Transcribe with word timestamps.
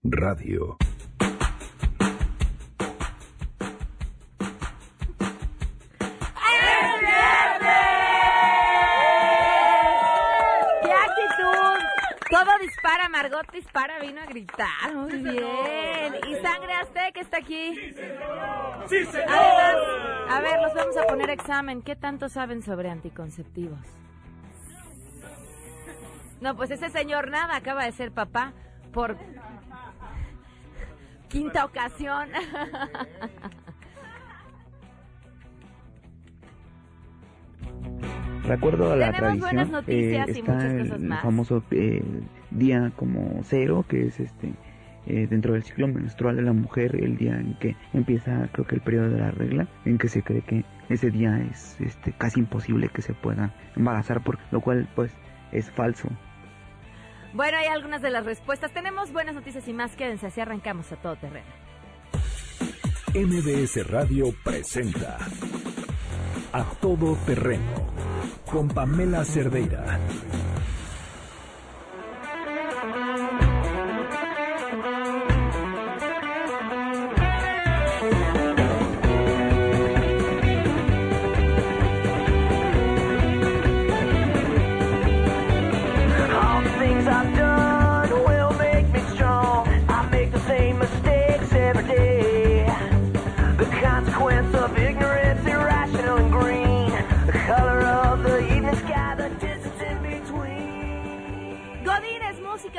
Radio. 0.04 0.76
Margot 13.28 13.52
dispara, 13.52 13.98
vino 14.00 14.20
a 14.22 14.26
gritar. 14.26 14.94
Muy 14.94 15.18
bien. 15.18 16.14
Y 16.28 16.34
Sangre 16.42 16.72
Azteca 16.72 17.20
está 17.20 17.36
aquí. 17.38 17.74
¡Sí, 18.86 19.04
señor! 19.04 19.28
Además, 19.28 20.30
a 20.30 20.40
ver, 20.40 20.62
los 20.62 20.74
vamos 20.74 20.96
a 20.96 21.02
poner 21.06 21.30
examen. 21.30 21.82
¿Qué 21.82 21.94
tanto 21.94 22.30
saben 22.30 22.62
sobre 22.62 22.88
anticonceptivos? 22.90 23.80
No, 26.40 26.56
pues 26.56 26.70
ese 26.70 26.88
señor 26.88 27.30
nada 27.30 27.56
acaba 27.56 27.84
de 27.84 27.92
ser 27.92 28.12
papá 28.12 28.54
por 28.92 29.18
quinta 31.28 31.66
ocasión. 31.66 32.30
De 38.46 38.54
acuerdo 38.54 38.92
a 38.92 38.96
la 38.96 39.12
Tenemos 39.12 39.40
buenas 39.40 39.68
noticias 39.68 40.28
eh, 40.28 40.32
y 40.32 40.38
está 40.38 40.52
muchas 40.52 40.72
el 40.72 40.82
cosas 40.84 41.00
más. 41.00 41.22
famoso 41.22 41.62
eh, 41.72 42.02
día 42.50 42.92
como 42.96 43.40
cero, 43.44 43.84
que 43.88 44.06
es 44.06 44.20
este 44.20 44.52
eh, 45.06 45.26
dentro 45.28 45.54
del 45.54 45.62
ciclo 45.62 45.88
menstrual 45.88 46.36
de 46.36 46.42
la 46.42 46.52
mujer, 46.52 46.94
el 46.96 47.16
día 47.16 47.34
en 47.34 47.54
que 47.58 47.76
empieza, 47.94 48.48
creo 48.52 48.66
que 48.66 48.74
el 48.74 48.82
periodo 48.82 49.08
de 49.08 49.18
la 49.18 49.30
regla, 49.30 49.66
en 49.86 49.96
que 49.96 50.08
se 50.08 50.22
cree 50.22 50.42
que 50.42 50.64
ese 50.90 51.10
día 51.10 51.38
es 51.50 51.80
este 51.80 52.12
casi 52.12 52.40
imposible 52.40 52.90
que 52.90 53.00
se 53.00 53.14
pueda 53.14 53.54
embarazar, 53.74 54.22
por 54.22 54.38
lo 54.50 54.60
cual 54.60 54.88
pues 54.94 55.10
es 55.50 55.70
falso. 55.70 56.08
Bueno, 57.32 57.58
hay 57.58 57.66
algunas 57.66 58.02
de 58.02 58.10
las 58.10 58.24
respuestas. 58.24 58.72
Tenemos 58.72 59.12
buenas 59.12 59.34
noticias 59.34 59.66
y 59.68 59.72
más. 59.72 59.96
Quédense, 59.96 60.26
así 60.26 60.40
arrancamos 60.40 60.90
a 60.92 60.96
todo 60.96 61.16
terreno. 61.16 61.46
MBS 63.14 63.86
Radio 63.90 64.26
presenta 64.44 65.16
A 66.52 66.64
Todo 66.80 67.16
Terreno 67.24 67.86
con 68.44 68.68
Pamela 68.68 69.24
Cerdeira. 69.24 69.98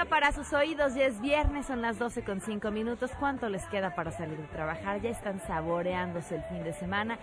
Para 0.10 0.32
sus 0.32 0.52
oídos. 0.54 0.96
Ya 0.96 1.06
es 1.06 1.22
viernes, 1.22 1.68
son 1.68 1.82
las 1.82 2.00
12 2.00 2.24
con 2.24 2.42
5 2.42 2.72
minutos. 2.72 3.12
¿Cuánto 3.20 3.48
les 3.48 3.66
queda 3.68 3.96
para 3.96 4.12
salir 4.12 4.38
de 4.38 4.48
trabajar? 4.48 5.02
Ya 5.02 5.12
están 5.12 5.40
saboreándose 5.46 6.36
el 6.36 6.44
fin 6.44 6.64
de 6.64 6.74
semana. 6.74 7.20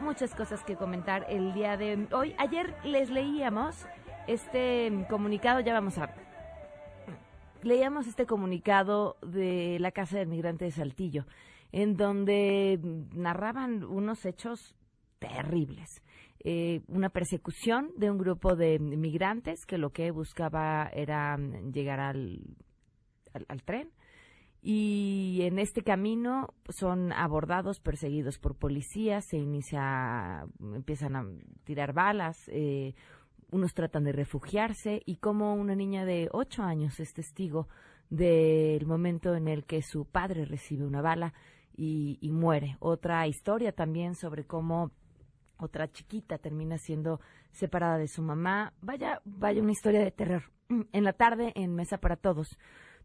muchas 0.00 0.34
cosas 0.34 0.62
que 0.64 0.76
comentar 0.76 1.26
el 1.28 1.52
día 1.52 1.76
de 1.76 2.06
hoy. 2.12 2.34
Ayer 2.38 2.74
les 2.84 3.10
leíamos 3.10 3.86
este 4.26 5.06
comunicado, 5.08 5.60
ya 5.60 5.72
vamos 5.72 5.98
a 5.98 6.14
leíamos 7.62 8.06
este 8.06 8.26
comunicado 8.26 9.16
de 9.22 9.78
la 9.80 9.90
Casa 9.90 10.18
del 10.18 10.28
Migrante 10.28 10.64
de 10.64 10.70
Saltillo, 10.70 11.26
en 11.72 11.96
donde 11.96 12.78
narraban 13.14 13.84
unos 13.84 14.24
hechos 14.24 14.74
terribles. 15.18 16.02
Eh, 16.44 16.82
una 16.86 17.08
persecución 17.08 17.90
de 17.96 18.10
un 18.10 18.18
grupo 18.18 18.54
de 18.54 18.78
migrantes 18.78 19.66
que 19.66 19.76
lo 19.76 19.90
que 19.90 20.12
buscaba 20.12 20.88
era 20.94 21.36
llegar 21.36 21.98
al, 21.98 22.40
al 23.48 23.62
tren 23.64 23.90
y 24.60 25.40
en 25.42 25.58
este 25.58 25.82
camino 25.82 26.48
son 26.68 27.12
abordados, 27.12 27.80
perseguidos 27.80 28.38
por 28.38 28.56
policías, 28.56 29.24
se 29.24 29.38
inicia, 29.38 30.46
empiezan 30.60 31.16
a 31.16 31.26
tirar 31.64 31.92
balas, 31.92 32.48
eh, 32.48 32.94
unos 33.50 33.72
tratan 33.72 34.04
de 34.04 34.12
refugiarse 34.12 35.02
y 35.06 35.16
como 35.16 35.54
una 35.54 35.74
niña 35.74 36.04
de 36.04 36.28
ocho 36.32 36.62
años 36.62 36.98
es 37.00 37.14
testigo 37.14 37.68
del 38.10 38.84
momento 38.86 39.34
en 39.34 39.48
el 39.48 39.64
que 39.64 39.82
su 39.82 40.06
padre 40.06 40.44
recibe 40.44 40.84
una 40.84 41.02
bala 41.02 41.34
y, 41.74 42.18
y 42.20 42.32
muere. 42.32 42.76
Otra 42.80 43.26
historia 43.26 43.72
también 43.72 44.14
sobre 44.14 44.44
cómo 44.44 44.90
otra 45.58 45.90
chiquita 45.90 46.38
termina 46.38 46.78
siendo 46.78 47.20
separada 47.52 47.98
de 47.98 48.08
su 48.08 48.22
mamá. 48.22 48.72
Vaya, 48.80 49.20
vaya 49.24 49.62
una 49.62 49.72
historia 49.72 50.00
de 50.00 50.10
terror. 50.10 50.42
En 50.92 51.04
la 51.04 51.12
tarde, 51.12 51.52
en 51.56 51.74
Mesa 51.74 51.98
para 51.98 52.16
Todos, 52.16 52.58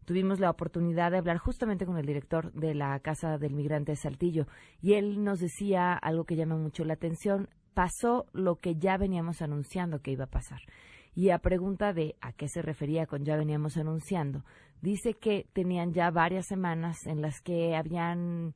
tuvimos 0.04 0.40
la 0.40 0.50
oportunidad 0.50 1.10
de 1.10 1.18
hablar 1.18 1.38
justamente 1.38 1.86
con 1.86 1.98
el 1.98 2.06
director 2.06 2.52
de 2.52 2.74
la 2.74 2.98
Casa 3.00 3.38
del 3.38 3.54
Migrante 3.54 3.92
de 3.92 3.96
Saltillo 3.96 4.46
y 4.80 4.94
él 4.94 5.24
nos 5.24 5.40
decía 5.40 5.94
algo 5.94 6.24
que 6.24 6.36
llama 6.36 6.56
mucho 6.56 6.84
la 6.84 6.94
atención. 6.94 7.48
Pasó 7.74 8.26
lo 8.32 8.56
que 8.56 8.76
ya 8.76 8.96
veníamos 8.96 9.42
anunciando 9.42 10.00
que 10.00 10.12
iba 10.12 10.24
a 10.24 10.30
pasar. 10.30 10.60
Y 11.14 11.30
a 11.30 11.38
pregunta 11.38 11.92
de 11.92 12.16
a 12.20 12.32
qué 12.32 12.48
se 12.48 12.62
refería 12.62 13.06
con 13.06 13.24
ya 13.24 13.36
veníamos 13.36 13.76
anunciando, 13.76 14.44
dice 14.80 15.14
que 15.14 15.46
tenían 15.52 15.92
ya 15.92 16.10
varias 16.10 16.46
semanas 16.46 17.06
en 17.06 17.22
las 17.22 17.40
que 17.40 17.76
habían 17.76 18.54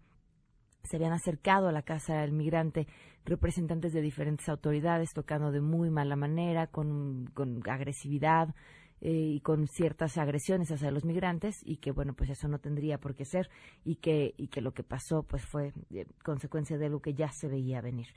se 0.83 0.97
habían 0.97 1.13
acercado 1.13 1.69
a 1.69 1.73
la 1.73 1.83
casa 1.83 2.21
del 2.21 2.33
migrante 2.33 2.87
representantes 3.25 3.93
de 3.93 4.01
diferentes 4.01 4.49
autoridades 4.49 5.13
tocando 5.13 5.53
de 5.53 5.61
muy 5.61 5.91
mala 5.91 6.17
manera, 6.17 6.67
con, 6.67 7.27
con 7.35 7.61
agresividad 7.69 8.55
eh, 9.01 9.11
y 9.11 9.41
con 9.41 9.67
ciertas 9.67 10.19
agresiones 10.19 10.71
hacia 10.71 10.91
los 10.91 11.05
migrantes 11.05 11.61
y 11.65 11.77
que 11.77 11.93
bueno 11.93 12.15
pues 12.15 12.31
eso 12.31 12.49
no 12.49 12.59
tendría 12.59 12.99
por 12.99 13.15
qué 13.15 13.25
ser 13.25 13.49
y 13.85 13.97
que 13.97 14.35
y 14.37 14.49
que 14.49 14.61
lo 14.61 14.73
que 14.73 14.83
pasó 14.83 15.23
pues 15.23 15.45
fue 15.45 15.73
eh, 15.91 16.07
consecuencia 16.25 16.79
de 16.79 16.89
lo 16.89 17.01
que 17.01 17.15
ya 17.15 17.31
se 17.31 17.49
veía 17.49 17.81
venir. 17.81 18.09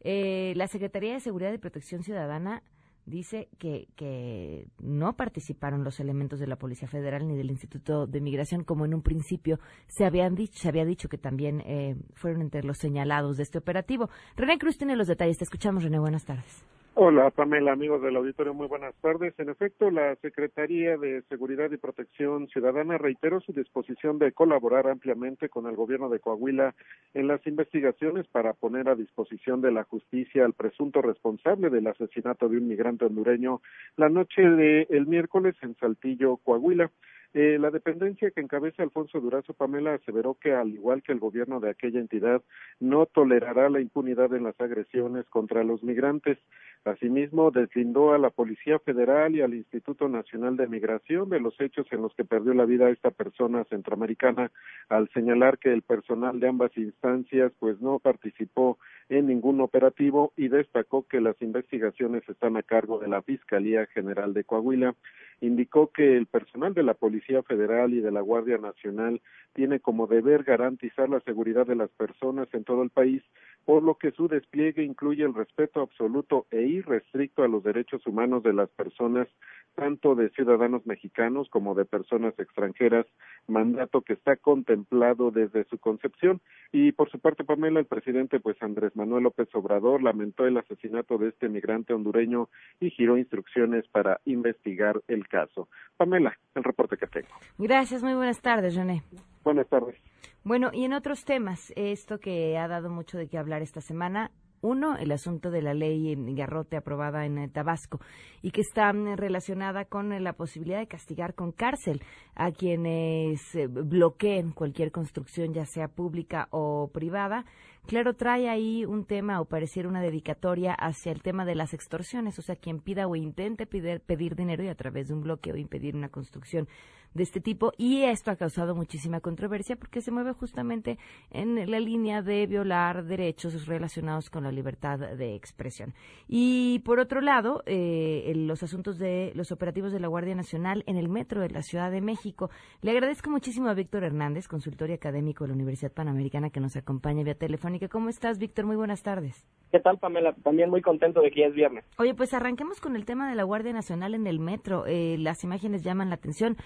Eh, 0.00 0.54
la 0.56 0.66
Secretaría 0.66 1.12
de 1.12 1.20
Seguridad 1.20 1.52
y 1.52 1.58
Protección 1.58 2.02
Ciudadana 2.02 2.62
dice 3.06 3.48
que, 3.58 3.88
que 3.96 4.66
no 4.78 5.16
participaron 5.16 5.84
los 5.84 6.00
elementos 6.00 6.38
de 6.38 6.46
la 6.46 6.56
Policía 6.56 6.88
Federal 6.88 7.26
ni 7.26 7.36
del 7.36 7.50
Instituto 7.50 8.06
de 8.06 8.20
Migración, 8.20 8.64
como 8.64 8.84
en 8.84 8.94
un 8.94 9.02
principio 9.02 9.58
se, 9.88 10.04
habían 10.04 10.34
dicho, 10.34 10.58
se 10.58 10.68
había 10.68 10.84
dicho 10.84 11.08
que 11.08 11.18
también 11.18 11.60
eh, 11.66 11.96
fueron 12.14 12.42
entre 12.42 12.62
los 12.62 12.78
señalados 12.78 13.36
de 13.36 13.42
este 13.42 13.58
operativo. 13.58 14.08
René 14.36 14.58
Cruz 14.58 14.78
tiene 14.78 14.96
los 14.96 15.08
detalles. 15.08 15.38
Te 15.38 15.44
escuchamos, 15.44 15.82
René. 15.82 15.98
Buenas 15.98 16.24
tardes. 16.24 16.64
Hola, 17.02 17.30
Pamela, 17.30 17.72
amigos 17.72 18.02
del 18.02 18.16
auditorio, 18.16 18.52
muy 18.52 18.66
buenas 18.66 18.94
tardes. 18.96 19.32
En 19.38 19.48
efecto, 19.48 19.90
la 19.90 20.16
Secretaría 20.16 20.98
de 20.98 21.22
Seguridad 21.30 21.70
y 21.70 21.78
Protección 21.78 22.46
Ciudadana 22.48 22.98
reiteró 22.98 23.40
su 23.40 23.54
disposición 23.54 24.18
de 24.18 24.32
colaborar 24.32 24.86
ampliamente 24.86 25.48
con 25.48 25.66
el 25.66 25.76
gobierno 25.76 26.10
de 26.10 26.20
Coahuila 26.20 26.74
en 27.14 27.26
las 27.26 27.46
investigaciones 27.46 28.26
para 28.28 28.52
poner 28.52 28.90
a 28.90 28.96
disposición 28.96 29.62
de 29.62 29.72
la 29.72 29.84
justicia 29.84 30.44
al 30.44 30.52
presunto 30.52 31.00
responsable 31.00 31.70
del 31.70 31.86
asesinato 31.86 32.50
de 32.50 32.58
un 32.58 32.68
migrante 32.68 33.06
hondureño 33.06 33.62
la 33.96 34.10
noche 34.10 34.42
del 34.42 35.06
miércoles 35.06 35.54
en 35.62 35.76
Saltillo, 35.76 36.36
Coahuila. 36.36 36.90
Eh, 37.32 37.58
la 37.60 37.70
dependencia 37.70 38.32
que 38.32 38.40
encabeza 38.40 38.82
Alfonso 38.82 39.20
Durazo 39.20 39.54
Pamela 39.54 39.94
aseveró 39.94 40.34
que, 40.34 40.52
al 40.52 40.70
igual 40.70 41.02
que 41.02 41.12
el 41.12 41.20
gobierno 41.20 41.60
de 41.60 41.70
aquella 41.70 42.00
entidad, 42.00 42.42
no 42.80 43.06
tolerará 43.06 43.70
la 43.70 43.80
impunidad 43.80 44.34
en 44.34 44.42
las 44.42 44.60
agresiones 44.60 45.26
contra 45.26 45.62
los 45.62 45.84
migrantes. 45.84 46.38
Asimismo, 46.84 47.50
deslindó 47.50 48.14
a 48.14 48.18
la 48.18 48.30
Policía 48.30 48.78
Federal 48.80 49.36
y 49.36 49.42
al 49.42 49.54
Instituto 49.54 50.08
Nacional 50.08 50.56
de 50.56 50.66
Migración 50.66 51.28
de 51.28 51.38
los 51.38 51.60
hechos 51.60 51.86
en 51.92 52.02
los 52.02 52.14
que 52.14 52.24
perdió 52.24 52.54
la 52.54 52.64
vida 52.64 52.90
esta 52.90 53.10
persona 53.10 53.64
centroamericana, 53.64 54.50
al 54.88 55.08
señalar 55.10 55.58
que 55.58 55.72
el 55.72 55.82
personal 55.82 56.40
de 56.40 56.48
ambas 56.48 56.76
instancias 56.76 57.52
pues 57.60 57.80
no 57.80 57.98
participó 57.98 58.78
en 59.10 59.26
ningún 59.26 59.60
operativo 59.60 60.32
y 60.36 60.48
destacó 60.48 61.06
que 61.06 61.20
las 61.20 61.40
investigaciones 61.42 62.26
están 62.28 62.56
a 62.56 62.62
cargo 62.62 62.98
de 62.98 63.08
la 63.08 63.22
Fiscalía 63.22 63.86
General 63.86 64.32
de 64.32 64.44
Coahuila. 64.44 64.94
Indicó 65.40 65.90
que 65.90 66.16
el 66.16 66.26
personal 66.26 66.74
de 66.74 66.82
la 66.82 66.94
Policía 66.94 67.42
Federal 67.42 67.94
y 67.94 68.00
de 68.00 68.10
la 68.10 68.20
Guardia 68.20 68.58
Nacional 68.58 69.20
tiene 69.52 69.80
como 69.80 70.06
deber 70.06 70.44
garantizar 70.44 71.08
la 71.08 71.20
seguridad 71.20 71.66
de 71.66 71.76
las 71.76 71.90
personas 71.90 72.48
en 72.52 72.64
todo 72.64 72.82
el 72.82 72.90
país, 72.90 73.22
por 73.70 73.84
lo 73.84 73.94
que 73.94 74.10
su 74.10 74.26
despliegue 74.26 74.82
incluye 74.82 75.22
el 75.22 75.32
respeto 75.32 75.80
absoluto 75.80 76.48
e 76.50 76.60
irrestricto 76.60 77.44
a 77.44 77.48
los 77.48 77.62
derechos 77.62 78.04
humanos 78.04 78.42
de 78.42 78.52
las 78.52 78.68
personas, 78.70 79.28
tanto 79.76 80.16
de 80.16 80.28
ciudadanos 80.30 80.84
mexicanos 80.86 81.48
como 81.50 81.76
de 81.76 81.84
personas 81.84 82.36
extranjeras, 82.36 83.06
mandato 83.46 84.00
que 84.00 84.14
está 84.14 84.34
contemplado 84.34 85.30
desde 85.30 85.62
su 85.66 85.78
concepción. 85.78 86.40
Y 86.72 86.90
por 86.90 87.12
su 87.12 87.20
parte, 87.20 87.44
Pamela, 87.44 87.78
el 87.78 87.86
presidente, 87.86 88.40
pues 88.40 88.60
Andrés 88.60 88.96
Manuel 88.96 89.22
López 89.22 89.48
Obrador, 89.54 90.02
lamentó 90.02 90.48
el 90.48 90.56
asesinato 90.56 91.16
de 91.18 91.28
este 91.28 91.48
migrante 91.48 91.94
hondureño 91.94 92.48
y 92.80 92.90
giró 92.90 93.18
instrucciones 93.18 93.86
para 93.86 94.20
investigar 94.24 95.00
el 95.06 95.28
caso. 95.28 95.68
Pamela, 95.96 96.36
el 96.56 96.64
reporte 96.64 96.96
que 96.96 97.06
tengo. 97.06 97.28
Gracias, 97.56 98.02
muy 98.02 98.14
buenas 98.14 98.42
tardes, 98.42 98.74
René. 98.74 99.04
Buenas 99.44 99.68
tardes. 99.68 99.94
Bueno, 100.42 100.70
y 100.72 100.84
en 100.84 100.92
otros 100.92 101.24
temas, 101.24 101.72
esto 101.76 102.18
que 102.18 102.56
ha 102.56 102.66
dado 102.68 102.90
mucho 102.90 103.18
de 103.18 103.28
qué 103.28 103.38
hablar 103.38 103.62
esta 103.62 103.80
semana, 103.80 104.30
uno, 104.62 104.96
el 104.96 105.10
asunto 105.12 105.50
de 105.50 105.62
la 105.62 105.72
ley 105.72 106.14
Garrote 106.34 106.76
aprobada 106.76 107.24
en 107.24 107.38
eh, 107.38 107.48
Tabasco 107.48 108.00
y 108.42 108.50
que 108.50 108.60
está 108.60 108.92
mm, 108.92 109.16
relacionada 109.16 109.86
con 109.86 110.12
eh, 110.12 110.20
la 110.20 110.34
posibilidad 110.34 110.78
de 110.78 110.86
castigar 110.86 111.34
con 111.34 111.52
cárcel 111.52 112.02
a 112.34 112.52
quienes 112.52 113.54
eh, 113.54 113.68
bloqueen 113.68 114.52
cualquier 114.52 114.92
construcción, 114.92 115.54
ya 115.54 115.64
sea 115.64 115.88
pública 115.88 116.48
o 116.50 116.90
privada. 116.92 117.46
Claro, 117.86 118.14
trae 118.14 118.50
ahí 118.50 118.84
un 118.84 119.06
tema 119.06 119.40
o 119.40 119.46
pareciera 119.46 119.88
una 119.88 120.02
dedicatoria 120.02 120.74
hacia 120.74 121.12
el 121.12 121.22
tema 121.22 121.46
de 121.46 121.54
las 121.54 121.72
extorsiones, 121.72 122.38
o 122.38 122.42
sea, 122.42 122.54
quien 122.54 122.80
pida 122.80 123.06
o 123.06 123.16
intente 123.16 123.66
pedir, 123.66 124.00
pedir 124.00 124.36
dinero 124.36 124.62
y 124.62 124.68
a 124.68 124.74
través 124.74 125.08
de 125.08 125.14
un 125.14 125.22
bloqueo 125.22 125.56
impedir 125.56 125.96
una 125.96 126.10
construcción 126.10 126.68
de 127.14 127.22
este 127.22 127.40
tipo 127.40 127.72
y 127.76 128.02
esto 128.02 128.30
ha 128.30 128.36
causado 128.36 128.74
muchísima 128.74 129.20
controversia 129.20 129.76
porque 129.76 130.00
se 130.00 130.10
mueve 130.10 130.32
justamente 130.32 130.98
en 131.30 131.70
la 131.70 131.80
línea 131.80 132.22
de 132.22 132.46
violar 132.46 133.04
derechos 133.04 133.66
relacionados 133.66 134.30
con 134.30 134.44
la 134.44 134.52
libertad 134.52 134.98
de 134.98 135.34
expresión. 135.34 135.94
Y 136.28 136.80
por 136.80 137.00
otro 137.00 137.20
lado, 137.20 137.62
eh, 137.66 138.32
los 138.36 138.62
asuntos 138.62 138.98
de 138.98 139.32
los 139.34 139.52
operativos 139.52 139.92
de 139.92 140.00
la 140.00 140.08
Guardia 140.08 140.34
Nacional 140.34 140.84
en 140.86 140.96
el 140.96 141.08
metro 141.08 141.40
de 141.40 141.50
la 141.50 141.62
Ciudad 141.62 141.90
de 141.90 142.00
México. 142.00 142.50
Le 142.82 142.90
agradezco 142.90 143.30
muchísimo 143.30 143.68
a 143.68 143.74
Víctor 143.74 144.04
Hernández, 144.04 144.48
consultor 144.48 144.90
y 144.90 144.94
académico 144.94 145.44
de 145.44 145.48
la 145.48 145.54
Universidad 145.54 145.92
Panamericana, 145.92 146.50
que 146.50 146.60
nos 146.60 146.76
acompaña 146.76 147.22
vía 147.22 147.34
telefónica. 147.34 147.88
¿Cómo 147.88 148.08
estás, 148.08 148.38
Víctor? 148.38 148.66
Muy 148.66 148.76
buenas 148.76 149.02
tardes. 149.02 149.46
¿Qué 149.70 149.78
tal, 149.78 149.98
Pamela? 149.98 150.32
También 150.42 150.68
muy 150.68 150.82
contento 150.82 151.20
de 151.20 151.30
que 151.30 151.40
ya 151.40 151.46
es 151.46 151.54
viernes. 151.54 151.84
Oye, 151.98 152.14
pues 152.14 152.34
arranquemos 152.34 152.80
con 152.80 152.96
el 152.96 153.04
tema 153.04 153.28
de 153.28 153.36
la 153.36 153.44
Guardia 153.44 153.72
Nacional 153.72 154.14
en 154.14 154.26
el 154.26 154.40
metro. 154.40 154.84
Eh, 154.86 155.16
las 155.18 155.44
imágenes 155.44 155.84
llaman 155.84 156.08
la 156.08 156.16
atención 156.16 156.56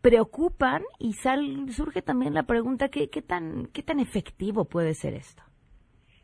preocupan 0.00 0.82
y 0.98 1.14
sal, 1.14 1.70
surge 1.70 2.02
también 2.02 2.34
la 2.34 2.44
pregunta 2.44 2.88
¿qué, 2.88 3.08
qué 3.08 3.22
tan 3.22 3.66
qué 3.72 3.82
tan 3.82 4.00
efectivo 4.00 4.64
puede 4.64 4.94
ser 4.94 5.14
esto. 5.14 5.42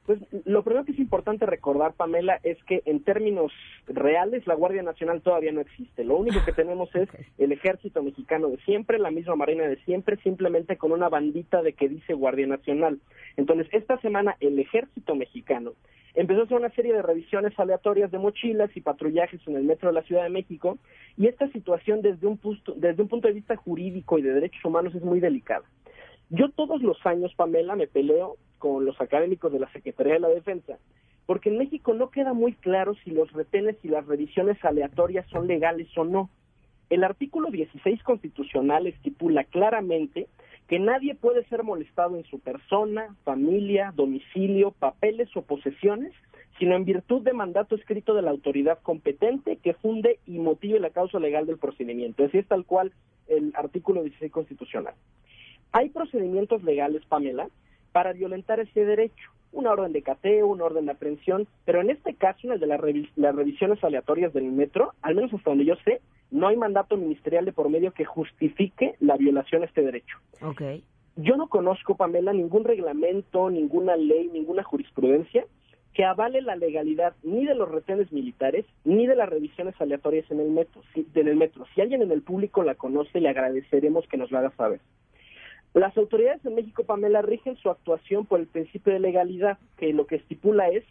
Pues 0.07 0.21
lo 0.45 0.63
primero 0.63 0.85
que 0.85 0.93
es 0.93 0.99
importante 0.99 1.47
recordar, 1.47 1.95
Pamela, 1.95 2.39
es 2.43 2.63
que 2.65 2.83
en 2.85 3.03
términos 3.03 3.53
reales 3.87 4.47
la 4.47 4.55
Guardia 4.55 4.83
Nacional 4.83 5.23
todavía 5.23 5.51
no 5.51 5.63
existe. 5.63 6.05
Lo 6.05 6.17
único 6.19 6.45
que 6.45 6.53
tenemos 6.63 6.95
es 6.95 7.09
el 7.39 7.53
ejército 7.53 8.03
mexicano 8.03 8.49
de 8.49 8.59
siempre, 8.59 8.99
la 8.99 9.11
misma 9.11 9.35
marina 9.35 9.67
de 9.67 9.77
siempre, 9.85 10.19
simplemente 10.19 10.77
con 10.77 10.93
una 10.93 11.09
bandita 11.09 11.63
de 11.63 11.73
que 11.73 11.89
dice 11.89 12.13
Guardia 12.13 12.47
Nacional. 12.47 13.01
Entonces, 13.37 13.69
esta 13.73 13.99
semana 14.01 14.37
el 14.41 14.59
ejército 14.59 15.15
mexicano 15.15 15.73
empezó 16.15 16.41
a 16.41 16.45
hacer 16.45 16.59
una 16.59 16.71
serie 16.71 16.93
de 16.93 17.03
revisiones 17.03 17.59
aleatorias 17.59 18.11
de 18.11 18.19
mochilas 18.19 18.71
y 18.77 18.81
patrullajes 18.81 19.41
en 19.47 19.57
el 19.57 19.65
metro 19.65 19.89
de 19.89 19.95
la 19.95 20.03
Ciudad 20.03 20.23
de 20.23 20.31
México 20.31 20.79
y 21.17 21.27
esta 21.27 21.49
situación 21.49 22.03
desde 22.03 22.27
un, 22.27 22.39
punto, 22.39 22.75
desde 22.77 23.03
un 23.03 23.09
punto 23.09 23.29
de 23.29 23.35
vista 23.35 23.57
jurídico 23.57 24.19
y 24.19 24.23
de 24.23 24.33
derechos 24.33 24.65
humanos 24.65 24.95
es 24.95 25.03
muy 25.03 25.21
delicada. 25.21 25.65
Yo 26.31 26.51
todos 26.51 26.83
los 26.83 27.05
años, 27.05 27.35
Pamela, 27.35 27.77
me 27.77 27.87
peleo 27.87 28.37
con 28.59 28.85
los 28.85 29.01
académicos 29.01 29.53
de 29.53 29.59
la 29.59 29.71
Secretaría 29.73 30.15
de 30.15 30.21
la 30.21 30.29
Defensa, 30.29 30.79
porque 31.27 31.51
en 31.51 31.59
México 31.59 31.95
no 31.95 32.11
queda 32.11 32.33
muy 32.33 32.53
claro 32.55 32.95
si 33.05 33.11
los 33.11 33.33
retenes 33.33 33.77
y 33.83 33.89
las 33.89 34.07
revisiones 34.07 34.63
aleatorias 34.65 35.27
son 35.29 35.47
legales 35.47 35.89
o 35.97 36.05
no. 36.05 36.31
El 36.91 37.03
artículo 37.03 37.51
16 37.51 38.03
constitucional 38.03 38.87
estipula 38.87 39.45
claramente 39.45 40.29
que 40.69 40.79
nadie 40.79 41.15
puede 41.15 41.45
ser 41.45 41.63
molestado 41.63 42.17
en 42.17 42.25
su 42.25 42.41
persona, 42.41 43.15
familia, 43.25 43.93
domicilio, 43.95 44.71
papeles 44.71 45.29
o 45.37 45.43
posesiones, 45.43 46.13
sino 46.59 46.77
en 46.77 46.85
virtud 46.85 47.23
de 47.23 47.33
mandato 47.33 47.75
escrito 47.75 48.15
de 48.15 48.23
la 48.23 48.31
autoridad 48.31 48.79
competente 48.83 49.57
que 49.57 49.75
funde 49.75 50.19
y 50.27 50.39
motive 50.39 50.81
la 50.81 50.91
causa 50.91 51.19
legal 51.19 51.47
del 51.47 51.59
procedimiento. 51.59 52.25
Así 52.25 52.39
es 52.39 52.47
tal 52.47 52.65
cual 52.65 52.93
el 53.27 53.53
artículo 53.57 54.03
16 54.03 54.31
constitucional. 54.33 54.95
Hay 55.73 55.91
procedimientos 55.91 56.63
legales, 56.63 57.05
Pamela, 57.07 57.49
para 57.93 58.13
violentar 58.13 58.61
ese 58.61 58.85
derecho. 58.85 59.31
Una 59.55 59.73
orden 59.73 59.93
de 59.93 60.03
cateo, 60.03 60.47
una 60.47 60.65
orden 60.65 60.87
de 60.87 60.93
aprehensión, 60.93 61.47
pero 61.65 61.81
en 61.81 61.91
este 61.91 62.15
caso, 62.15 62.41
en 62.45 62.53
el 62.53 62.61
de 62.61 62.67
las, 62.67 62.81
las 63.17 63.35
revisiones 63.35 63.83
aleatorias 63.83 64.33
del 64.33 64.53
metro, 64.53 64.93
al 65.01 65.15
menos 65.15 65.33
hasta 65.33 65.51
donde 65.51 65.65
yo 65.65 65.77
sé, 65.85 66.01
no 66.31 66.49
hay 66.49 66.57
mandato 66.57 66.97
ministerial 66.97 67.45
de 67.45 67.53
por 67.53 67.71
medio 67.71 67.93
que 67.93 68.05
justifique 68.05 68.97
la 69.01 69.17
violación 69.17 69.63
a 69.63 69.67
este 69.67 69.83
derecho. 69.83 70.19
Okay. 70.43 70.85
Yo 71.17 71.37
no 71.37 71.49
conozco, 71.49 71.97
Pamela, 71.97 72.33
ningún 72.33 72.65
reglamento, 72.65 73.49
ninguna 73.49 73.97
ley, 73.97 74.29
ninguna 74.33 74.65
jurisprudencia 74.65 75.47
que 75.95 76.05
avale 76.05 76.43
la 76.43 76.57
legalidad 76.57 77.15
ni 77.23 77.47
de 77.47 77.55
los 77.55 77.71
retenes 77.71 78.13
militares 78.13 78.67
ni 78.85 79.07
de 79.07 79.15
las 79.15 79.29
revisiones 79.29 79.81
aleatorias 79.81 80.29
en 80.31 80.41
el 80.41 80.51
metro. 80.51 80.83
Si, 80.93 81.07
en 81.15 81.29
el 81.29 81.37
metro. 81.37 81.65
Si 81.75 81.81
alguien 81.81 82.03
en 82.03 82.11
el 82.11 82.23
público 82.23 82.65
la 82.65 82.75
conoce, 82.75 83.21
le 83.21 83.29
agradeceremos 83.29 84.07
que 84.09 84.17
nos 84.17 84.31
lo 84.31 84.39
haga 84.39 84.51
saber. 84.57 84.81
Las 85.75 85.97
autoridades 85.99 86.41
de 86.45 86.51
México, 86.51 86.85
Pamela, 86.85 87.21
rigen 87.21 87.57
su 87.57 87.69
actuación 87.69 88.27
por 88.27 88.39
el 88.39 88.47
principio 88.47 88.93
de 88.93 89.01
legalidad, 89.01 89.59
que 89.77 89.93
lo 89.93 90.07
que 90.07 90.17
estipula 90.17 90.69
es 90.69 90.85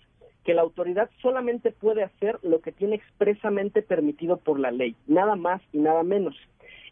que 0.43 0.53
la 0.53 0.61
autoridad 0.61 1.09
solamente 1.21 1.71
puede 1.71 2.03
hacer 2.03 2.37
lo 2.43 2.59
que 2.59 2.73
tiene 2.73 2.95
expresamente 2.95 3.81
permitido 3.81 4.35
por 4.35 4.59
la 4.59 4.71
ley, 4.71 4.97
nada 5.07 5.37
más 5.37 5.61
y 5.71 5.77
nada 5.77 6.03
menos. 6.03 6.35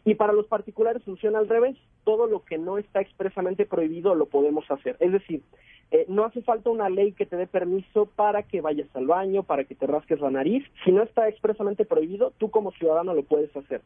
Y 0.06 0.14
para 0.14 0.32
los 0.32 0.46
particulares 0.46 1.02
funciona 1.04 1.38
al 1.38 1.50
revés, 1.50 1.76
todo 2.04 2.26
lo 2.26 2.42
que 2.44 2.56
no 2.56 2.78
está 2.78 3.02
expresamente 3.02 3.66
prohibido 3.66 4.14
lo 4.14 4.24
podemos 4.24 4.68
hacer. 4.70 4.96
Es 4.98 5.12
decir, 5.12 5.42
eh, 5.90 6.06
no 6.08 6.24
hace 6.24 6.40
falta 6.40 6.70
una 6.70 6.88
ley 6.88 7.12
que 7.12 7.26
te 7.26 7.36
dé 7.36 7.46
permiso 7.46 8.06
para 8.06 8.42
que 8.42 8.62
vayas 8.62 8.88
al 8.96 9.06
baño, 9.06 9.42
para 9.42 9.64
que 9.64 9.74
te 9.74 9.86
rasques 9.86 10.18
la 10.18 10.30
nariz. 10.30 10.64
Si 10.84 10.90
no 10.90 11.02
está 11.02 11.28
expresamente 11.28 11.84
prohibido, 11.84 12.32
tú 12.38 12.50
como 12.50 12.72
ciudadano 12.72 13.12
lo 13.12 13.22
puedes 13.22 13.54
hacer. 13.54 13.82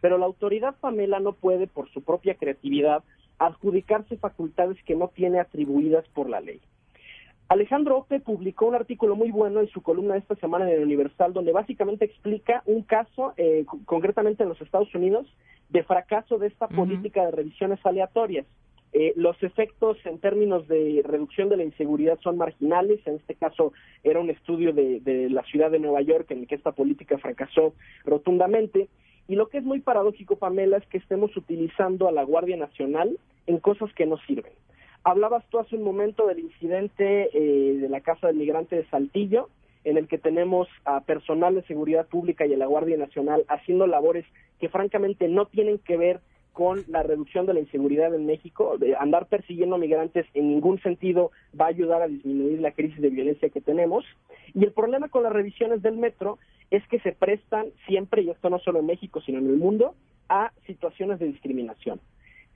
Pero 0.00 0.16
la 0.16 0.24
autoridad 0.24 0.74
Pamela 0.80 1.20
no 1.20 1.34
puede, 1.34 1.66
por 1.66 1.90
su 1.90 2.02
propia 2.02 2.34
creatividad, 2.34 3.04
adjudicarse 3.40 4.16
facultades 4.18 4.76
que 4.84 4.94
no 4.94 5.08
tiene 5.08 5.40
atribuidas 5.40 6.06
por 6.14 6.28
la 6.28 6.40
ley. 6.40 6.60
Alejandro 7.48 7.96
Ope 7.96 8.20
publicó 8.20 8.66
un 8.66 8.76
artículo 8.76 9.16
muy 9.16 9.32
bueno 9.32 9.58
en 9.58 9.68
su 9.70 9.82
columna 9.82 10.14
de 10.14 10.20
esta 10.20 10.36
semana 10.36 10.70
en 10.70 10.76
el 10.76 10.84
Universal, 10.84 11.32
donde 11.32 11.50
básicamente 11.50 12.04
explica 12.04 12.62
un 12.66 12.82
caso, 12.82 13.32
eh, 13.36 13.64
concretamente 13.86 14.44
en 14.44 14.50
los 14.50 14.60
Estados 14.60 14.94
Unidos, 14.94 15.26
de 15.68 15.82
fracaso 15.82 16.38
de 16.38 16.46
esta 16.46 16.68
política 16.68 17.24
de 17.24 17.32
revisiones 17.32 17.84
aleatorias. 17.84 18.46
Eh, 18.92 19.14
los 19.16 19.40
efectos 19.42 19.96
en 20.04 20.18
términos 20.18 20.68
de 20.68 21.02
reducción 21.04 21.48
de 21.48 21.56
la 21.56 21.64
inseguridad 21.64 22.18
son 22.20 22.36
marginales. 22.36 23.00
En 23.06 23.16
este 23.16 23.34
caso 23.34 23.72
era 24.04 24.20
un 24.20 24.30
estudio 24.30 24.72
de, 24.72 25.00
de 25.00 25.30
la 25.30 25.42
ciudad 25.44 25.70
de 25.70 25.78
Nueva 25.78 26.02
York 26.02 26.30
en 26.30 26.40
el 26.40 26.46
que 26.46 26.56
esta 26.56 26.72
política 26.72 27.18
fracasó 27.18 27.72
rotundamente. 28.04 28.88
Y 29.28 29.36
lo 29.36 29.48
que 29.48 29.58
es 29.58 29.64
muy 29.64 29.80
paradójico, 29.80 30.36
Pamela, 30.36 30.78
es 30.78 30.86
que 30.86 30.98
estemos 30.98 31.36
utilizando 31.36 32.08
a 32.08 32.12
la 32.12 32.24
Guardia 32.24 32.56
Nacional 32.56 33.18
en 33.46 33.58
cosas 33.58 33.92
que 33.94 34.06
no 34.06 34.16
sirven. 34.26 34.52
Hablabas 35.02 35.44
tú 35.50 35.58
hace 35.58 35.76
un 35.76 35.82
momento 35.82 36.26
del 36.26 36.40
incidente 36.40 37.30
eh, 37.32 37.78
de 37.78 37.88
la 37.88 38.00
Casa 38.00 38.26
del 38.26 38.36
Migrante 38.36 38.76
de 38.76 38.86
Saltillo, 38.88 39.48
en 39.84 39.96
el 39.96 40.08
que 40.08 40.18
tenemos 40.18 40.68
a 40.84 41.00
personal 41.00 41.54
de 41.54 41.62
seguridad 41.62 42.06
pública 42.06 42.44
y 42.44 42.52
a 42.52 42.58
la 42.58 42.66
Guardia 42.66 42.98
Nacional 42.98 43.44
haciendo 43.48 43.86
labores 43.86 44.26
que 44.58 44.68
francamente 44.68 45.26
no 45.28 45.46
tienen 45.46 45.78
que 45.78 45.96
ver 45.96 46.20
con 46.52 46.84
la 46.88 47.02
reducción 47.02 47.46
de 47.46 47.54
la 47.54 47.60
inseguridad 47.60 48.14
en 48.14 48.26
México. 48.26 48.76
De 48.78 48.96
andar 48.96 49.26
persiguiendo 49.26 49.78
migrantes 49.78 50.26
en 50.34 50.48
ningún 50.48 50.80
sentido 50.82 51.30
va 51.58 51.66
a 51.66 51.68
ayudar 51.68 52.02
a 52.02 52.08
disminuir 52.08 52.60
la 52.60 52.72
crisis 52.72 53.00
de 53.00 53.10
violencia 53.10 53.48
que 53.48 53.60
tenemos. 53.60 54.04
Y 54.54 54.64
el 54.64 54.72
problema 54.72 55.08
con 55.08 55.22
las 55.22 55.32
revisiones 55.32 55.82
del 55.82 55.96
metro 55.96 56.38
es 56.70 56.86
que 56.88 57.00
se 57.00 57.12
prestan 57.12 57.66
siempre, 57.86 58.22
y 58.22 58.30
esto 58.30 58.50
no 58.50 58.58
solo 58.58 58.80
en 58.80 58.86
México, 58.86 59.20
sino 59.20 59.38
en 59.38 59.48
el 59.48 59.56
mundo, 59.56 59.94
a 60.28 60.52
situaciones 60.66 61.18
de 61.18 61.26
discriminación. 61.26 62.00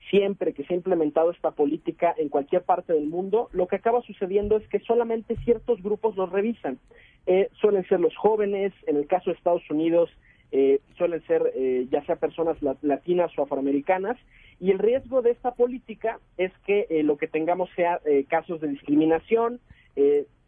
Siempre 0.09 0.53
que 0.53 0.63
se 0.63 0.73
ha 0.73 0.77
implementado 0.77 1.31
esta 1.31 1.51
política 1.51 2.13
en 2.17 2.29
cualquier 2.29 2.63
parte 2.63 2.93
del 2.93 3.07
mundo, 3.07 3.49
lo 3.51 3.67
que 3.67 3.77
acaba 3.77 4.01
sucediendo 4.01 4.55
es 4.57 4.67
que 4.69 4.79
solamente 4.79 5.35
ciertos 5.43 5.81
grupos 5.81 6.15
los 6.15 6.31
revisan. 6.31 6.79
Eh, 7.25 7.49
suelen 7.59 7.85
ser 7.87 7.99
los 7.99 8.15
jóvenes, 8.15 8.71
en 8.85 8.97
el 8.97 9.07
caso 9.07 9.31
de 9.31 9.35
Estados 9.35 9.67
Unidos, 9.69 10.09
eh, 10.57 10.79
suelen 10.97 11.21
ser 11.27 11.51
eh, 11.53 11.85
ya 11.91 12.01
sea 12.05 12.15
personas 12.15 12.55
latinas 12.81 13.29
o 13.37 13.43
afroamericanas, 13.43 14.17
y 14.57 14.71
el 14.71 14.79
riesgo 14.79 15.21
de 15.21 15.31
esta 15.31 15.51
política 15.51 16.21
es 16.37 16.53
que 16.65 16.87
eh, 16.89 17.03
lo 17.03 17.17
que 17.17 17.27
tengamos 17.27 17.69
sea 17.75 17.99
casos 18.29 18.61
de 18.61 18.69
discriminación, 18.69 19.59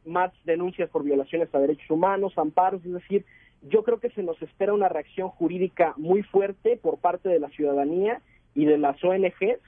más 0.06 0.32
denuncias 0.46 0.90
por 0.90 1.04
violaciones 1.04 1.54
a 1.54 1.60
derechos 1.60 1.92
humanos, 1.92 2.38
amparos, 2.38 2.86
es 2.86 2.94
decir, 2.94 3.26
yo 3.64 3.84
creo 3.84 4.00
que 4.00 4.10
se 4.12 4.24
nos 4.24 4.42
espera 4.42 4.74
una 4.74 4.88
reacción 4.88 5.28
jurídica 5.28 5.94
muy 5.98 6.24
fuerte 6.24 6.78
por 6.82 7.00
parte 7.00 7.28
de 7.28 7.40
la 7.40 7.50
ciudadanía 7.50 8.22
y 8.56 8.64
de 8.64 8.78
las 8.78 9.04
ONGs, 9.04 9.60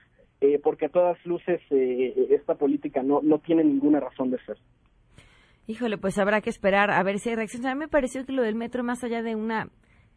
porque 0.64 0.86
a 0.86 0.90
todas 0.90 1.18
luces 1.26 1.60
esta 1.70 2.56
política 2.56 3.04
no, 3.04 3.20
no 3.22 3.40
tiene 3.40 3.66
ninguna 3.66 4.00
razón 4.00 4.32
de 4.32 4.38
ser. 4.46 4.58
Híjole, 5.68 5.98
pues 5.98 6.18
habrá 6.18 6.40
que 6.40 6.50
esperar 6.50 6.92
a 6.92 7.04
ver 7.04 7.20
si 7.20 7.30
hay 7.30 7.36
reacción. 7.36 7.66
A 7.66 7.76
mí 7.76 7.80
me 7.80 7.90
pareció 7.90 8.26
que 8.26 8.32
lo 8.32 8.44
del 8.44 8.56
metro, 8.56 8.86
más 8.86 9.04
allá 9.04 9.22
de 9.22 9.36
una 9.36 9.70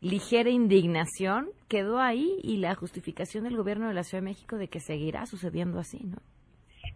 ligera 0.02 0.50
indignación 0.50 1.48
quedó 1.68 1.98
ahí 1.98 2.38
y 2.42 2.58
la 2.58 2.74
justificación 2.74 3.44
del 3.44 3.56
gobierno 3.56 3.88
de 3.88 3.94
la 3.94 4.02
Ciudad 4.02 4.20
de 4.22 4.30
México 4.30 4.58
de 4.58 4.68
que 4.68 4.80
seguirá 4.80 5.24
sucediendo 5.26 5.78
así, 5.78 6.00
¿no? 6.04 6.18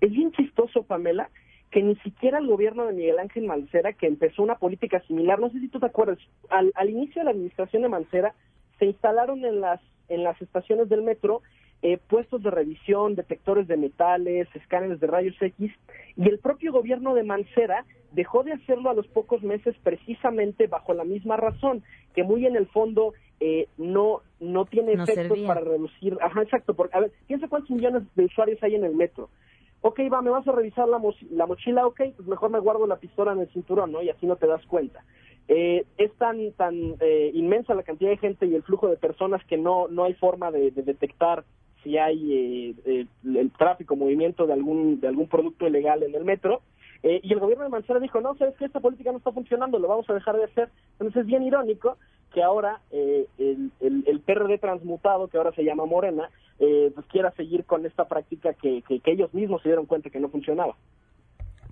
Es 0.01 0.11
bien 0.11 0.33
chistoso, 0.33 0.83
Pamela, 0.83 1.31
que 1.71 1.83
ni 1.83 1.97
siquiera 1.97 2.39
el 2.39 2.49
gobierno 2.49 2.85
de 2.85 2.93
Miguel 2.93 3.19
Ángel 3.19 3.45
Mancera, 3.45 3.93
que 3.93 4.07
empezó 4.07 4.43
una 4.43 4.57
política 4.57 5.01
similar, 5.07 5.39
no 5.39 5.51
sé 5.51 5.61
si 5.61 5.69
tú 5.69 5.79
te 5.79 5.87
acuerdas, 5.87 6.19
al, 6.51 6.73
al 6.75 6.91
inicio 6.91 7.21
de 7.21 7.25
la 7.25 7.31
administración 7.31 7.83
de 7.83 7.89
Mancera 7.89 8.35
se 8.79 8.87
instalaron 8.87 9.45
en 9.45 9.61
las 9.61 9.81
en 10.09 10.23
las 10.23 10.41
estaciones 10.41 10.89
del 10.89 11.03
metro 11.03 11.43
eh, 11.83 11.99
puestos 12.09 12.43
de 12.43 12.51
revisión, 12.51 13.15
detectores 13.15 13.69
de 13.69 13.77
metales, 13.77 14.49
escáneres 14.55 15.01
de 15.01 15.07
rayos 15.07 15.37
X, 15.41 15.73
y 16.17 16.29
el 16.29 16.39
propio 16.39 16.73
gobierno 16.73 17.15
de 17.15 17.23
Mancera 17.23 17.85
dejó 18.13 18.43
de 18.43 18.53
hacerlo 18.53 18.91
a 18.91 18.95
los 18.95 19.07
pocos 19.09 19.43
meses 19.43 19.77
precisamente 19.83 20.67
bajo 20.67 20.95
la 20.95 21.05
misma 21.05 21.37
razón, 21.37 21.83
que 22.15 22.23
muy 22.23 22.47
en 22.47 22.57
el 22.57 22.67
fondo 22.67 23.13
eh, 23.41 23.69
no 23.77 24.23
no 24.41 24.65
tiene 24.67 24.93
efectos 24.93 25.39
para 25.47 25.61
reducir, 25.61 26.17
ajá, 26.21 26.43
exacto, 26.43 26.75
porque, 26.75 26.97
a 26.97 27.01
ver, 27.01 27.13
piensa 27.27 27.49
cuántos 27.49 27.71
millones 27.71 28.03
de 28.15 28.25
usuarios 28.25 28.63
hay 28.63 28.75
en 28.75 28.85
el 28.85 28.95
metro. 28.95 29.31
Ok, 29.83 30.01
va, 30.13 30.21
me 30.21 30.31
vas 30.31 30.47
a 30.49 30.53
revisar 30.53 30.89
la, 30.89 31.01
la 31.31 31.47
mochila, 31.47 31.87
ok, 31.87 32.01
pues 32.17 32.29
mejor 32.29 32.51
me 32.51 32.59
guardo 32.59 32.87
la 32.87 32.97
pistola 32.97 33.33
en 33.33 33.41
el 33.41 33.49
cinturón, 33.49 33.93
¿no? 33.93 34.03
Y 34.03 34.11
así 34.11 34.27
no 34.27 34.37
te 34.37 34.47
das 34.47 34.65
cuenta. 34.67 35.05
Eh, 35.49 35.85
es 35.97 36.13
tan 36.15 36.51
tan 36.53 36.75
eh, 37.01 37.31
inmensa 37.35 37.75
la 37.75 37.85
cantidad 37.85 38.11
de 38.11 38.17
gente 38.17 38.47
y 38.47 38.55
el 38.55 38.65
flujo 38.65 38.89
de 38.89 38.97
personas 38.97 39.45
que 39.45 39.57
no 39.57 39.87
no 39.87 40.03
hay 40.03 40.15
forma 40.15 40.51
de 40.51 40.73
detectar 40.73 41.45
si 41.87 41.97
hay 41.99 42.33
eh, 42.33 42.75
eh, 42.85 43.07
el 43.23 43.51
tráfico, 43.53 43.95
movimiento 43.95 44.45
de 44.45 44.55
algún, 44.55 44.99
de 44.99 45.07
algún 45.07 45.29
producto 45.29 45.69
ilegal 45.69 46.03
en 46.03 46.17
el 46.17 46.25
metro. 46.25 46.63
Eh, 47.05 47.21
y 47.23 47.33
el 47.33 47.39
gobierno 47.39 47.63
de 47.63 47.71
Mancera 47.71 48.01
dijo, 48.01 48.21
no, 48.21 48.35
sabes 48.35 48.57
que 48.57 48.65
esta 48.65 48.81
política 48.81 49.13
no 49.13 49.19
está 49.19 49.31
funcionando, 49.31 49.79
lo 49.79 49.87
vamos 49.87 50.11
a 50.11 50.15
dejar 50.15 50.37
de 50.37 50.45
hacer. 50.45 50.69
Entonces 50.95 51.21
es 51.21 51.27
bien 51.27 51.45
irónico 51.45 51.97
que 52.35 52.43
ahora 52.43 52.81
el, 52.91 53.29
el, 53.39 54.03
el, 54.05 54.21
PRD 54.21 54.59
transmutado, 54.59 55.29
que 55.29 55.39
ahora 55.39 55.53
se 55.53 55.63
llama 55.63 55.87
Morena, 55.87 56.29
pues 56.59 57.07
quiera 57.07 57.31
seguir 57.37 57.65
con 57.65 57.87
esta 57.87 58.09
práctica 58.09 58.53
que, 58.55 58.83
que, 58.83 58.99
que 58.99 59.13
ellos 59.13 59.33
mismos 59.33 59.63
se 59.63 59.69
dieron 59.69 59.87
cuenta 59.87 60.11
que 60.11 60.19
no 60.19 60.29
funcionaba. 60.29 60.75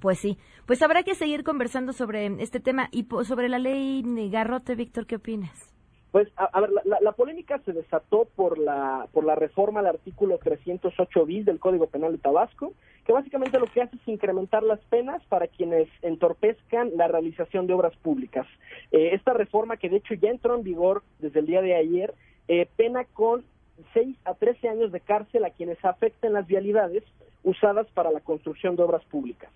Pues 0.00 0.20
sí, 0.20 0.38
pues 0.64 0.80
habrá 0.82 1.02
que 1.02 1.16
seguir 1.16 1.42
conversando 1.42 1.92
sobre 1.92 2.26
este 2.40 2.60
tema 2.60 2.88
y 2.92 3.06
sobre 3.24 3.48
la 3.48 3.58
ley 3.58 4.04
Garrote, 4.30 4.76
Víctor, 4.76 5.06
¿qué 5.06 5.16
opinas? 5.16 5.73
Pues, 6.14 6.28
a, 6.36 6.60
ver, 6.60 6.70
la, 6.84 7.10
polémica 7.10 7.58
se 7.64 7.72
desató 7.72 8.28
por 8.36 8.56
la, 8.56 9.08
por 9.12 9.24
la 9.24 9.34
reforma 9.34 9.80
al 9.80 9.88
artículo 9.88 10.38
308 10.38 11.26
bis 11.26 11.44
del 11.44 11.58
Código 11.58 11.88
Penal 11.88 12.12
de 12.12 12.18
Tabasco, 12.18 12.72
que 13.04 13.12
básicamente 13.12 13.58
lo 13.58 13.66
que 13.66 13.82
hace 13.82 13.96
es 13.96 14.06
incrementar 14.06 14.62
las 14.62 14.78
penas 14.82 15.24
para 15.24 15.48
quienes 15.48 15.88
entorpezcan 16.02 16.92
la 16.94 17.08
realización 17.08 17.66
de 17.66 17.72
obras 17.72 17.96
públicas. 17.96 18.46
Eh, 18.92 19.10
esta 19.12 19.32
reforma, 19.32 19.76
que 19.76 19.88
de 19.88 19.96
hecho 19.96 20.14
ya 20.14 20.30
entró 20.30 20.54
en 20.54 20.62
vigor 20.62 21.02
desde 21.18 21.40
el 21.40 21.46
día 21.46 21.62
de 21.62 21.74
ayer, 21.74 22.14
eh, 22.46 22.68
pena 22.76 23.06
con 23.06 23.44
6 23.92 24.16
a 24.24 24.34
13 24.34 24.68
años 24.68 24.92
de 24.92 25.00
cárcel 25.00 25.44
a 25.44 25.50
quienes 25.50 25.84
afecten 25.84 26.32
las 26.32 26.46
vialidades 26.46 27.02
usadas 27.42 27.88
para 27.88 28.12
la 28.12 28.20
construcción 28.20 28.76
de 28.76 28.84
obras 28.84 29.04
públicas. 29.06 29.50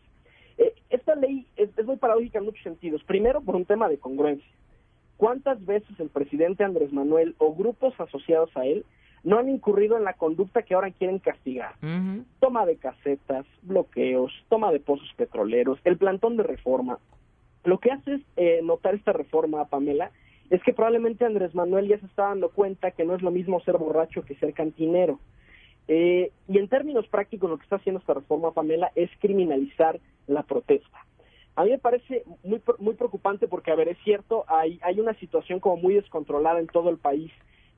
Eh, 0.56 0.74
esta 0.90 1.14
ley 1.14 1.46
es 1.56 1.86
muy 1.86 1.98
paradójica 1.98 2.40
en 2.40 2.46
muchos 2.46 2.64
sentidos. 2.64 3.04
Primero, 3.04 3.42
por 3.42 3.54
un 3.54 3.64
tema 3.64 3.88
de 3.88 3.98
congruencia. 3.98 4.50
¿Cuántas 5.18 5.62
veces 5.66 5.98
el 5.98 6.10
presidente 6.10 6.62
Andrés 6.62 6.92
Manuel 6.92 7.34
o 7.38 7.52
grupos 7.52 7.92
asociados 7.98 8.56
a 8.56 8.64
él 8.64 8.86
no 9.24 9.38
han 9.38 9.48
incurrido 9.48 9.96
en 9.96 10.04
la 10.04 10.12
conducta 10.12 10.62
que 10.62 10.74
ahora 10.74 10.92
quieren 10.92 11.18
castigar? 11.18 11.74
Toma 12.38 12.64
de 12.64 12.76
casetas, 12.76 13.44
bloqueos, 13.62 14.32
toma 14.48 14.70
de 14.70 14.78
pozos 14.78 15.12
petroleros, 15.16 15.80
el 15.82 15.98
plantón 15.98 16.36
de 16.36 16.44
reforma. 16.44 17.00
Lo 17.64 17.78
que 17.78 17.90
hace 17.90 18.14
es 18.14 18.20
eh, 18.36 18.60
notar 18.62 18.94
esta 18.94 19.12
reforma, 19.12 19.64
Pamela, 19.64 20.12
es 20.50 20.62
que 20.62 20.72
probablemente 20.72 21.24
Andrés 21.24 21.52
Manuel 21.52 21.88
ya 21.88 21.98
se 21.98 22.06
está 22.06 22.28
dando 22.28 22.50
cuenta 22.50 22.92
que 22.92 23.04
no 23.04 23.16
es 23.16 23.22
lo 23.22 23.32
mismo 23.32 23.60
ser 23.62 23.76
borracho 23.76 24.22
que 24.22 24.36
ser 24.36 24.54
cantinero. 24.54 25.18
Eh, 25.88 26.30
y 26.46 26.58
en 26.58 26.68
términos 26.68 27.08
prácticos, 27.08 27.50
lo 27.50 27.58
que 27.58 27.64
está 27.64 27.76
haciendo 27.76 27.98
esta 27.98 28.14
reforma, 28.14 28.52
Pamela, 28.52 28.92
es 28.94 29.10
criminalizar 29.18 29.98
la 30.28 30.44
protesta. 30.44 31.07
A 31.58 31.64
mí 31.64 31.70
me 31.70 31.78
parece 31.78 32.22
muy, 32.44 32.62
muy 32.78 32.94
preocupante 32.94 33.48
porque, 33.48 33.72
a 33.72 33.74
ver, 33.74 33.88
es 33.88 33.98
cierto, 34.04 34.44
hay, 34.46 34.78
hay 34.80 35.00
una 35.00 35.14
situación 35.14 35.58
como 35.58 35.76
muy 35.76 35.94
descontrolada 35.94 36.60
en 36.60 36.68
todo 36.68 36.88
el 36.88 36.98
país 36.98 37.32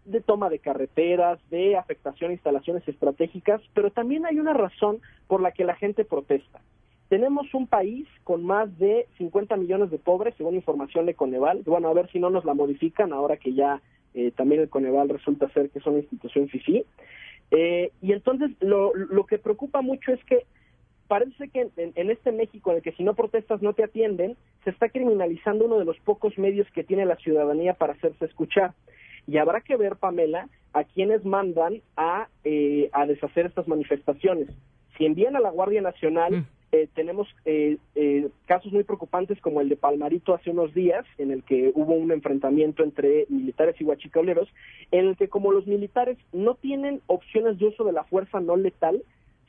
de 0.04 0.20
toma 0.20 0.50
de 0.50 0.58
carreteras, 0.58 1.38
de 1.48 1.78
afectación 1.78 2.28
a 2.28 2.34
instalaciones 2.34 2.86
estratégicas, 2.86 3.62
pero 3.72 3.90
también 3.90 4.26
hay 4.26 4.38
una 4.38 4.52
razón 4.52 5.00
por 5.28 5.40
la 5.40 5.52
que 5.52 5.64
la 5.64 5.76
gente 5.76 6.04
protesta. 6.04 6.60
Tenemos 7.08 7.54
un 7.54 7.66
país 7.66 8.06
con 8.22 8.44
más 8.44 8.78
de 8.78 9.06
50 9.16 9.56
millones 9.56 9.90
de 9.90 9.98
pobres, 9.98 10.34
según 10.36 10.56
información 10.56 11.06
de 11.06 11.14
Coneval. 11.14 11.62
Bueno, 11.64 11.88
a 11.88 11.94
ver 11.94 12.10
si 12.12 12.18
no 12.18 12.28
nos 12.28 12.44
la 12.44 12.52
modifican 12.52 13.14
ahora 13.14 13.38
que 13.38 13.54
ya 13.54 13.80
eh, 14.12 14.30
también 14.32 14.60
el 14.60 14.68
Coneval 14.68 15.08
resulta 15.08 15.48
ser 15.54 15.70
que 15.70 15.78
es 15.78 15.86
una 15.86 16.00
institución 16.00 16.50
FIFI. 16.50 16.84
Eh, 17.50 17.92
y 18.02 18.12
entonces 18.12 18.50
lo, 18.60 18.94
lo 18.94 19.24
que 19.24 19.38
preocupa 19.38 19.80
mucho 19.80 20.12
es 20.12 20.22
que 20.26 20.44
parece 21.10 21.48
que 21.48 21.68
en, 21.76 22.10
este 22.12 22.30
México 22.30 22.70
en 22.70 22.76
el 22.76 22.82
que 22.84 22.92
si 22.92 23.02
no 23.02 23.14
protestas 23.14 23.60
no 23.62 23.72
te 23.72 23.82
atienden, 23.82 24.36
se 24.62 24.70
está 24.70 24.90
criminalizando 24.90 25.64
uno 25.64 25.80
de 25.80 25.84
los 25.84 25.98
pocos 25.98 26.38
medios 26.38 26.68
que 26.70 26.84
tiene 26.84 27.04
la 27.04 27.16
ciudadanía 27.16 27.74
para 27.74 27.94
hacerse 27.94 28.26
escuchar. 28.26 28.74
Y 29.26 29.38
habrá 29.38 29.60
que 29.60 29.76
ver, 29.76 29.96
Pamela, 29.96 30.48
a 30.72 30.84
quienes 30.84 31.24
mandan 31.24 31.82
a, 31.96 32.28
eh, 32.44 32.90
a 32.92 33.06
deshacer 33.06 33.46
estas 33.46 33.66
manifestaciones. 33.66 34.50
Si 34.96 35.04
envían 35.04 35.34
a 35.34 35.40
la 35.40 35.50
Guardia 35.50 35.82
Nacional, 35.82 36.32
mm. 36.32 36.46
eh, 36.70 36.88
tenemos 36.94 37.26
eh, 37.44 37.78
casos 38.46 38.72
muy 38.72 38.84
preocupantes 38.84 39.40
como 39.40 39.60
el 39.60 39.68
de 39.68 39.74
Palmarito 39.74 40.32
hace 40.32 40.50
unos 40.50 40.72
días, 40.74 41.04
en 41.18 41.32
el 41.32 41.42
que 41.42 41.72
hubo 41.74 41.92
un 41.94 42.12
enfrentamiento 42.12 42.84
entre 42.84 43.26
militares 43.28 43.74
y 43.80 43.84
huachicoleros, 43.84 44.48
en 44.92 45.08
el 45.08 45.16
que 45.16 45.26
como 45.26 45.50
los 45.50 45.66
militares 45.66 46.18
no 46.32 46.54
tienen 46.54 47.00
opciones 47.08 47.58
de 47.58 47.66
uso 47.66 47.82
de 47.82 47.94
la 47.94 48.04
fuerza 48.04 48.38
no 48.38 48.56
letal, 48.56 49.02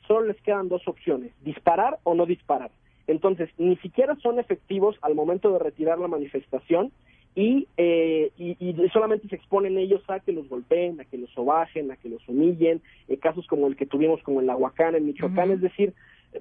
solo 0.06 0.26
les 0.26 0.40
quedan 0.42 0.68
dos 0.68 0.86
opciones, 0.86 1.32
disparar 1.42 1.98
o 2.04 2.14
no 2.14 2.26
disparar. 2.26 2.70
Entonces, 3.06 3.50
ni 3.58 3.76
siquiera 3.76 4.16
son 4.16 4.38
efectivos 4.38 4.96
al 5.02 5.14
momento 5.14 5.52
de 5.52 5.58
retirar 5.58 5.98
la 5.98 6.08
manifestación 6.08 6.92
y, 7.34 7.66
eh, 7.78 8.30
y, 8.36 8.74
solamente 8.92 9.26
se 9.28 9.36
exponen 9.36 9.78
ellos 9.78 10.02
a 10.08 10.20
que 10.20 10.32
los 10.32 10.48
golpeen, 10.48 11.00
a 11.00 11.04
que 11.04 11.16
los 11.16 11.30
sobajen, 11.30 11.90
a 11.90 11.96
que 11.96 12.10
los 12.10 12.26
humillen, 12.28 12.82
eh, 13.08 13.16
casos 13.16 13.46
como 13.46 13.66
el 13.66 13.76
que 13.76 13.86
tuvimos 13.86 14.22
como 14.22 14.40
en 14.40 14.46
la 14.46 14.56
Huacán, 14.56 14.94
en 14.94 15.06
Michoacán, 15.06 15.50
es 15.50 15.60
decir, 15.62 15.94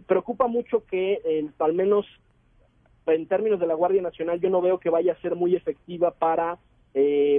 preocupa 0.06 0.48
mucho 0.48 0.86
que 0.86 1.22
eh, 1.24 1.50
al 1.60 1.74
menos 1.74 2.06
en 3.08 3.26
términos 3.26 3.60
de 3.60 3.68
la 3.68 3.74
Guardia 3.74 4.02
Nacional 4.02 4.40
yo 4.42 4.50
no 4.50 4.62
veo 4.62 4.80
que 4.80 4.90
vaya 4.90 5.14
a 5.14 5.22
ser 5.22 5.36
muy 5.36 5.56
efectiva 5.56 6.12
para, 6.12 6.60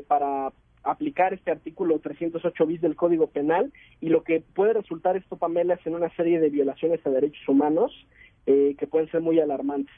para 0.09 0.53
aplicar 0.85 1.35
este 1.35 1.51
artículo 1.51 1.99
308 1.99 2.67
bis 2.67 2.81
del 2.81 2.97
Código 2.97 3.29
Penal 3.29 3.73
y 4.01 4.09
lo 4.09 4.23
que 4.23 4.43
puede 4.55 4.75
resultar 4.75 5.17
esto, 5.17 5.37
Pamela, 5.37 5.75
es 5.75 5.87
en 5.87 5.95
una 5.95 6.15
serie 6.17 6.41
de 6.41 6.51
violaciones 6.51 7.05
a 7.07 7.11
derechos 7.11 7.49
humanos 7.49 7.93
eh, 8.47 8.75
que 8.79 8.87
pueden 8.87 9.11
ser 9.11 9.21
muy 9.21 9.41
alarmantes. 9.41 9.95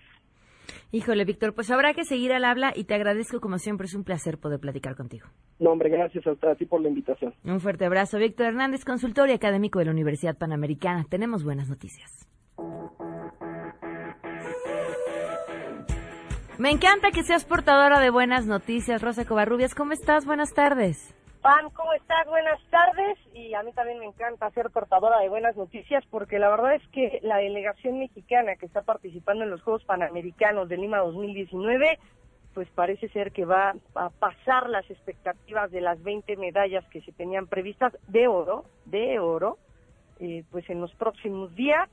Híjole, 0.92 1.24
Víctor, 1.24 1.54
pues 1.54 1.70
habrá 1.70 1.92
que 1.92 2.04
seguir 2.04 2.32
al 2.32 2.44
habla 2.44 2.72
y 2.74 2.84
te 2.84 2.94
agradezco 2.94 3.40
como 3.40 3.58
siempre, 3.58 3.86
es 3.86 3.94
un 3.94 4.04
placer 4.04 4.38
poder 4.38 4.60
platicar 4.60 4.94
contigo. 4.96 5.26
No, 5.58 5.70
hombre, 5.70 5.90
gracias 5.90 6.24
a, 6.26 6.50
a 6.50 6.54
ti 6.54 6.66
por 6.66 6.80
la 6.80 6.88
invitación. 6.88 7.34
Un 7.44 7.60
fuerte 7.60 7.84
abrazo, 7.84 8.18
Víctor 8.18 8.46
Hernández, 8.46 8.84
consultor 8.84 9.28
y 9.28 9.32
académico 9.32 9.78
de 9.78 9.86
la 9.86 9.90
Universidad 9.90 10.38
Panamericana. 10.38 11.04
Tenemos 11.08 11.44
buenas 11.44 11.68
noticias. 11.68 12.28
Me 16.56 16.70
encanta 16.70 17.10
que 17.10 17.24
seas 17.24 17.44
portadora 17.44 17.98
de 17.98 18.10
buenas 18.10 18.46
noticias, 18.46 19.02
Rosa 19.02 19.24
Covarrubias. 19.24 19.74
¿Cómo 19.74 19.92
estás? 19.92 20.24
Buenas 20.24 20.54
tardes. 20.54 21.12
Pam, 21.42 21.68
¿cómo 21.70 21.92
estás? 21.94 22.28
Buenas 22.28 22.60
tardes. 22.70 23.18
Y 23.34 23.54
a 23.54 23.64
mí 23.64 23.72
también 23.72 23.98
me 23.98 24.06
encanta 24.06 24.48
ser 24.52 24.70
portadora 24.70 25.18
de 25.18 25.28
buenas 25.28 25.56
noticias 25.56 26.04
porque 26.12 26.38
la 26.38 26.48
verdad 26.48 26.76
es 26.76 26.88
que 26.92 27.18
la 27.22 27.38
delegación 27.38 27.98
mexicana 27.98 28.54
que 28.54 28.66
está 28.66 28.82
participando 28.82 29.42
en 29.42 29.50
los 29.50 29.62
Juegos 29.62 29.82
Panamericanos 29.84 30.68
de 30.68 30.76
Lima 30.76 30.98
2019, 30.98 31.98
pues 32.54 32.68
parece 32.70 33.08
ser 33.08 33.32
que 33.32 33.44
va 33.44 33.74
a 33.96 34.10
pasar 34.10 34.70
las 34.70 34.88
expectativas 34.88 35.72
de 35.72 35.80
las 35.80 36.00
20 36.04 36.36
medallas 36.36 36.84
que 36.90 37.00
se 37.00 37.10
tenían 37.10 37.48
previstas 37.48 37.92
de 38.06 38.28
oro, 38.28 38.64
de 38.84 39.18
oro, 39.18 39.58
eh, 40.20 40.44
pues 40.52 40.70
en 40.70 40.80
los 40.80 40.94
próximos 40.94 41.52
días. 41.56 41.90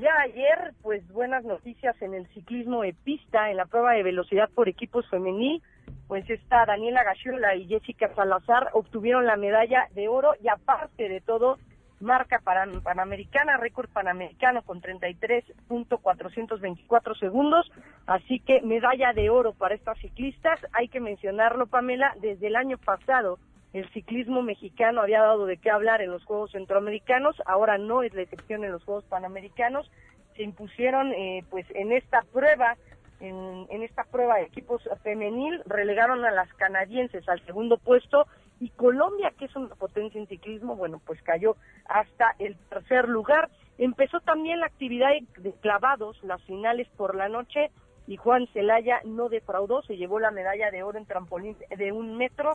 Ya 0.00 0.10
ayer, 0.22 0.72
pues 0.82 1.06
buenas 1.12 1.44
noticias 1.44 1.94
en 2.02 2.14
el 2.14 2.26
ciclismo 2.34 2.82
de 2.82 2.94
pista, 3.04 3.52
en 3.52 3.58
la 3.58 3.66
prueba 3.66 3.92
de 3.92 4.02
velocidad 4.02 4.50
por 4.52 4.68
equipos 4.68 5.08
femenil, 5.08 5.62
pues 6.08 6.28
esta 6.28 6.66
Daniela 6.66 7.04
Gachiola 7.04 7.54
y 7.54 7.68
Jessica 7.68 8.12
Salazar 8.16 8.70
obtuvieron 8.72 9.24
la 9.24 9.36
medalla 9.36 9.86
de 9.94 10.08
oro 10.08 10.32
y 10.42 10.48
aparte 10.48 11.08
de 11.08 11.20
todo, 11.20 11.58
marca 12.00 12.40
pan, 12.42 12.80
panamericana, 12.82 13.56
récord 13.56 13.88
panamericano 13.88 14.62
con 14.62 14.82
33.424 14.82 17.16
segundos, 17.20 17.70
así 18.06 18.40
que 18.40 18.62
medalla 18.62 19.12
de 19.12 19.30
oro 19.30 19.52
para 19.52 19.76
estas 19.76 19.96
ciclistas, 19.98 20.58
hay 20.72 20.88
que 20.88 20.98
mencionarlo 20.98 21.68
Pamela, 21.68 22.16
desde 22.20 22.48
el 22.48 22.56
año 22.56 22.78
pasado 22.78 23.38
el 23.74 23.88
ciclismo 23.90 24.40
mexicano 24.40 25.02
había 25.02 25.20
dado 25.20 25.46
de 25.46 25.56
qué 25.56 25.68
hablar 25.68 26.00
en 26.00 26.12
los 26.12 26.24
Juegos 26.24 26.52
Centroamericanos, 26.52 27.36
ahora 27.44 27.76
no 27.76 28.04
es 28.04 28.14
la 28.14 28.22
excepción 28.22 28.64
en 28.64 28.70
los 28.70 28.84
Juegos 28.84 29.04
Panamericanos, 29.04 29.90
se 30.36 30.44
impusieron 30.44 31.12
eh, 31.12 31.44
pues 31.50 31.66
en 31.74 31.92
esta 31.92 32.22
prueba, 32.32 32.76
en, 33.18 33.66
en 33.70 33.82
esta 33.82 34.04
prueba 34.04 34.36
de 34.36 34.44
equipos 34.44 34.88
femenil, 35.02 35.60
relegaron 35.66 36.24
a 36.24 36.30
las 36.30 36.52
canadienses 36.54 37.28
al 37.28 37.44
segundo 37.44 37.76
puesto 37.76 38.26
y 38.60 38.70
Colombia, 38.70 39.32
que 39.36 39.46
es 39.46 39.56
una 39.56 39.74
potencia 39.74 40.20
en 40.20 40.28
ciclismo, 40.28 40.76
bueno, 40.76 41.00
pues 41.04 41.20
cayó 41.22 41.56
hasta 41.86 42.36
el 42.38 42.56
tercer 42.70 43.08
lugar. 43.08 43.50
Empezó 43.78 44.20
también 44.20 44.60
la 44.60 44.66
actividad 44.66 45.10
de 45.38 45.52
clavados, 45.54 46.22
las 46.22 46.40
finales 46.44 46.88
por 46.96 47.16
la 47.16 47.28
noche, 47.28 47.72
y 48.06 48.16
Juan 48.16 48.46
Celaya 48.52 49.00
no 49.04 49.28
defraudó, 49.28 49.82
se 49.82 49.96
llevó 49.96 50.20
la 50.20 50.30
medalla 50.30 50.70
de 50.70 50.82
oro 50.82 50.98
en 50.98 51.06
trampolín 51.06 51.56
de 51.76 51.92
un 51.92 52.16
metro, 52.16 52.52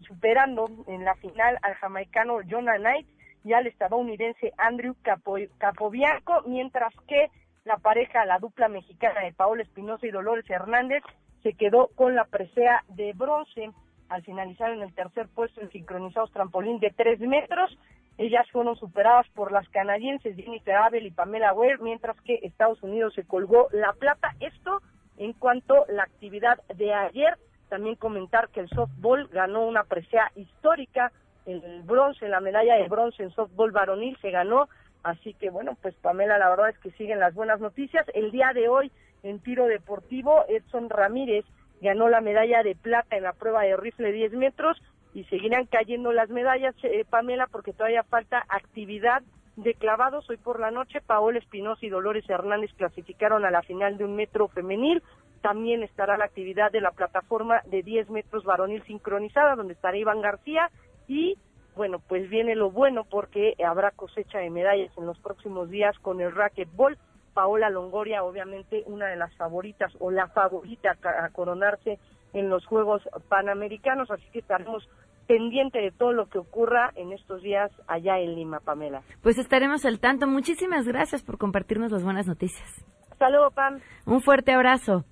superando 0.00 0.68
en 0.86 1.04
la 1.04 1.14
final 1.16 1.58
al 1.62 1.74
jamaicano 1.74 2.38
Jonah 2.48 2.78
Knight 2.78 3.06
y 3.44 3.52
al 3.52 3.66
estadounidense 3.66 4.52
Andrew 4.58 4.94
Capo, 5.02 5.36
Capobianco, 5.58 6.42
mientras 6.46 6.92
que 7.08 7.30
la 7.64 7.78
pareja, 7.78 8.24
la 8.24 8.38
dupla 8.38 8.68
mexicana 8.68 9.20
de 9.20 9.32
Paola 9.32 9.62
Espinosa 9.62 10.06
y 10.06 10.10
Dolores 10.10 10.48
Hernández, 10.48 11.02
se 11.42 11.54
quedó 11.54 11.88
con 11.94 12.14
la 12.14 12.24
presea 12.24 12.84
de 12.88 13.12
bronce 13.14 13.70
al 14.08 14.22
finalizar 14.22 14.72
en 14.72 14.82
el 14.82 14.94
tercer 14.94 15.28
puesto 15.28 15.60
en 15.60 15.70
sincronizados 15.70 16.32
trampolín 16.32 16.80
de 16.80 16.90
tres 16.90 17.20
metros. 17.20 17.78
Ellas 18.18 18.46
fueron 18.50 18.76
superadas 18.76 19.26
por 19.30 19.52
las 19.52 19.68
canadienses 19.70 20.36
Jennifer 20.36 20.74
Abel 20.74 21.06
y 21.06 21.10
Pamela 21.10 21.54
Ware, 21.54 21.78
mientras 21.80 22.20
que 22.22 22.40
Estados 22.42 22.82
Unidos 22.82 23.14
se 23.14 23.24
colgó 23.24 23.68
la 23.72 23.92
plata. 23.94 24.34
Esto 24.40 24.82
en 25.16 25.32
cuanto 25.34 25.84
a 25.84 25.92
la 25.92 26.02
actividad 26.02 26.60
de 26.74 26.92
ayer. 26.92 27.38
También 27.70 27.94
comentar 27.94 28.50
que 28.50 28.60
el 28.60 28.68
softball 28.68 29.28
ganó 29.28 29.66
una 29.66 29.84
presea 29.84 30.30
histórica. 30.36 31.12
El 31.46 31.82
bronce, 31.84 32.28
la 32.28 32.40
medalla 32.40 32.74
de 32.74 32.88
bronce 32.88 33.22
en 33.22 33.30
softball 33.30 33.70
varonil 33.70 34.18
se 34.20 34.30
ganó. 34.30 34.68
Así 35.02 35.32
que 35.32 35.48
bueno, 35.48 35.78
pues 35.80 35.94
Pamela, 35.94 36.36
la 36.36 36.50
verdad 36.50 36.68
es 36.68 36.78
que 36.80 36.90
siguen 36.90 37.20
las 37.20 37.32
buenas 37.32 37.60
noticias. 37.60 38.04
El 38.12 38.30
día 38.30 38.52
de 38.52 38.68
hoy 38.68 38.92
en 39.22 39.38
tiro 39.38 39.66
deportivo, 39.66 40.44
Edson 40.48 40.90
Ramírez 40.90 41.46
ganó 41.80 42.08
la 42.08 42.20
medalla 42.20 42.62
de 42.62 42.74
plata 42.74 43.16
en 43.16 43.22
la 43.22 43.32
prueba 43.32 43.62
de 43.62 43.76
rifle 43.76 44.12
10 44.12 44.32
metros 44.32 44.82
y 45.14 45.24
seguirán 45.24 45.66
cayendo 45.66 46.12
las 46.12 46.28
medallas, 46.28 46.74
eh, 46.82 47.04
Pamela, 47.08 47.46
porque 47.46 47.72
todavía 47.72 48.02
falta 48.04 48.44
actividad 48.48 49.22
de 49.56 49.74
clavados. 49.74 50.28
Hoy 50.30 50.36
por 50.36 50.60
la 50.60 50.70
noche, 50.70 51.00
Paola 51.00 51.38
Espinosa 51.38 51.84
y 51.84 51.88
Dolores 51.88 52.28
Hernández 52.28 52.70
clasificaron 52.76 53.44
a 53.44 53.50
la 53.50 53.62
final 53.62 53.98
de 53.98 54.04
un 54.04 54.16
metro 54.16 54.48
femenil. 54.48 55.02
También 55.42 55.82
estará 55.82 56.16
la 56.16 56.26
actividad 56.26 56.70
de 56.70 56.80
la 56.80 56.90
plataforma 56.90 57.62
de 57.66 57.82
10 57.82 58.10
metros 58.10 58.44
varonil 58.44 58.82
sincronizada, 58.84 59.56
donde 59.56 59.74
estará 59.74 59.96
Iván 59.96 60.20
García. 60.20 60.70
Y 61.08 61.38
bueno, 61.76 61.98
pues 62.08 62.28
viene 62.28 62.54
lo 62.54 62.70
bueno 62.70 63.04
porque 63.04 63.54
habrá 63.66 63.90
cosecha 63.90 64.38
de 64.38 64.50
medallas 64.50 64.92
en 64.98 65.06
los 65.06 65.18
próximos 65.18 65.70
días 65.70 65.98
con 66.00 66.20
el 66.20 66.34
racquetball. 66.34 66.98
Paola 67.32 67.70
Longoria, 67.70 68.24
obviamente 68.24 68.82
una 68.86 69.06
de 69.06 69.16
las 69.16 69.34
favoritas 69.36 69.92
o 70.00 70.10
la 70.10 70.26
favorita 70.28 70.96
a 71.04 71.28
coronarse 71.30 71.98
en 72.32 72.48
los 72.48 72.66
Juegos 72.66 73.02
Panamericanos, 73.28 74.10
así 74.10 74.24
que 74.32 74.40
estaremos 74.40 74.88
pendiente 75.26 75.78
de 75.78 75.92
todo 75.92 76.12
lo 76.12 76.26
que 76.26 76.38
ocurra 76.38 76.90
en 76.96 77.12
estos 77.12 77.40
días 77.40 77.70
allá 77.86 78.18
en 78.18 78.34
Lima, 78.34 78.58
Pamela. 78.58 79.02
Pues 79.22 79.38
estaremos 79.38 79.84
al 79.84 80.00
tanto. 80.00 80.26
Muchísimas 80.26 80.88
gracias 80.88 81.22
por 81.22 81.38
compartirnos 81.38 81.92
las 81.92 82.02
buenas 82.02 82.26
noticias. 82.26 82.68
Hasta 83.12 83.30
luego, 83.30 83.52
Pam. 83.52 83.78
Un 84.06 84.20
fuerte 84.22 84.52
abrazo. 84.52 85.04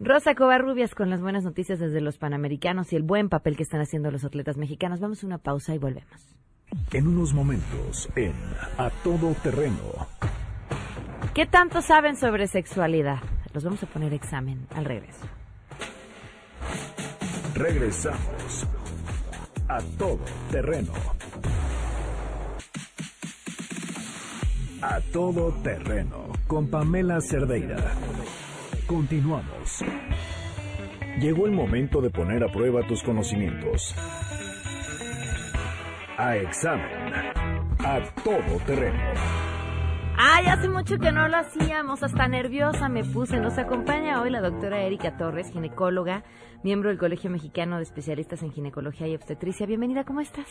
Rosa 0.00 0.36
Covarrubias 0.36 0.94
con 0.94 1.10
las 1.10 1.20
buenas 1.20 1.42
noticias 1.42 1.80
desde 1.80 2.00
los 2.00 2.18
Panamericanos 2.18 2.92
y 2.92 2.96
el 2.96 3.02
buen 3.02 3.28
papel 3.28 3.56
que 3.56 3.64
están 3.64 3.80
haciendo 3.80 4.12
los 4.12 4.22
atletas 4.22 4.56
mexicanos. 4.56 5.00
Vamos 5.00 5.24
a 5.24 5.26
una 5.26 5.38
pausa 5.38 5.74
y 5.74 5.78
volvemos. 5.78 6.36
En 6.92 7.08
unos 7.08 7.34
momentos, 7.34 8.08
en 8.14 8.32
A 8.76 8.90
Todo 9.02 9.34
Terreno. 9.42 10.06
¿Qué 11.34 11.46
tanto 11.46 11.82
saben 11.82 12.16
sobre 12.16 12.46
sexualidad? 12.46 13.18
Los 13.52 13.64
vamos 13.64 13.82
a 13.82 13.86
poner 13.86 14.14
examen 14.14 14.68
al 14.74 14.84
regreso. 14.84 15.26
Regresamos 17.54 18.68
a 19.66 19.78
todo 19.98 20.20
terreno. 20.52 20.92
A 24.80 25.00
todo 25.12 25.52
terreno 25.64 26.28
con 26.46 26.68
Pamela 26.68 27.20
Cerdeira. 27.20 27.94
Continuamos. 28.88 29.84
Llegó 31.20 31.44
el 31.44 31.52
momento 31.52 32.00
de 32.00 32.08
poner 32.08 32.42
a 32.42 32.50
prueba 32.50 32.86
tus 32.86 33.02
conocimientos. 33.02 33.94
A 36.16 36.38
examen. 36.38 36.88
A 37.80 38.00
todo 38.24 38.56
terreno. 38.64 39.47
Ay, 40.20 40.46
hace 40.46 40.68
mucho 40.68 40.98
que 40.98 41.12
no 41.12 41.28
lo 41.28 41.36
hacíamos, 41.36 42.02
hasta 42.02 42.26
nerviosa 42.26 42.88
me 42.88 43.04
puse. 43.04 43.38
Nos 43.38 43.56
acompaña 43.56 44.20
hoy 44.20 44.30
la 44.30 44.40
doctora 44.40 44.82
Erika 44.82 45.16
Torres, 45.16 45.52
ginecóloga, 45.52 46.24
miembro 46.64 46.88
del 46.88 46.98
Colegio 46.98 47.30
Mexicano 47.30 47.76
de 47.76 47.84
Especialistas 47.84 48.42
en 48.42 48.50
Ginecología 48.50 49.06
y 49.06 49.14
Obstetricia. 49.14 49.64
Bienvenida, 49.64 50.02
¿cómo 50.02 50.20
estás? 50.20 50.48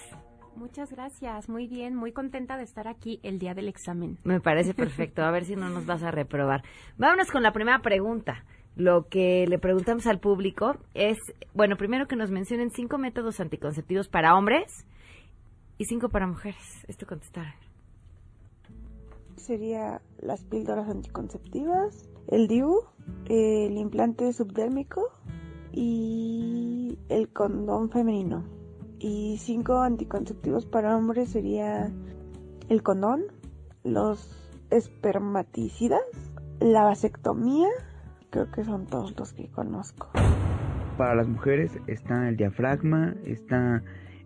Muchas 0.56 0.90
gracias, 0.94 1.50
muy 1.50 1.68
bien, 1.68 1.96
muy 1.96 2.14
contenta 2.14 2.56
de 2.56 2.64
estar 2.64 2.88
aquí 2.88 3.20
el 3.24 3.40
día 3.40 3.54
del 3.56 3.68
examen. 3.68 4.18
Me 4.24 4.40
parece 4.40 4.74
perfecto, 4.74 5.22
a 5.22 5.32
ver 5.32 5.44
si 5.44 5.58
no 5.58 5.68
nos 5.68 5.86
vas 5.86 6.02
a 6.02 6.12
reprobar. 6.12 6.64
Vámonos 6.98 7.30
con 7.30 7.44
la 7.44 7.52
primera 7.52 7.80
pregunta. 7.80 8.46
Lo 8.78 9.10
que 9.10 9.48
le 9.50 9.60
preguntamos 9.60 10.08
al 10.08 10.22
público 10.22 10.78
es, 10.94 11.18
bueno, 11.54 11.76
primero 11.76 12.08
que 12.08 12.16
nos 12.16 12.32
mencionen 12.32 12.70
cinco 12.70 12.98
métodos 13.00 13.42
anticonceptivos 13.42 14.08
para 14.08 14.34
hombres 14.38 14.88
y 15.78 15.84
cinco 15.84 16.08
para 16.08 16.26
mujeres. 16.26 16.86
Esto 16.88 17.06
contestaron 17.06 17.67
sería 19.48 20.02
las 20.20 20.44
píldoras 20.44 20.90
anticonceptivas, 20.90 22.10
el 22.28 22.48
DIU, 22.50 22.82
el 23.30 23.78
implante 23.78 24.34
subdérmico 24.34 25.02
y 25.72 27.00
el 27.08 27.30
condón 27.30 27.90
femenino. 27.90 28.44
Y 29.00 29.38
cinco 29.40 29.80
anticonceptivos 29.80 30.66
para 30.66 30.98
hombres 30.98 31.30
sería 31.30 31.90
el 32.68 32.84
condón, 32.84 33.24
los 33.86 34.30
espermaticidas, 34.70 36.02
la 36.60 36.84
vasectomía, 36.84 37.70
creo 38.30 38.52
que 38.52 38.66
son 38.66 38.86
todos 38.86 39.18
los 39.18 39.32
que 39.32 39.50
conozco. 39.50 40.10
Para 40.98 41.16
las 41.16 41.28
mujeres 41.30 41.72
está 41.88 42.28
el 42.28 42.36
diafragma, 42.36 43.16
está 43.24 43.82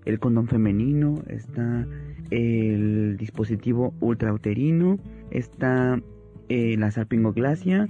el 0.06 0.20
condón 0.20 0.48
femenino, 0.48 1.22
está 1.28 1.86
el 2.32 3.18
dispositivo 3.18 3.94
ultrauterino, 4.00 4.98
está 5.30 6.02
eh, 6.50 6.76
la 6.78 6.92
salpingoglasia. 6.92 7.88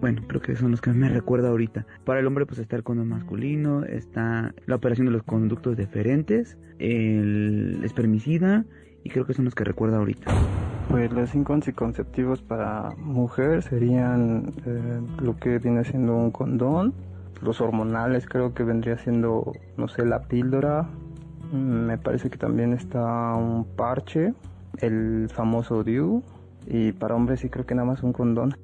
Bueno, 0.00 0.22
creo 0.28 0.40
que 0.40 0.54
son 0.54 0.70
los 0.70 0.80
que 0.80 0.92
me 0.92 1.08
recuerdo 1.08 1.48
ahorita. 1.48 1.86
Para 2.04 2.20
el 2.20 2.26
hombre 2.26 2.46
pues 2.46 2.60
está 2.60 2.76
el 2.76 2.84
condón 2.84 3.08
masculino, 3.08 3.84
está 3.84 4.54
la 4.66 4.76
operación 4.76 5.06
de 5.06 5.12
los 5.12 5.24
conductos 5.24 5.76
deferentes, 5.76 6.56
el 6.78 7.80
espermicida 7.82 8.64
y 9.02 9.10
creo 9.10 9.26
que 9.26 9.34
son 9.34 9.44
los 9.44 9.54
que 9.54 9.64
recuerdo 9.64 9.96
ahorita. 9.96 10.32
Pues 10.88 11.12
los 11.12 11.30
cinco 11.30 11.54
anticonceptivos 11.54 12.42
para 12.42 12.94
mujer 12.96 13.62
serían 13.62 14.52
eh, 14.64 15.00
lo 15.20 15.36
que 15.36 15.58
viene 15.58 15.84
siendo 15.84 16.16
un 16.16 16.30
condón, 16.30 16.94
los 17.42 17.60
hormonales 17.60 18.26
creo 18.26 18.54
que 18.54 18.64
vendría 18.64 18.96
siendo, 18.98 19.52
no 19.76 19.88
sé, 19.88 20.04
la 20.06 20.22
píldora, 20.22 20.88
me 21.52 21.98
parece 21.98 22.30
que 22.30 22.38
también 22.38 22.72
está 22.72 23.34
un 23.34 23.64
parche, 23.76 24.34
el 24.80 25.28
famoso 25.32 25.82
DIU, 25.82 26.22
y 26.66 26.92
para 26.92 27.14
hombres 27.14 27.40
sí 27.40 27.48
creo 27.48 27.66
que 27.66 27.74
nada 27.74 27.86
más 27.86 28.02
un 28.02 28.12
condón. 28.12 28.54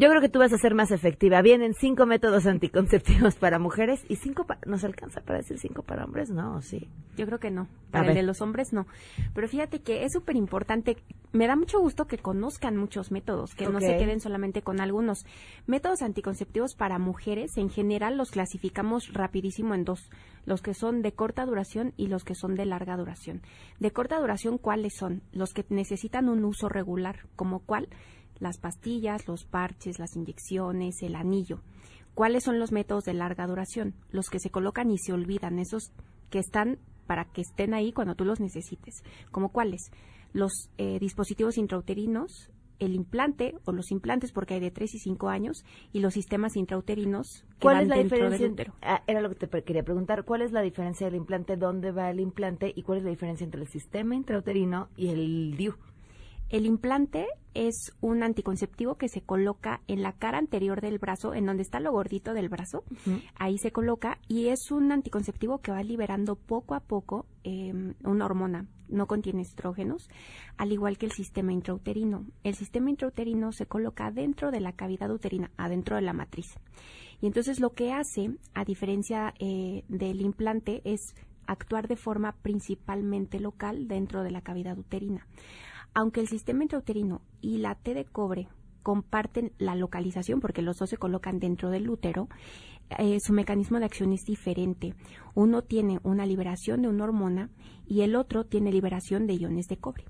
Yo 0.00 0.08
creo 0.08 0.22
que 0.22 0.30
tú 0.30 0.38
vas 0.38 0.50
a 0.54 0.56
ser 0.56 0.74
más 0.74 0.92
efectiva. 0.92 1.42
Vienen 1.42 1.74
cinco 1.74 2.06
métodos 2.06 2.46
anticonceptivos 2.46 3.34
para 3.36 3.58
mujeres 3.58 4.02
y 4.08 4.16
cinco 4.16 4.46
para... 4.46 4.58
¿Nos 4.64 4.82
alcanza 4.82 5.20
para 5.20 5.40
decir 5.40 5.58
cinco 5.58 5.82
para 5.82 6.06
hombres? 6.06 6.30
No, 6.30 6.62
sí. 6.62 6.88
Yo 7.18 7.26
creo 7.26 7.38
que 7.38 7.50
no. 7.50 7.68
Para 7.90 8.04
el 8.04 8.08
ver. 8.08 8.16
de 8.16 8.22
los 8.22 8.40
hombres 8.40 8.72
no. 8.72 8.86
Pero 9.34 9.46
fíjate 9.46 9.82
que 9.82 10.04
es 10.04 10.12
súper 10.14 10.36
importante. 10.36 10.96
Me 11.32 11.46
da 11.46 11.54
mucho 11.54 11.80
gusto 11.80 12.06
que 12.06 12.16
conozcan 12.16 12.78
muchos 12.78 13.12
métodos, 13.12 13.54
que 13.54 13.68
no 13.68 13.78
se 13.78 13.98
queden 13.98 14.20
solamente 14.20 14.62
con 14.62 14.80
algunos. 14.80 15.26
Métodos 15.66 16.00
anticonceptivos 16.00 16.76
para 16.76 16.98
mujeres, 16.98 17.58
en 17.58 17.68
general, 17.68 18.16
los 18.16 18.30
clasificamos 18.30 19.12
rapidísimo 19.12 19.74
en 19.74 19.84
dos. 19.84 20.08
Los 20.46 20.62
que 20.62 20.72
son 20.72 21.02
de 21.02 21.12
corta 21.12 21.44
duración 21.44 21.92
y 21.98 22.06
los 22.06 22.24
que 22.24 22.34
son 22.34 22.54
de 22.54 22.64
larga 22.64 22.96
duración. 22.96 23.42
De 23.80 23.90
corta 23.90 24.18
duración, 24.18 24.56
¿cuáles 24.56 24.94
son? 24.96 25.20
Los 25.32 25.52
que 25.52 25.66
necesitan 25.68 26.30
un 26.30 26.46
uso 26.46 26.70
regular. 26.70 27.26
¿Como 27.36 27.58
cuál? 27.58 27.90
Las 28.40 28.58
pastillas, 28.58 29.28
los 29.28 29.44
parches, 29.44 29.98
las 29.98 30.16
inyecciones, 30.16 31.02
el 31.02 31.14
anillo. 31.14 31.60
¿Cuáles 32.14 32.44
son 32.44 32.58
los 32.58 32.72
métodos 32.72 33.04
de 33.04 33.14
larga 33.14 33.46
duración? 33.46 33.94
Los 34.10 34.28
que 34.28 34.40
se 34.40 34.50
colocan 34.50 34.90
y 34.90 34.98
se 34.98 35.12
olvidan, 35.12 35.58
esos 35.58 35.92
que 36.30 36.38
están 36.38 36.78
para 37.06 37.24
que 37.26 37.42
estén 37.42 37.74
ahí 37.74 37.92
cuando 37.92 38.14
tú 38.14 38.24
los 38.24 38.40
necesites. 38.40 39.02
¿Como 39.30 39.50
cuáles? 39.50 39.90
Los 40.32 40.70
eh, 40.78 40.98
dispositivos 41.00 41.58
intrauterinos, 41.58 42.50
el 42.78 42.94
implante 42.94 43.54
o 43.64 43.72
los 43.72 43.90
implantes 43.90 44.32
porque 44.32 44.54
hay 44.54 44.60
de 44.60 44.70
3 44.70 44.94
y 44.94 44.98
5 44.98 45.28
años 45.28 45.64
y 45.92 46.00
los 46.00 46.14
sistemas 46.14 46.56
intrauterinos 46.56 47.44
que 47.58 47.62
¿Cuál 47.62 47.74
van 47.76 47.82
es 47.82 47.88
la 47.88 47.96
dentro 47.96 48.16
diferencia? 48.16 48.44
del 48.46 48.52
útero. 48.52 48.74
Ah, 48.82 49.02
era 49.06 49.20
lo 49.20 49.28
que 49.28 49.46
te 49.46 49.62
quería 49.62 49.82
preguntar. 49.82 50.24
¿Cuál 50.24 50.42
es 50.42 50.52
la 50.52 50.62
diferencia 50.62 51.06
del 51.06 51.16
implante? 51.16 51.56
¿Dónde 51.56 51.92
va 51.92 52.10
el 52.10 52.20
implante? 52.20 52.72
¿Y 52.74 52.82
cuál 52.82 52.98
es 52.98 53.04
la 53.04 53.10
diferencia 53.10 53.44
entre 53.44 53.60
el 53.60 53.68
sistema 53.68 54.14
intrauterino 54.14 54.88
y 54.96 55.08
el 55.08 55.56
DIU? 55.56 55.74
El 56.50 56.66
implante 56.66 57.28
es 57.54 57.92
un 58.00 58.24
anticonceptivo 58.24 58.96
que 58.96 59.08
se 59.08 59.22
coloca 59.22 59.82
en 59.86 60.02
la 60.02 60.12
cara 60.12 60.38
anterior 60.38 60.80
del 60.80 60.98
brazo, 60.98 61.32
en 61.32 61.46
donde 61.46 61.62
está 61.62 61.78
lo 61.78 61.92
gordito 61.92 62.34
del 62.34 62.48
brazo. 62.48 62.82
Ahí 63.36 63.56
se 63.58 63.70
coloca 63.70 64.18
y 64.26 64.48
es 64.48 64.72
un 64.72 64.90
anticonceptivo 64.90 65.58
que 65.58 65.70
va 65.70 65.82
liberando 65.84 66.34
poco 66.34 66.74
a 66.74 66.80
poco 66.80 67.26
eh, 67.44 67.94
una 68.02 68.24
hormona. 68.24 68.66
No 68.88 69.06
contiene 69.06 69.42
estrógenos, 69.42 70.10
al 70.56 70.72
igual 70.72 70.98
que 70.98 71.06
el 71.06 71.12
sistema 71.12 71.52
intrauterino. 71.52 72.26
El 72.42 72.56
sistema 72.56 72.90
intrauterino 72.90 73.52
se 73.52 73.66
coloca 73.66 74.10
dentro 74.10 74.50
de 74.50 74.58
la 74.58 74.72
cavidad 74.72 75.12
uterina, 75.12 75.52
adentro 75.56 75.94
de 75.94 76.02
la 76.02 76.12
matriz. 76.12 76.58
Y 77.20 77.26
entonces 77.26 77.60
lo 77.60 77.70
que 77.70 77.92
hace, 77.92 78.32
a 78.54 78.64
diferencia 78.64 79.34
eh, 79.38 79.84
del 79.88 80.20
implante, 80.20 80.82
es 80.84 81.14
actuar 81.46 81.86
de 81.86 81.96
forma 81.96 82.32
principalmente 82.42 83.38
local 83.38 83.86
dentro 83.86 84.24
de 84.24 84.32
la 84.32 84.40
cavidad 84.40 84.76
uterina. 84.76 85.28
Aunque 85.94 86.20
el 86.20 86.28
sistema 86.28 86.62
intrauterino 86.62 87.20
y 87.40 87.58
la 87.58 87.74
T 87.74 87.94
de 87.94 88.04
cobre 88.04 88.48
comparten 88.82 89.52
la 89.58 89.74
localización, 89.74 90.40
porque 90.40 90.62
los 90.62 90.78
dos 90.78 90.90
se 90.90 90.96
colocan 90.96 91.38
dentro 91.38 91.70
del 91.70 91.90
útero, 91.90 92.28
eh, 92.98 93.18
su 93.20 93.32
mecanismo 93.32 93.78
de 93.78 93.84
acción 93.84 94.12
es 94.12 94.24
diferente. 94.24 94.94
Uno 95.34 95.62
tiene 95.62 96.00
una 96.02 96.26
liberación 96.26 96.82
de 96.82 96.88
una 96.88 97.04
hormona 97.04 97.50
y 97.86 98.02
el 98.02 98.16
otro 98.16 98.44
tiene 98.44 98.72
liberación 98.72 99.26
de 99.26 99.34
iones 99.34 99.66
de 99.68 99.76
cobre. 99.76 100.04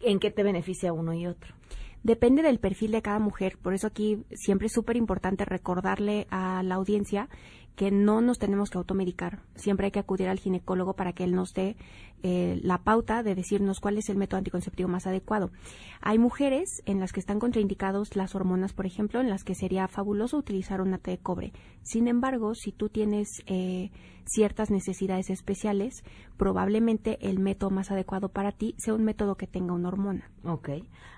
¿En 0.00 0.18
qué 0.18 0.30
te 0.30 0.42
beneficia 0.42 0.92
uno 0.92 1.14
y 1.14 1.26
otro? 1.26 1.54
Depende 2.02 2.42
del 2.42 2.60
perfil 2.60 2.92
de 2.92 3.02
cada 3.02 3.18
mujer, 3.18 3.58
por 3.60 3.74
eso 3.74 3.86
aquí 3.86 4.24
siempre 4.32 4.68
es 4.68 4.72
súper 4.72 4.96
importante 4.96 5.44
recordarle 5.44 6.26
a 6.30 6.62
la 6.62 6.76
audiencia 6.76 7.28
que 7.80 7.90
no 7.90 8.20
nos 8.20 8.38
tenemos 8.38 8.68
que 8.68 8.76
automedicar. 8.76 9.38
Siempre 9.54 9.86
hay 9.86 9.90
que 9.90 10.00
acudir 10.00 10.28
al 10.28 10.38
ginecólogo 10.38 10.92
para 10.92 11.14
que 11.14 11.24
él 11.24 11.34
nos 11.34 11.54
dé 11.54 11.78
eh, 12.22 12.60
la 12.62 12.76
pauta 12.76 13.22
de 13.22 13.34
decirnos 13.34 13.80
cuál 13.80 13.96
es 13.96 14.10
el 14.10 14.18
método 14.18 14.36
anticonceptivo 14.36 14.86
más 14.90 15.06
adecuado. 15.06 15.50
Hay 16.02 16.18
mujeres 16.18 16.82
en 16.84 17.00
las 17.00 17.14
que 17.14 17.20
están 17.20 17.38
contraindicados 17.38 18.16
las 18.16 18.34
hormonas, 18.34 18.74
por 18.74 18.84
ejemplo, 18.84 19.18
en 19.22 19.30
las 19.30 19.44
que 19.44 19.54
sería 19.54 19.88
fabuloso 19.88 20.36
utilizar 20.36 20.82
una 20.82 20.98
T 20.98 21.10
de 21.10 21.18
cobre. 21.20 21.54
Sin 21.80 22.06
embargo, 22.06 22.54
si 22.54 22.70
tú 22.70 22.90
tienes 22.90 23.42
eh, 23.46 23.90
ciertas 24.26 24.70
necesidades 24.70 25.30
especiales, 25.30 26.04
probablemente 26.36 27.16
el 27.22 27.38
método 27.38 27.70
más 27.70 27.90
adecuado 27.90 28.28
para 28.28 28.52
ti 28.52 28.74
sea 28.76 28.92
un 28.92 29.04
método 29.04 29.36
que 29.36 29.46
tenga 29.46 29.72
una 29.72 29.88
hormona. 29.88 30.30
Ok. 30.44 30.68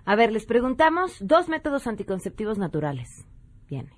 A 0.04 0.14
ver, 0.14 0.30
les 0.30 0.46
preguntamos 0.46 1.16
dos 1.26 1.48
métodos 1.48 1.88
anticonceptivos 1.88 2.56
naturales. 2.56 3.26
Bien. 3.68 3.90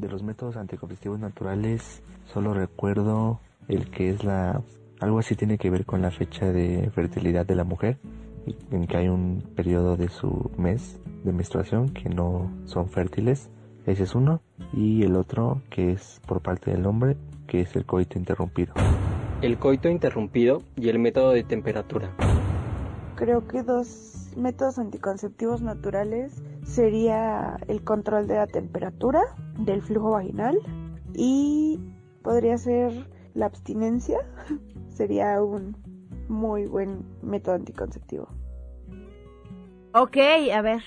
De 0.00 0.08
los 0.08 0.22
métodos 0.22 0.56
anticonceptivos 0.56 1.20
naturales, 1.20 2.02
solo 2.32 2.54
recuerdo 2.54 3.38
el 3.68 3.90
que 3.90 4.08
es 4.08 4.24
la... 4.24 4.62
Algo 4.98 5.18
así 5.18 5.34
tiene 5.34 5.58
que 5.58 5.68
ver 5.68 5.84
con 5.84 6.00
la 6.00 6.10
fecha 6.10 6.50
de 6.50 6.90
fertilidad 6.94 7.44
de 7.44 7.54
la 7.54 7.64
mujer, 7.64 7.98
y 8.46 8.56
en 8.74 8.86
que 8.86 8.96
hay 8.96 9.08
un 9.08 9.44
periodo 9.54 9.98
de 9.98 10.08
su 10.08 10.50
mes 10.56 10.98
de 11.22 11.34
menstruación 11.34 11.90
que 11.90 12.08
no 12.08 12.50
son 12.64 12.88
fértiles. 12.88 13.50
Ese 13.84 14.04
es 14.04 14.14
uno. 14.14 14.40
Y 14.72 15.02
el 15.02 15.16
otro 15.16 15.60
que 15.68 15.92
es 15.92 16.18
por 16.26 16.40
parte 16.40 16.70
del 16.70 16.86
hombre, 16.86 17.18
que 17.46 17.60
es 17.60 17.76
el 17.76 17.84
coito 17.84 18.18
interrumpido. 18.18 18.72
El 19.42 19.58
coito 19.58 19.90
interrumpido 19.90 20.62
y 20.76 20.88
el 20.88 20.98
método 20.98 21.32
de 21.32 21.44
temperatura. 21.44 22.10
Creo 23.16 23.46
que 23.46 23.62
dos 23.62 24.32
métodos 24.34 24.78
anticonceptivos 24.78 25.60
naturales 25.60 26.42
sería 26.70 27.58
el 27.66 27.82
control 27.82 28.28
de 28.28 28.36
la 28.36 28.46
temperatura 28.46 29.20
del 29.58 29.82
flujo 29.82 30.10
vaginal 30.10 30.56
y 31.14 31.80
podría 32.22 32.56
ser 32.58 33.08
la 33.34 33.46
abstinencia. 33.46 34.18
sería 34.88 35.42
un 35.42 35.76
muy 36.28 36.66
buen 36.66 37.04
método 37.22 37.56
anticonceptivo. 37.56 38.28
Ok, 39.92 40.16
a 40.54 40.62
ver. 40.62 40.82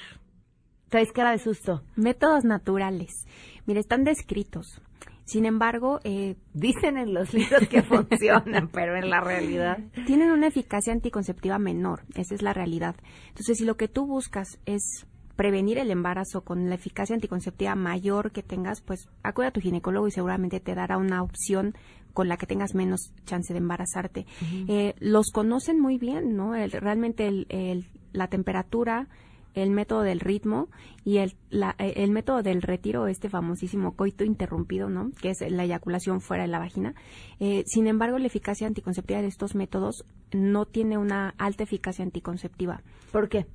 Traes 0.88 1.12
cara 1.12 1.32
de 1.32 1.40
susto. 1.40 1.84
Métodos 1.96 2.46
naturales. 2.46 3.26
Mira, 3.66 3.80
están 3.80 4.04
descritos. 4.06 4.82
Sin 5.26 5.46
embargo, 5.46 6.00
eh, 6.06 6.38
dicen 6.54 6.98
en 6.98 7.14
los 7.14 7.34
libros 7.34 7.68
que 7.68 7.82
funcionan, 7.84 8.70
pero 8.70 8.96
en 8.96 9.10
la 9.10 9.20
realidad 9.20 9.80
tienen 10.06 10.32
una 10.32 10.48
eficacia 10.48 10.94
anticonceptiva 10.94 11.60
menor. 11.60 12.04
Esa 12.16 12.36
es 12.36 12.42
la 12.42 12.54
realidad. 12.54 12.96
Entonces, 13.30 13.58
si 13.58 13.66
lo 13.66 13.76
que 13.76 13.90
tú 13.90 14.06
buscas 14.06 14.60
es 14.66 15.08
prevenir 15.36 15.78
el 15.78 15.90
embarazo 15.92 16.42
con 16.42 16.70
la 16.70 16.76
eficacia 16.76 17.16
anticonceptiva 17.16 17.76
mayor 17.76 18.32
que 18.32 18.44
tengas, 18.44 18.82
pues 18.82 19.10
acude 19.24 19.48
a 19.48 19.52
tu 19.52 19.62
ginecólogo 19.62 20.08
y 20.08 20.12
seguramente 20.12 20.60
te 20.60 20.76
dará 20.76 20.98
una 20.98 21.24
opción 21.24 21.74
con 22.14 22.28
la 22.28 22.38
que 22.38 22.46
tengas 22.46 22.76
menos 22.76 23.12
chance 23.26 23.54
de 23.54 23.60
embarazarte. 23.60 24.26
Uh 24.42 24.46
-huh. 24.46 24.66
eh, 24.70 24.96
los 25.00 25.32
conocen 25.32 25.80
muy 25.80 25.98
bien, 25.98 26.36
¿no? 26.36 26.56
El, 26.56 26.72
realmente 26.72 27.28
el, 27.28 27.48
el, 27.50 27.88
la 28.12 28.28
temperatura, 28.28 29.08
el 29.56 29.72
método 29.72 30.02
del 30.02 30.20
ritmo 30.20 30.70
y 31.04 31.18
el, 31.18 31.36
la, 31.50 31.76
el 31.78 32.12
método 32.12 32.42
del 32.44 32.62
retiro, 32.62 33.08
este 33.08 33.30
famosísimo 33.30 33.96
coito 33.96 34.24
interrumpido, 34.24 34.90
¿no? 34.90 35.12
Que 35.22 35.30
es 35.32 35.38
la 35.48 35.64
eyaculación 35.64 36.22
fuera 36.22 36.44
de 36.44 36.50
la 36.50 36.60
vagina. 36.60 36.94
Eh, 37.40 37.64
sin 37.66 37.88
embargo, 37.88 38.18
la 38.20 38.28
eficacia 38.28 38.68
anticonceptiva 38.68 39.22
de 39.22 39.28
estos 39.28 39.56
métodos 39.56 40.06
no 40.32 40.66
tiene 40.66 40.98
una 40.98 41.34
alta 41.38 41.64
eficacia 41.64 42.04
anticonceptiva. 42.04 42.82
¿Por 43.12 43.30
qué? 43.30 43.46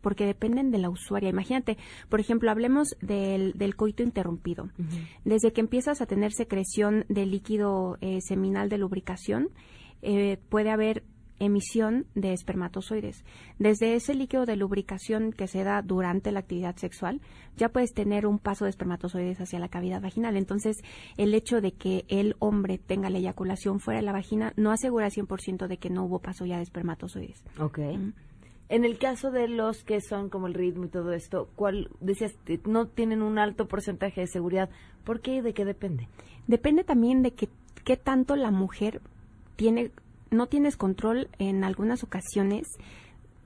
Porque 0.00 0.26
dependen 0.26 0.70
de 0.70 0.78
la 0.78 0.90
usuaria. 0.90 1.30
Imagínate, 1.30 1.78
por 2.08 2.20
ejemplo, 2.20 2.50
hablemos 2.50 2.96
del, 3.00 3.52
del 3.54 3.76
coito 3.76 4.02
interrumpido. 4.02 4.64
Uh 4.64 4.82
-huh. 4.82 5.08
Desde 5.24 5.52
que 5.52 5.60
empiezas 5.60 6.00
a 6.00 6.06
tener 6.06 6.32
secreción 6.32 7.04
de 7.08 7.26
líquido 7.26 7.98
eh, 8.00 8.20
seminal 8.20 8.68
de 8.68 8.78
lubricación, 8.78 9.48
eh, 10.02 10.38
puede 10.48 10.70
haber 10.70 11.04
emisión 11.40 12.06
de 12.14 12.32
espermatozoides. 12.32 13.24
Desde 13.58 13.94
ese 13.94 14.14
líquido 14.14 14.46
de 14.46 14.56
lubricación 14.56 15.32
que 15.32 15.48
se 15.48 15.64
da 15.64 15.82
durante 15.82 16.30
la 16.30 16.40
actividad 16.40 16.76
sexual, 16.76 17.20
ya 17.56 17.70
puedes 17.70 17.92
tener 17.92 18.26
un 18.26 18.38
paso 18.38 18.64
de 18.64 18.70
espermatozoides 18.70 19.40
hacia 19.40 19.58
la 19.58 19.68
cavidad 19.68 20.02
vaginal. 20.02 20.36
Entonces, 20.36 20.76
el 21.16 21.34
hecho 21.34 21.60
de 21.60 21.72
que 21.72 22.04
el 22.08 22.36
hombre 22.38 22.78
tenga 22.78 23.10
la 23.10 23.18
eyaculación 23.18 23.80
fuera 23.80 24.00
de 24.00 24.06
la 24.06 24.12
vagina 24.12 24.52
no 24.56 24.70
asegura 24.70 25.08
100% 25.08 25.66
de 25.66 25.78
que 25.78 25.90
no 25.90 26.04
hubo 26.04 26.20
paso 26.20 26.44
ya 26.44 26.58
de 26.58 26.62
espermatozoides. 26.62 27.42
Ok. 27.58 27.78
En 28.70 28.84
el 28.84 28.98
caso 28.98 29.32
de 29.32 29.48
los 29.48 29.82
que 29.82 30.00
son 30.00 30.30
como 30.30 30.46
el 30.46 30.54
ritmo 30.54 30.84
y 30.84 30.88
todo 30.88 31.12
esto, 31.12 31.50
¿cuál 31.56 31.90
decías 31.98 32.36
no 32.64 32.86
tienen 32.86 33.20
un 33.20 33.36
alto 33.36 33.66
porcentaje 33.66 34.20
de 34.20 34.28
seguridad? 34.28 34.70
¿Por 35.02 35.20
qué 35.20 35.34
y 35.34 35.40
de 35.40 35.52
qué 35.52 35.64
depende? 35.64 36.08
Depende 36.46 36.84
también 36.84 37.22
de 37.22 37.32
que 37.32 37.48
qué 37.84 37.96
tanto 37.96 38.36
la 38.36 38.52
mujer 38.52 39.02
tiene 39.56 39.90
no 40.30 40.46
tienes 40.46 40.76
control 40.76 41.28
en 41.40 41.64
algunas 41.64 42.04
ocasiones 42.04 42.68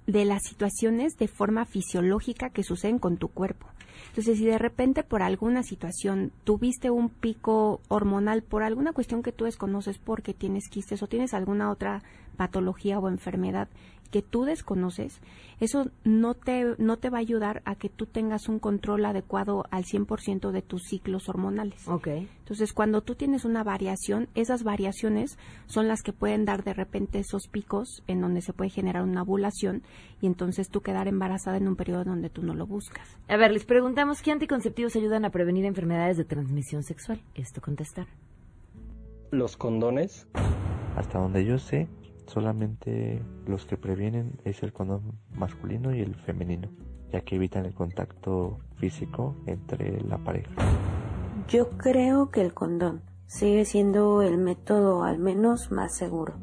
de 0.07 0.27
las 0.27 0.43
situaciones 0.43 1.17
de 1.17 1.29
forma 1.29 1.65
fisiológica 1.65 2.51
que 2.51 2.63
suceden 2.63 2.99
con 2.99 3.17
tu 3.17 3.29
cuerpo. 3.29 3.67
Entonces, 4.09 4.37
si 4.37 4.45
de 4.45 4.59
repente 4.59 5.03
por 5.03 5.23
alguna 5.23 5.63
situación 5.63 6.33
tuviste 6.45 6.91
un 6.91 7.09
pico 7.09 7.81
hormonal 7.89 8.43
por 8.43 8.63
alguna 8.63 8.93
cuestión 8.93 9.23
que 9.23 9.33
tú 9.33 9.47
desconoces 9.47 9.97
porque 9.97 10.35
tienes 10.35 10.69
quistes 10.69 11.03
o 11.03 11.07
tienes 11.07 11.33
alguna 11.33 11.71
otra 11.71 12.03
patología 12.37 12.99
o 12.99 13.09
enfermedad 13.09 13.69
que 14.15 14.23
tú 14.23 14.45
desconoces, 14.45 15.21
eso 15.59 15.91
no 16.05 16.35
te, 16.35 16.77
no 16.79 16.99
te 16.99 17.11
va 17.11 17.19
a 17.19 17.21
ayudar 17.21 17.63
a 17.65 17.75
que 17.75 17.89
tú 17.89 18.07
tengas 18.07 18.49
un 18.49 18.61
control 18.61 19.07
adecuado 19.07 19.65
al 19.73 19.83
100% 19.83 20.53
de 20.53 20.63
tus 20.63 20.85
ciclos 20.85 21.29
hormonales. 21.29 21.89
Ok. 21.89 22.07
Entonces, 22.39 22.73
cuando 22.73 23.01
tú 23.01 23.17
tienes 23.17 23.45
una 23.45 23.65
variación, 23.65 24.29
esas 24.37 24.63
variaciones 24.63 25.37
son 25.67 25.89
las 25.89 26.03
que 26.03 26.13
pueden 26.13 26.45
dar 26.45 26.63
de 26.63 26.75
repente 26.75 27.19
esos 27.19 27.49
picos 27.49 28.05
en 28.07 28.21
donde 28.21 28.41
se 28.41 28.53
puede 28.53 28.71
generar 28.71 29.03
una 29.03 29.23
ovulación 29.23 29.83
y 30.21 30.29
entonces 30.29 30.69
tú 30.69 30.81
quedar 30.81 31.09
embarazada 31.09 31.57
en 31.57 31.67
un 31.67 31.75
periodo 31.75 32.05
donde 32.05 32.31
tú 32.31 32.45
no 32.45 32.55
lo 32.55 32.69
buscas. 32.69 33.19
A 33.27 33.37
ver, 33.37 33.51
les 33.51 33.65
preguntamos 33.65 34.23
qué 34.23 34.31
anticonceptivos 34.31 34.95
ayudan 34.95 35.25
a 35.25 35.31
prevenir 35.31 35.65
enfermedades 35.65 36.19
de 36.19 36.25
transmisión 36.25 36.85
sexual. 36.85 37.21
Esto 37.35 37.61
contestar. 37.61 38.07
Los 39.33 39.57
condones. 39.57 40.29
Hasta 40.95 41.19
donde 41.19 41.45
yo 41.45 41.59
sé, 41.59 41.89
solamente 42.27 43.23
los 43.47 43.65
que 43.67 43.77
previenen 43.77 44.33
es 44.45 44.63
el 44.63 44.73
condón 44.73 45.19
masculino 45.35 45.95
y 45.95 46.01
el 46.01 46.15
femenino, 46.15 46.69
ya 47.13 47.21
que 47.21 47.37
evitan 47.37 47.67
el 47.67 47.75
contacto 47.75 48.59
físico 48.77 49.37
entre 49.47 50.01
la 50.03 50.19
pareja. 50.19 50.51
Yo 51.49 51.71
creo 51.71 52.31
que 52.31 52.41
el 52.41 52.55
condón 52.55 53.03
sigue 53.27 53.65
siendo 53.65 54.23
el 54.23 54.39
método 54.39 55.05
al 55.05 55.19
menos 55.19 55.71
más 55.71 55.97
seguro. 55.97 56.35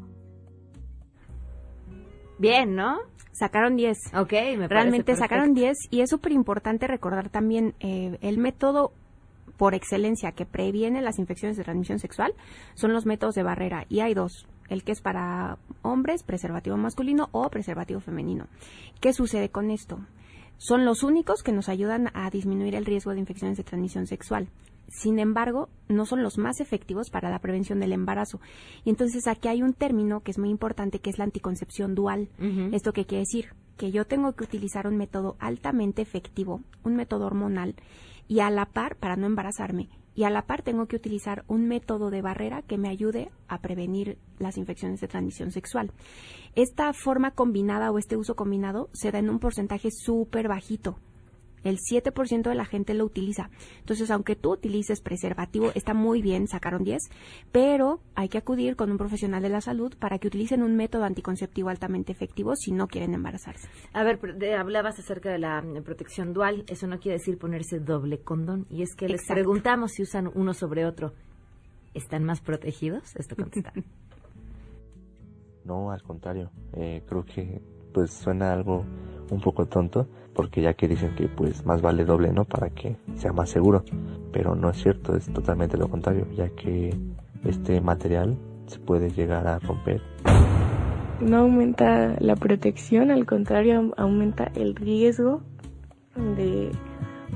Bien, 2.38 2.74
¿no? 2.74 2.98
Sacaron 3.32 3.76
10. 3.76 4.14
Ok, 4.14 4.32
me 4.58 4.68
Realmente 4.68 5.14
sacaron 5.16 5.54
perfecto. 5.54 5.88
10 5.88 5.88
y 5.90 6.00
es 6.02 6.10
súper 6.10 6.32
importante 6.32 6.86
recordar 6.86 7.30
también 7.30 7.74
eh, 7.80 8.18
el 8.20 8.38
método 8.38 8.92
por 9.56 9.74
excelencia 9.74 10.32
que 10.32 10.44
previene 10.44 11.02
las 11.02 11.18
infecciones 11.18 11.56
de 11.56 11.64
transmisión 11.64 11.98
sexual 11.98 12.34
son 12.74 12.92
los 12.92 13.06
métodos 13.06 13.34
de 13.34 13.42
barrera 13.42 13.86
y 13.88 14.00
hay 14.00 14.12
dos. 14.14 14.46
El 14.72 14.84
que 14.84 14.92
es 14.92 15.02
para 15.02 15.58
hombres, 15.82 16.22
preservativo 16.22 16.78
masculino 16.78 17.28
o 17.32 17.50
preservativo 17.50 18.00
femenino. 18.00 18.46
¿Qué 19.02 19.12
sucede 19.12 19.50
con 19.50 19.70
esto? 19.70 19.98
Son 20.56 20.86
los 20.86 21.02
únicos 21.02 21.42
que 21.42 21.52
nos 21.52 21.68
ayudan 21.68 22.08
a 22.14 22.30
disminuir 22.30 22.74
el 22.74 22.86
riesgo 22.86 23.12
de 23.12 23.20
infecciones 23.20 23.58
de 23.58 23.64
transmisión 23.64 24.06
sexual. 24.06 24.48
Sin 24.88 25.18
embargo, 25.18 25.68
no 25.88 26.06
son 26.06 26.22
los 26.22 26.38
más 26.38 26.58
efectivos 26.60 27.10
para 27.10 27.28
la 27.28 27.38
prevención 27.38 27.80
del 27.80 27.92
embarazo. 27.92 28.40
Y 28.82 28.88
entonces 28.88 29.26
aquí 29.26 29.48
hay 29.48 29.62
un 29.62 29.74
término 29.74 30.20
que 30.20 30.30
es 30.30 30.38
muy 30.38 30.48
importante, 30.48 31.00
que 31.00 31.10
es 31.10 31.18
la 31.18 31.24
anticoncepción 31.24 31.94
dual. 31.94 32.30
¿Esto 32.72 32.94
qué 32.94 33.04
quiere 33.04 33.24
decir? 33.24 33.54
Que 33.76 33.90
yo 33.90 34.06
tengo 34.06 34.32
que 34.32 34.44
utilizar 34.44 34.86
un 34.86 34.96
método 34.96 35.36
altamente 35.38 36.00
efectivo, 36.00 36.62
un 36.82 36.96
método 36.96 37.26
hormonal, 37.26 37.74
y 38.26 38.40
a 38.40 38.48
la 38.48 38.64
par, 38.64 38.96
para 38.96 39.16
no 39.16 39.26
embarazarme, 39.26 39.90
y 40.14 40.24
a 40.24 40.30
la 40.30 40.46
par 40.46 40.62
tengo 40.62 40.86
que 40.86 40.96
utilizar 40.96 41.44
un 41.48 41.66
método 41.66 42.10
de 42.10 42.22
barrera 42.22 42.62
que 42.62 42.78
me 42.78 42.88
ayude 42.88 43.30
a 43.48 43.60
prevenir 43.60 44.18
las 44.38 44.58
infecciones 44.58 45.00
de 45.00 45.08
transmisión 45.08 45.50
sexual. 45.50 45.92
Esta 46.54 46.92
forma 46.92 47.30
combinada 47.30 47.90
o 47.90 47.98
este 47.98 48.16
uso 48.16 48.36
combinado 48.36 48.90
se 48.92 49.10
da 49.10 49.18
en 49.18 49.30
un 49.30 49.38
porcentaje 49.38 49.90
súper 49.90 50.48
bajito. 50.48 50.98
El 51.64 51.78
7% 51.78 52.42
de 52.48 52.54
la 52.54 52.64
gente 52.64 52.94
lo 52.94 53.04
utiliza. 53.04 53.50
Entonces, 53.80 54.10
aunque 54.10 54.36
tú 54.36 54.52
utilices 54.52 55.00
preservativo, 55.00 55.70
está 55.74 55.94
muy 55.94 56.22
bien, 56.22 56.48
sacaron 56.48 56.84
10, 56.84 57.02
pero 57.50 58.00
hay 58.14 58.28
que 58.28 58.38
acudir 58.38 58.76
con 58.76 58.90
un 58.90 58.98
profesional 58.98 59.42
de 59.42 59.48
la 59.48 59.60
salud 59.60 59.94
para 59.98 60.18
que 60.18 60.28
utilicen 60.28 60.62
un 60.62 60.76
método 60.76 61.04
anticonceptivo 61.04 61.68
altamente 61.68 62.12
efectivo 62.12 62.56
si 62.56 62.72
no 62.72 62.86
quieren 62.86 63.14
embarazarse. 63.14 63.68
A 63.92 64.02
ver, 64.02 64.18
hablabas 64.58 64.98
acerca 64.98 65.30
de 65.30 65.38
la 65.38 65.62
mm, 65.62 65.82
protección 65.82 66.32
dual. 66.32 66.64
Eso 66.68 66.86
no 66.86 66.98
quiere 66.98 67.18
decir 67.18 67.38
ponerse 67.38 67.78
doble 67.78 68.18
condón. 68.18 68.66
Y 68.70 68.82
es 68.82 68.94
que 68.94 69.08
les 69.08 69.20
Exacto. 69.22 69.34
preguntamos 69.34 69.92
si 69.92 70.02
usan 70.02 70.30
uno 70.34 70.54
sobre 70.54 70.86
otro. 70.86 71.12
¿Están 71.94 72.24
más 72.24 72.40
protegidos? 72.40 73.14
Esto 73.16 73.36
contesta. 73.36 73.72
No, 75.64 75.92
al 75.92 76.02
contrario, 76.02 76.50
eh, 76.72 77.02
creo 77.06 77.24
que 77.24 77.62
pues 77.92 78.10
suena 78.10 78.52
algo 78.52 78.84
un 79.30 79.40
poco 79.40 79.66
tonto, 79.66 80.06
porque 80.34 80.62
ya 80.62 80.74
que 80.74 80.88
dicen 80.88 81.14
que 81.14 81.28
pues 81.28 81.64
más 81.66 81.82
vale 81.82 82.04
doble, 82.04 82.32
¿no? 82.32 82.44
Para 82.44 82.70
que 82.70 82.96
sea 83.16 83.32
más 83.32 83.50
seguro, 83.50 83.84
pero 84.32 84.54
no 84.54 84.70
es 84.70 84.82
cierto, 84.82 85.16
es 85.16 85.26
totalmente 85.26 85.76
lo 85.76 85.88
contrario, 85.88 86.26
ya 86.36 86.48
que 86.50 86.94
este 87.44 87.80
material 87.80 88.36
se 88.66 88.78
puede 88.78 89.10
llegar 89.10 89.46
a 89.46 89.58
romper 89.58 90.00
No 91.20 91.38
aumenta 91.38 92.16
la 92.20 92.36
protección, 92.36 93.10
al 93.10 93.26
contrario, 93.26 93.92
aumenta 93.96 94.50
el 94.54 94.74
riesgo 94.74 95.42
de 96.36 96.70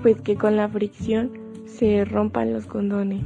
pues 0.03 0.21
que 0.21 0.37
con 0.37 0.57
la 0.57 0.69
fricción 0.69 1.31
se 1.65 2.05
rompan 2.05 2.53
los 2.53 2.67
condones. 2.67 3.23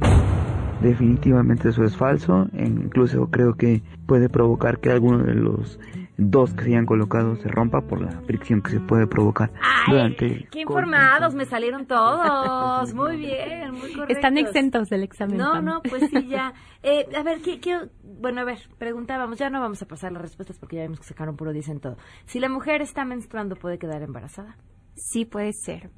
Definitivamente 0.81 1.69
eso 1.69 1.83
es 1.83 1.95
falso, 1.95 2.47
e 2.53 2.65
incluso 2.65 3.27
creo 3.29 3.53
que 3.53 3.83
puede 4.07 4.29
provocar 4.29 4.79
que 4.79 4.89
alguno 4.89 5.19
de 5.19 5.35
los 5.35 5.79
dos 6.29 6.53
que 6.53 6.63
se 6.63 6.69
hayan 6.69 6.85
colocado 6.85 7.35
se 7.37 7.47
rompa 7.49 7.81
por 7.81 7.99
la 8.01 8.11
fricción 8.21 8.61
que 8.61 8.71
se 8.71 8.79
puede 8.79 9.07
provocar 9.07 9.51
durante 9.87 10.25
el 10.25 10.49
¡Qué 10.49 10.61
informados 10.61 11.33
me 11.33 11.45
salieron 11.45 11.85
todos! 11.87 12.93
Muy 12.93 13.17
bien, 13.17 13.71
muy 13.71 13.91
correctos. 13.93 14.15
Están 14.17 14.37
exentos 14.37 14.89
del 14.89 15.03
examen. 15.03 15.37
No, 15.37 15.61
no, 15.61 15.81
pues 15.81 16.09
sí, 16.09 16.27
ya. 16.27 16.53
Eh, 16.83 17.07
a 17.17 17.23
ver, 17.23 17.41
¿qué, 17.41 17.59
qué- 17.59 17.89
bueno, 18.03 18.41
a 18.41 18.43
ver, 18.43 18.59
preguntábamos, 18.77 19.39
ya 19.39 19.49
no 19.49 19.59
vamos 19.59 19.81
a 19.81 19.87
pasar 19.87 20.11
las 20.11 20.21
respuestas 20.21 20.57
porque 20.59 20.75
ya 20.77 20.83
vimos 20.83 20.99
que 20.99 21.05
sacaron 21.05 21.35
puro 21.35 21.53
dicen 21.53 21.79
todo. 21.79 21.97
Si 22.25 22.39
la 22.39 22.49
mujer 22.49 22.81
está 22.81 23.03
menstruando, 23.05 23.55
¿puede 23.55 23.77
quedar 23.79 24.01
embarazada? 24.01 24.57
Sí 24.95 25.25
puede 25.25 25.53
ser, 25.53 25.89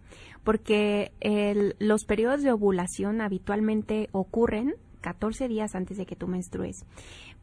porque 0.44 1.12
el- 1.20 1.76
los 1.80 2.06
periodos 2.06 2.44
de 2.44 2.52
ovulación 2.52 3.22
habitualmente 3.22 4.08
ocurren 4.12 4.76
14 5.02 5.48
días 5.50 5.76
antes 5.76 5.98
de 5.98 6.06
que 6.06 6.16
tú 6.16 6.28
menstrues. 6.28 6.86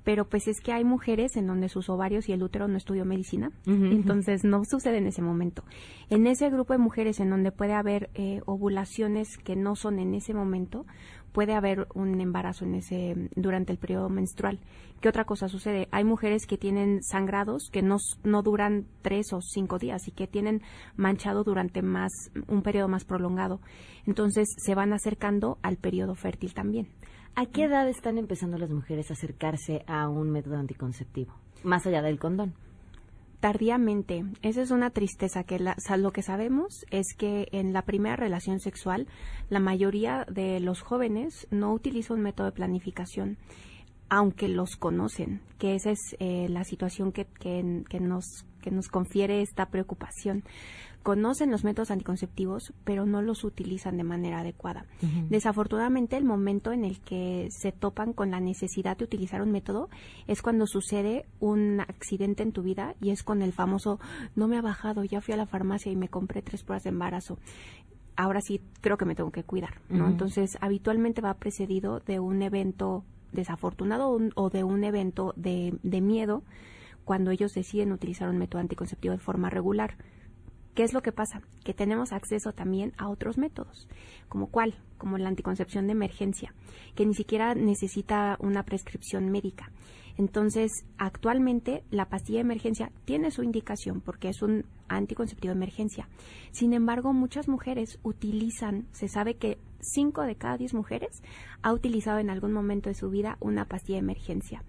Pero 0.04 0.28
pues 0.28 0.48
es 0.48 0.60
que 0.60 0.72
hay 0.72 0.84
mujeres 0.84 1.36
en 1.36 1.46
donde 1.46 1.68
sus 1.68 1.88
ovarios 1.90 2.28
y 2.28 2.32
el 2.32 2.42
útero 2.42 2.68
no 2.68 2.76
estudió 2.76 3.04
medicina, 3.04 3.52
entonces 3.66 4.44
no 4.44 4.64
sucede 4.64 4.98
en 4.98 5.06
ese 5.06 5.22
momento. 5.22 5.62
En 6.08 6.26
ese 6.26 6.48
grupo 6.48 6.72
de 6.72 6.78
mujeres 6.78 7.20
en 7.20 7.30
donde 7.30 7.52
puede 7.52 7.74
haber 7.74 8.10
eh, 8.14 8.40
ovulaciones 8.46 9.36
que 9.36 9.56
no 9.56 9.76
son 9.76 9.98
en 9.98 10.14
ese 10.14 10.32
momento, 10.32 10.86
puede 11.32 11.54
haber 11.54 11.86
un 11.94 12.20
embarazo 12.20 12.64
en 12.64 12.74
ese 12.74 13.14
durante 13.36 13.72
el 13.72 13.78
periodo 13.78 14.08
menstrual. 14.08 14.58
¿Qué 15.00 15.08
otra 15.08 15.24
cosa 15.24 15.48
sucede? 15.48 15.88
Hay 15.92 16.04
mujeres 16.04 16.46
que 16.46 16.58
tienen 16.58 17.02
sangrados 17.02 17.70
que 17.72 17.82
no, 17.82 17.96
no 18.22 18.42
duran 18.42 18.86
tres 19.00 19.32
o 19.32 19.40
cinco 19.40 19.78
días 19.78 20.06
y 20.08 20.12
que 20.12 20.26
tienen 20.26 20.60
manchado 20.96 21.42
durante 21.42 21.80
más 21.82 22.12
un 22.48 22.62
periodo 22.62 22.88
más 22.88 23.04
prolongado. 23.04 23.60
Entonces 24.06 24.48
se 24.58 24.74
van 24.74 24.92
acercando 24.92 25.58
al 25.62 25.76
periodo 25.78 26.14
fértil 26.14 26.52
también. 26.52 26.88
¿A 27.34 27.46
qué 27.46 27.64
edad 27.64 27.88
están 27.88 28.18
empezando 28.18 28.58
las 28.58 28.70
mujeres 28.70 29.10
a 29.10 29.14
acercarse 29.14 29.82
a 29.86 30.08
un 30.08 30.30
método 30.30 30.56
anticonceptivo? 30.56 31.32
Más 31.62 31.86
allá 31.86 32.02
del 32.02 32.18
condón. 32.18 32.54
Tardíamente, 33.40 34.24
esa 34.42 34.60
es 34.60 34.70
una 34.70 34.90
tristeza 34.90 35.44
que 35.44 35.58
la- 35.58 35.76
lo 35.96 36.12
que 36.12 36.22
sabemos 36.22 36.84
es 36.90 37.14
que 37.16 37.48
en 37.52 37.72
la 37.72 37.82
primera 37.82 38.16
relación 38.16 38.60
sexual 38.60 39.06
la 39.48 39.60
mayoría 39.60 40.26
de 40.30 40.60
los 40.60 40.82
jóvenes 40.82 41.46
no 41.50 41.72
utiliza 41.72 42.12
un 42.12 42.20
método 42.20 42.46
de 42.48 42.52
planificación, 42.52 43.38
aunque 44.10 44.48
los 44.48 44.76
conocen, 44.76 45.40
que 45.58 45.74
esa 45.74 45.90
es 45.92 46.00
eh, 46.18 46.48
la 46.50 46.64
situación 46.64 47.12
que, 47.12 47.24
que- 47.24 47.84
que 47.88 48.00
nos, 48.00 48.44
que 48.60 48.70
nos 48.70 48.88
confiere 48.88 49.40
esta 49.40 49.66
preocupación. 49.70 50.44
Conocen 51.02 51.50
los 51.50 51.64
métodos 51.64 51.90
anticonceptivos, 51.90 52.74
pero 52.84 53.06
no 53.06 53.22
los 53.22 53.42
utilizan 53.44 53.96
de 53.96 54.04
manera 54.04 54.40
adecuada. 54.40 54.84
Desafortunadamente, 55.30 56.16
el 56.18 56.24
momento 56.24 56.72
en 56.72 56.84
el 56.84 57.00
que 57.00 57.48
se 57.50 57.72
topan 57.72 58.12
con 58.12 58.30
la 58.30 58.38
necesidad 58.40 58.98
de 58.98 59.04
utilizar 59.04 59.40
un 59.40 59.50
método 59.50 59.88
es 60.26 60.42
cuando 60.42 60.66
sucede 60.66 61.24
un 61.40 61.80
accidente 61.80 62.42
en 62.42 62.52
tu 62.52 62.62
vida 62.62 62.94
y 63.00 63.10
es 63.10 63.22
con 63.22 63.40
el 63.40 63.52
famoso 63.52 63.98
no 64.36 64.46
me 64.46 64.58
ha 64.58 64.62
bajado, 64.62 65.02
ya 65.04 65.22
fui 65.22 65.32
a 65.32 65.38
la 65.38 65.46
farmacia 65.46 65.90
y 65.90 65.96
me 65.96 66.08
compré 66.08 66.42
tres 66.42 66.62
pruebas 66.64 66.84
de 66.84 66.90
embarazo. 66.90 67.38
Ahora 68.16 68.42
sí 68.42 68.60
creo 68.82 68.98
que 68.98 69.06
me 69.06 69.14
tengo 69.14 69.30
que 69.30 69.44
cuidar, 69.44 69.80
¿no? 69.88 70.04
Entonces, 70.10 70.58
habitualmente 70.60 71.22
va 71.22 71.32
precedido 71.34 72.00
de 72.00 72.20
un 72.20 72.42
evento 72.42 73.04
desafortunado 73.32 74.08
o 74.10 74.16
un- 74.16 74.32
o 74.34 74.50
de 74.50 74.64
un 74.64 74.84
evento 74.84 75.32
de, 75.36 75.78
de 75.82 76.00
miedo 76.02 76.42
cuando 77.06 77.30
ellos 77.30 77.54
deciden 77.54 77.92
utilizar 77.92 78.28
un 78.28 78.36
método 78.36 78.60
anticonceptivo 78.60 79.12
de 79.14 79.18
forma 79.20 79.48
regular. 79.48 79.94
¿Qué 80.74 80.84
es 80.84 80.92
lo 80.92 81.02
que 81.02 81.12
pasa? 81.12 81.42
Que 81.64 81.74
tenemos 81.74 82.12
acceso 82.12 82.52
también 82.52 82.92
a 82.96 83.08
otros 83.08 83.38
métodos, 83.38 83.88
como 84.28 84.48
cuál, 84.48 84.74
como 84.98 85.18
la 85.18 85.28
anticoncepción 85.28 85.86
de 85.86 85.92
emergencia, 85.92 86.54
que 86.94 87.06
ni 87.06 87.14
siquiera 87.14 87.54
necesita 87.54 88.36
una 88.40 88.62
prescripción 88.62 89.30
médica. 89.30 89.72
Entonces, 90.16 90.70
actualmente 90.98 91.82
la 91.90 92.08
pastilla 92.08 92.38
de 92.38 92.42
emergencia 92.42 92.92
tiene 93.04 93.30
su 93.30 93.42
indicación 93.42 94.00
porque 94.00 94.28
es 94.28 94.42
un 94.42 94.66
anticonceptivo 94.88 95.52
de 95.52 95.56
emergencia. 95.56 96.08
Sin 96.50 96.72
embargo, 96.72 97.12
muchas 97.12 97.48
mujeres 97.48 97.98
utilizan, 98.02 98.86
se 98.92 99.08
sabe 99.08 99.36
que 99.36 99.58
5 99.80 100.22
de 100.22 100.36
cada 100.36 100.58
10 100.58 100.74
mujeres 100.74 101.22
ha 101.62 101.72
utilizado 101.72 102.18
en 102.18 102.30
algún 102.30 102.52
momento 102.52 102.90
de 102.90 102.94
su 102.94 103.08
vida 103.08 103.38
una 103.40 103.64
pastilla 103.64 103.96
de 103.96 104.04
emergencia. 104.04 104.62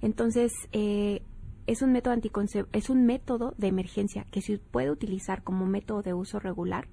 Entonces, 0.00 0.52
eh, 0.72 1.22
es 1.66 1.82
un 1.82 1.92
método 1.92 2.14
anticonce- 2.14 2.66
es 2.72 2.90
un 2.90 3.04
método 3.06 3.54
de 3.58 3.68
emergencia 3.68 4.24
que 4.30 4.40
se 4.42 4.58
puede 4.58 4.90
utilizar 4.90 5.42
como 5.42 5.66
método 5.66 6.02
de 6.02 6.14
uso 6.14 6.38
regular 6.38 6.88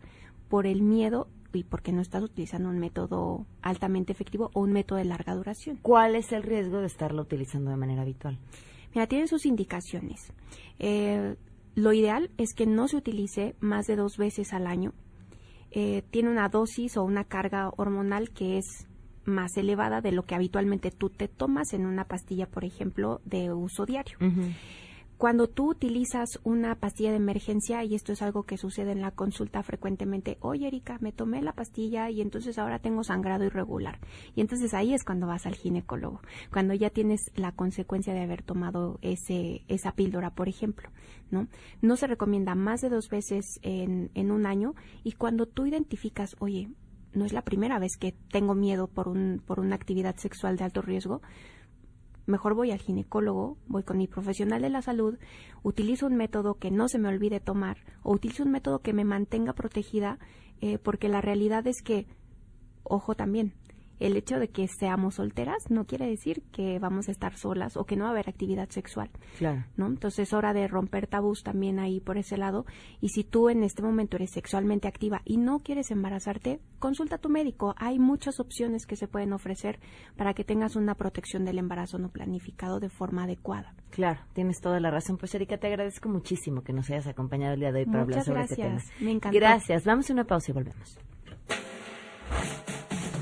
por 0.49 0.65
el 0.67 0.81
miedo 0.81 1.27
y 1.53 1.63
porque 1.63 1.91
no 1.91 2.01
estás 2.01 2.23
utilizando 2.23 2.69
un 2.69 2.79
método 2.79 3.45
altamente 3.61 4.11
efectivo 4.13 4.49
o 4.53 4.61
un 4.61 4.71
método 4.71 4.97
de 4.99 5.05
larga 5.05 5.35
duración. 5.35 5.77
¿Cuál 5.81 6.15
es 6.15 6.31
el 6.31 6.43
riesgo 6.43 6.79
de 6.79 6.87
estarlo 6.87 7.21
utilizando 7.21 7.71
de 7.71 7.77
manera 7.77 8.03
habitual? 8.03 8.39
Mira, 8.93 9.07
tiene 9.07 9.27
sus 9.27 9.45
indicaciones. 9.45 10.31
Eh, 10.79 11.35
lo 11.75 11.93
ideal 11.93 12.29
es 12.37 12.53
que 12.53 12.65
no 12.65 12.87
se 12.87 12.97
utilice 12.97 13.55
más 13.59 13.87
de 13.87 13.95
dos 13.95 14.17
veces 14.17 14.53
al 14.53 14.67
año. 14.67 14.93
Eh, 15.71 16.03
tiene 16.11 16.29
una 16.29 16.49
dosis 16.49 16.97
o 16.97 17.03
una 17.03 17.23
carga 17.23 17.69
hormonal 17.77 18.29
que 18.31 18.57
es 18.57 18.87
más 19.25 19.57
elevada 19.57 20.01
de 20.01 20.11
lo 20.11 20.23
que 20.23 20.35
habitualmente 20.35 20.91
tú 20.91 21.09
te 21.09 21.27
tomas 21.27 21.73
en 21.73 21.85
una 21.85 22.05
pastilla, 22.05 22.47
por 22.47 22.63
ejemplo, 22.63 23.21
de 23.25 23.53
uso 23.53 23.85
diario. 23.85 24.17
Cuando 25.21 25.47
tú 25.47 25.69
utilizas 25.69 26.39
una 26.43 26.73
pastilla 26.73 27.11
de 27.11 27.17
emergencia, 27.17 27.83
y 27.83 27.93
esto 27.93 28.11
es 28.11 28.23
algo 28.23 28.41
que 28.41 28.57
sucede 28.57 28.91
en 28.91 29.01
la 29.01 29.11
consulta 29.11 29.61
frecuentemente, 29.61 30.39
oye 30.41 30.65
Erika, 30.65 30.97
me 30.99 31.11
tomé 31.11 31.43
la 31.43 31.53
pastilla 31.53 32.09
y 32.09 32.21
entonces 32.21 32.57
ahora 32.57 32.79
tengo 32.79 33.03
sangrado 33.03 33.43
irregular. 33.43 33.99
Y 34.35 34.41
entonces 34.41 34.73
ahí 34.73 34.95
es 34.95 35.03
cuando 35.03 35.27
vas 35.27 35.45
al 35.45 35.53
ginecólogo, 35.53 36.21
cuando 36.51 36.73
ya 36.73 36.89
tienes 36.89 37.21
la 37.35 37.51
consecuencia 37.51 38.15
de 38.15 38.21
haber 38.21 38.41
tomado 38.41 38.97
ese, 39.03 39.63
esa 39.67 39.91
píldora, 39.91 40.31
por 40.31 40.49
ejemplo. 40.49 40.89
¿no? 41.29 41.47
no 41.81 41.95
se 41.97 42.07
recomienda 42.07 42.55
más 42.55 42.81
de 42.81 42.89
dos 42.89 43.07
veces 43.07 43.59
en, 43.61 44.09
en 44.15 44.31
un 44.31 44.47
año 44.47 44.73
y 45.03 45.13
cuando 45.13 45.45
tú 45.45 45.65
identificas, 45.65 46.35
oye, 46.39 46.67
no 47.13 47.25
es 47.25 47.33
la 47.33 47.41
primera 47.41 47.79
vez 47.79 47.97
que 47.97 48.13
tengo 48.31 48.55
miedo 48.55 48.87
por, 48.87 49.07
un, 49.07 49.41
por 49.45 49.59
una 49.59 49.75
actividad 49.75 50.15
sexual 50.17 50.57
de 50.57 50.63
alto 50.63 50.81
riesgo, 50.81 51.21
mejor 52.25 52.55
voy 52.55 52.71
al 52.71 52.79
ginecólogo, 52.79 53.57
voy 53.67 53.83
con 53.83 53.97
mi 53.97 54.07
profesional 54.07 54.61
de 54.61 54.69
la 54.69 54.81
salud, 54.81 55.17
utilizo 55.63 56.07
un 56.07 56.15
método 56.15 56.55
que 56.55 56.71
no 56.71 56.87
se 56.87 56.99
me 56.99 57.09
olvide 57.09 57.39
tomar 57.39 57.77
o 58.03 58.13
utilizo 58.13 58.43
un 58.43 58.51
método 58.51 58.79
que 58.79 58.93
me 58.93 59.05
mantenga 59.05 59.53
protegida, 59.53 60.19
eh, 60.61 60.77
porque 60.77 61.09
la 61.09 61.21
realidad 61.21 61.67
es 61.67 61.81
que, 61.81 62.07
ojo 62.83 63.15
también, 63.15 63.53
el 64.01 64.17
hecho 64.17 64.39
de 64.39 64.49
que 64.49 64.67
seamos 64.67 65.15
solteras 65.15 65.69
no 65.69 65.85
quiere 65.85 66.07
decir 66.07 66.41
que 66.51 66.79
vamos 66.79 67.07
a 67.07 67.11
estar 67.11 67.37
solas 67.37 67.77
o 67.77 67.85
que 67.85 67.95
no 67.95 68.05
va 68.05 68.09
a 68.09 68.13
haber 68.13 68.29
actividad 68.29 68.69
sexual. 68.69 69.09
Claro. 69.37 69.63
¿no? 69.77 69.87
Entonces 69.87 70.27
es 70.27 70.33
hora 70.33 70.53
de 70.53 70.67
romper 70.67 71.07
tabús 71.07 71.43
también 71.43 71.79
ahí 71.79 71.99
por 71.99 72.17
ese 72.17 72.37
lado. 72.37 72.65
Y 72.99 73.09
si 73.09 73.23
tú 73.23 73.49
en 73.49 73.63
este 73.63 73.83
momento 73.83 74.17
eres 74.17 74.31
sexualmente 74.31 74.87
activa 74.87 75.21
y 75.23 75.37
no 75.37 75.59
quieres 75.59 75.91
embarazarte, 75.91 76.59
consulta 76.79 77.15
a 77.15 77.19
tu 77.19 77.29
médico. 77.29 77.75
Hay 77.77 77.99
muchas 77.99 78.39
opciones 78.39 78.85
que 78.85 78.95
se 78.95 79.07
pueden 79.07 79.33
ofrecer 79.33 79.79
para 80.15 80.33
que 80.33 80.43
tengas 80.43 80.75
una 80.75 80.95
protección 80.95 81.45
del 81.45 81.59
embarazo 81.59 81.99
no 81.99 82.09
planificado 82.09 82.79
de 82.79 82.89
forma 82.89 83.23
adecuada. 83.23 83.75
Claro, 83.91 84.19
tienes 84.33 84.59
toda 84.61 84.79
la 84.79 84.89
razón. 84.89 85.17
Pues 85.17 85.35
Erika, 85.35 85.57
te 85.57 85.67
agradezco 85.67 86.09
muchísimo 86.09 86.63
que 86.63 86.73
nos 86.73 86.89
hayas 86.89 87.07
acompañado 87.07 87.53
el 87.53 87.59
día 87.59 87.71
de 87.71 87.81
hoy 87.81 87.85
para 87.85 88.01
hablar 88.01 88.23
sobre 88.23 88.41
este 88.41 88.55
tema. 88.55 88.69
gracias. 88.69 89.01
Me 89.01 89.11
encantó. 89.11 89.37
Gracias. 89.37 89.85
Vamos 89.85 90.09
a 90.09 90.13
una 90.13 90.23
pausa 90.23 90.51
y 90.51 90.53
volvemos. 90.53 90.97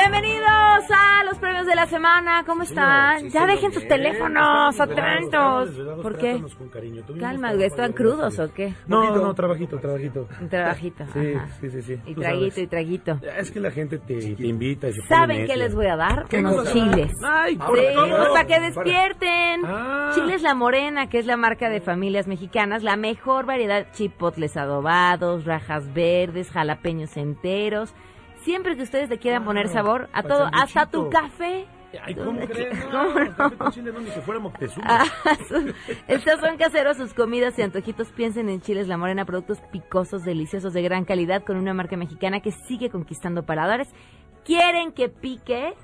Bienvenidos 0.00 0.84
a 0.94 1.24
los 1.24 1.38
premios 1.38 1.64
de 1.64 1.74
la 1.74 1.86
semana. 1.86 2.44
¿Cómo 2.44 2.64
están? 2.64 3.30
ya 3.30 3.46
dejen 3.46 3.72
sus 3.72 3.88
teléfonos 3.88 4.78
atentos. 4.78 5.70
¿Por 6.02 6.18
qué? 6.18 6.38
Calma, 7.18 7.54
güey, 7.54 7.64
¿están 7.64 7.94
crudos 7.94 8.38
o 8.38 8.52
qué? 8.52 8.74
No, 8.86 9.16
no, 9.16 9.32
trabajito, 9.32 9.78
trabajito. 9.78 10.28
Un 10.38 10.50
trabajito. 10.50 11.02
Sí, 11.14 11.32
ajá. 11.34 11.48
sí, 11.62 11.70
sí, 11.70 11.80
sí. 11.82 11.92
Y 12.04 12.14
Tú 12.14 12.20
traguito, 12.20 12.50
sabes. 12.50 12.58
y 12.58 12.66
traguito. 12.66 13.20
Es 13.38 13.50
que 13.50 13.58
la 13.58 13.70
gente 13.70 13.98
te, 13.98 14.34
te 14.34 14.46
invita 14.46 14.88
y 14.88 14.92
se 14.92 14.98
pone 15.00 15.08
¿Saben 15.08 15.36
qué 15.38 15.42
necia. 15.44 15.56
les 15.56 15.74
voy 15.74 15.86
a 15.86 15.96
dar? 15.96 16.26
¿Qué 16.28 16.40
Unos 16.40 16.56
cosa? 16.56 16.72
chiles. 16.74 17.12
Ay, 17.24 17.56
por 17.56 17.78
Sí, 17.78 17.84
favor. 17.94 18.16
pues 18.18 18.28
para 18.28 18.44
que 18.46 18.54
Para- 18.54 18.66
despierten. 18.66 19.60
Ah. 19.64 20.10
Chiles 20.14 20.42
La 20.42 20.54
Morena, 20.54 21.08
que 21.08 21.18
es 21.20 21.24
la 21.24 21.38
marca 21.38 21.70
de 21.70 21.80
familias 21.80 22.26
mexicanas, 22.28 22.82
la 22.82 22.96
mejor 22.96 23.46
variedad 23.46 23.86
chipotles 23.92 24.58
adobados, 24.58 25.46
rajas 25.46 25.90
verdes, 25.94 26.50
jalapeños 26.50 27.16
enteros. 27.16 27.94
Siempre 28.46 28.76
que 28.76 28.84
ustedes 28.84 29.10
le 29.10 29.18
quieran 29.18 29.44
poner 29.44 29.66
sabor 29.66 30.08
a 30.12 30.22
todo, 30.22 30.48
hasta 30.52 30.86
tu 30.86 31.10
café. 31.10 31.66
Ay, 32.00 32.14
¿cómo 32.14 32.38
crees? 32.46 32.78
¿Cómo 32.84 32.92
No, 32.92 33.24
no? 33.24 33.36
café 33.36 33.56
con 33.56 33.72
chile 33.72 33.90
no, 33.92 33.98
ni 34.00 34.10
que 34.10 34.20
fuera 34.20 34.38
Moctezuma. 34.40 34.86
Ah, 34.88 35.04
su- 35.48 35.74
Estos 36.06 36.38
son 36.40 36.56
caseros, 36.56 36.96
sus 36.96 37.12
comidas 37.12 37.58
y 37.58 37.62
antojitos. 37.62 38.12
Piensen 38.12 38.48
en 38.48 38.60
Chiles 38.60 38.86
La 38.86 38.96
Morena, 38.96 39.24
productos 39.24 39.58
picosos, 39.72 40.22
deliciosos, 40.22 40.72
de 40.74 40.82
gran 40.82 41.04
calidad, 41.04 41.42
con 41.42 41.56
una 41.56 41.74
marca 41.74 41.96
mexicana 41.96 42.38
que 42.40 42.52
sigue 42.52 42.88
conquistando 42.88 43.42
paladores. 43.44 43.88
¿Quieren 44.44 44.92
que 44.92 45.08
pique? 45.08 45.74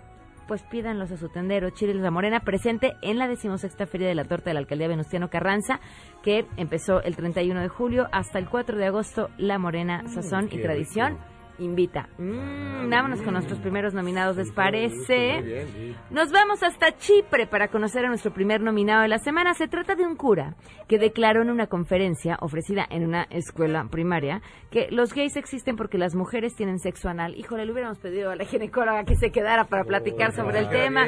Pues 0.47 0.63
pídanlos 0.65 1.11
a 1.11 1.17
su 1.17 1.29
tendero. 1.31 1.71
Chiles 1.71 1.97
La 1.97 2.13
Morena, 2.13 2.41
presente 2.41 2.95
en 3.03 3.19
la 3.19 3.27
decimosexta 3.27 3.87
Feria 3.87 4.07
de 4.07 4.15
la 4.15 4.25
Torta 4.25 4.51
de 4.51 4.55
la 4.55 4.61
Alcaldía 4.61 4.87
Venustiano 4.87 5.31
Carranza, 5.31 5.81
que 6.23 6.47
empezó 6.57 7.03
el 7.03 7.17
31 7.17 7.61
de 7.61 7.69
julio 7.69 8.07
hasta 8.13 8.39
el 8.39 8.49
4 8.49 8.77
de 8.77 8.87
agosto. 8.87 9.31
La 9.37 9.59
Morena, 9.59 10.05
sazón 10.09 10.49
y 10.53 10.61
tradición. 10.63 11.19
Invita. 11.63 12.09
Mm, 12.19 12.91
vámonos 12.91 13.23
con 13.23 13.35
nuestros 13.35 13.59
primeros 13.61 13.95
nominados, 13.95 14.37
¿les 14.37 14.51
parece? 14.53 15.67
Nos 16.11 16.33
vamos 16.33 16.63
hasta 16.63 16.97
Chipre 16.97 17.47
para 17.47 17.69
conocer 17.69 18.05
a 18.05 18.09
nuestro 18.09 18.33
primer 18.33 18.61
nominado 18.61 19.03
de 19.03 19.09
la 19.09 19.19
semana. 19.19 19.55
Se 19.55 19.69
trata 19.69 19.95
de 19.95 20.05
un 20.05 20.17
cura 20.17 20.57
que 20.89 20.99
declaró 20.99 21.43
en 21.43 21.51
una 21.51 21.69
conferencia 21.69 22.37
ofrecida 22.41 22.87
en 22.91 23.05
una 23.05 23.25
escuela 23.31 23.87
primaria 23.91 24.43
que 24.71 24.89
los 24.91 25.15
gays 25.15 25.37
existen 25.37 25.77
porque 25.77 25.99
las 25.99 26.15
mujeres 26.15 26.55
tienen 26.55 26.79
sexo 26.79 27.09
anal. 27.09 27.35
Híjole, 27.37 27.65
le 27.65 27.73
hubiéramos 27.73 27.99
pedido 27.99 28.31
a 28.31 28.37
la 28.37 28.45
ginecóloga 28.45 29.05
que 29.05 29.17
se 29.17 29.31
quedara 29.31 29.65
para 29.65 29.85
platicar 29.85 30.33
sobre 30.33 30.59
el 30.59 30.69
tema. 30.69 31.07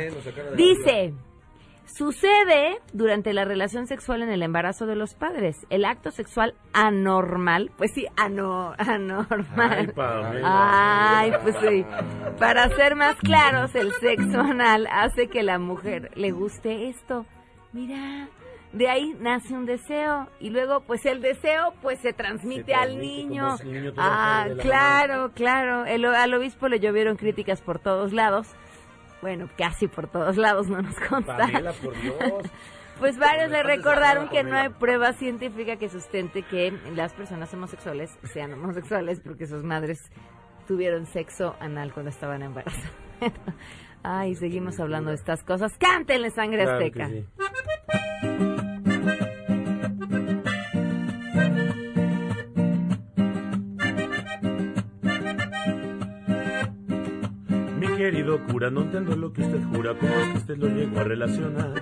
Dice, 0.56 1.14
Sucede 1.86 2.78
durante 2.92 3.32
la 3.32 3.44
relación 3.44 3.86
sexual 3.86 4.22
en 4.22 4.30
el 4.30 4.42
embarazo 4.42 4.86
de 4.86 4.96
los 4.96 5.14
padres. 5.14 5.66
El 5.70 5.84
acto 5.84 6.10
sexual 6.10 6.54
anormal, 6.72 7.70
pues 7.76 7.92
sí, 7.94 8.06
ano, 8.16 8.74
anormal. 8.78 9.92
Ay, 10.44 11.32
pues 11.42 11.56
sí. 11.60 11.84
Para 12.38 12.68
ser 12.70 12.96
más 12.96 13.16
claros, 13.16 13.74
el 13.74 13.92
sexo 14.00 14.40
anal 14.40 14.88
hace 14.90 15.28
que 15.28 15.42
la 15.42 15.58
mujer 15.58 16.10
le 16.16 16.32
guste 16.32 16.88
esto. 16.88 17.26
Mira, 17.72 18.28
de 18.72 18.88
ahí 18.88 19.14
nace 19.20 19.52
un 19.54 19.66
deseo 19.66 20.28
y 20.40 20.50
luego 20.50 20.80
pues 20.80 21.04
el 21.06 21.20
deseo 21.20 21.74
pues 21.82 22.00
se 22.00 22.12
transmite, 22.12 22.66
Se 22.66 22.74
al 22.74 22.98
niño. 22.98 23.56
niño 23.64 23.92
Ah, 23.96 24.46
claro, 24.60 25.30
claro. 25.32 25.84
El- 25.84 26.04
al 26.06 26.34
obispo 26.34 26.68
le 26.68 26.80
llovieron 26.80 27.16
críticas 27.16 27.60
por 27.62 27.78
todos 27.78 28.12
lados. 28.12 28.48
Bueno, 29.24 29.48
casi 29.56 29.88
por 29.88 30.06
todos 30.06 30.36
lados, 30.36 30.68
no 30.68 30.82
nos 30.82 31.00
consta. 31.00 31.38
Pamela, 31.38 31.72
por 31.72 31.98
Dios. 31.98 32.18
Pues 32.98 33.18
varios 33.18 33.50
le 33.50 33.64
recordaron 33.64 34.28
que 34.28 34.44
no 34.44 34.56
hay 34.56 34.68
prueba 34.68 35.12
científica 35.14 35.74
que 35.76 35.88
sustente 35.88 36.42
que 36.42 36.72
las 36.94 37.12
personas 37.12 37.52
homosexuales 37.52 38.16
sean 38.22 38.52
homosexuales 38.52 39.18
porque 39.18 39.46
sus 39.46 39.64
madres 39.64 40.12
tuvieron 40.68 41.04
sexo 41.06 41.56
anal 41.58 41.92
cuando 41.92 42.10
estaban 42.10 42.42
embarazadas. 42.42 42.92
Ay, 44.04 44.36
seguimos 44.36 44.78
hablando 44.78 45.10
de 45.10 45.16
estas 45.16 45.42
cosas. 45.42 45.72
Cántenle 45.76 46.30
sangre 46.30 46.62
Claro 46.62 46.84
azteca. 46.84 47.10
Querido 58.04 58.38
cura, 58.44 58.68
no 58.68 58.82
entiendo 58.82 59.16
lo 59.16 59.32
que 59.32 59.40
usted 59.40 59.64
jura, 59.72 59.94
cómo 59.98 60.12
es 60.12 60.28
que 60.28 60.36
usted 60.36 60.58
lo 60.58 60.68
llegó 60.68 61.00
a 61.00 61.04
relacionar. 61.04 61.72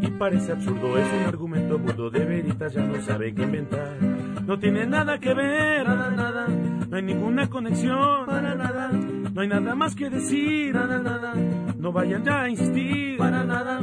Y 0.00 0.06
parece 0.12 0.52
absurdo, 0.52 0.96
es 0.96 1.12
un 1.12 1.24
argumento 1.24 1.80
burdo, 1.80 2.10
de 2.10 2.24
veritas 2.24 2.72
ya 2.72 2.82
no 2.82 3.02
sabe 3.02 3.34
qué 3.34 3.42
inventar. 3.42 4.00
No 4.44 4.56
tiene 4.56 4.86
nada 4.86 5.18
que 5.18 5.34
ver, 5.34 5.84
nada, 5.84 6.10
nada, 6.10 6.46
no 6.46 6.96
hay 6.96 7.02
ninguna 7.02 7.50
conexión, 7.50 8.24
para 8.24 8.54
nada, 8.54 8.92
no 8.92 9.40
hay 9.40 9.48
nada 9.48 9.74
más 9.74 9.96
que 9.96 10.10
decir, 10.10 10.72
nada, 10.72 11.00
nada, 11.00 11.34
no 11.76 11.90
vayan 11.90 12.22
ya 12.22 12.42
a 12.42 12.48
insistir, 12.48 13.18
para 13.18 13.42
nada, 13.42 13.80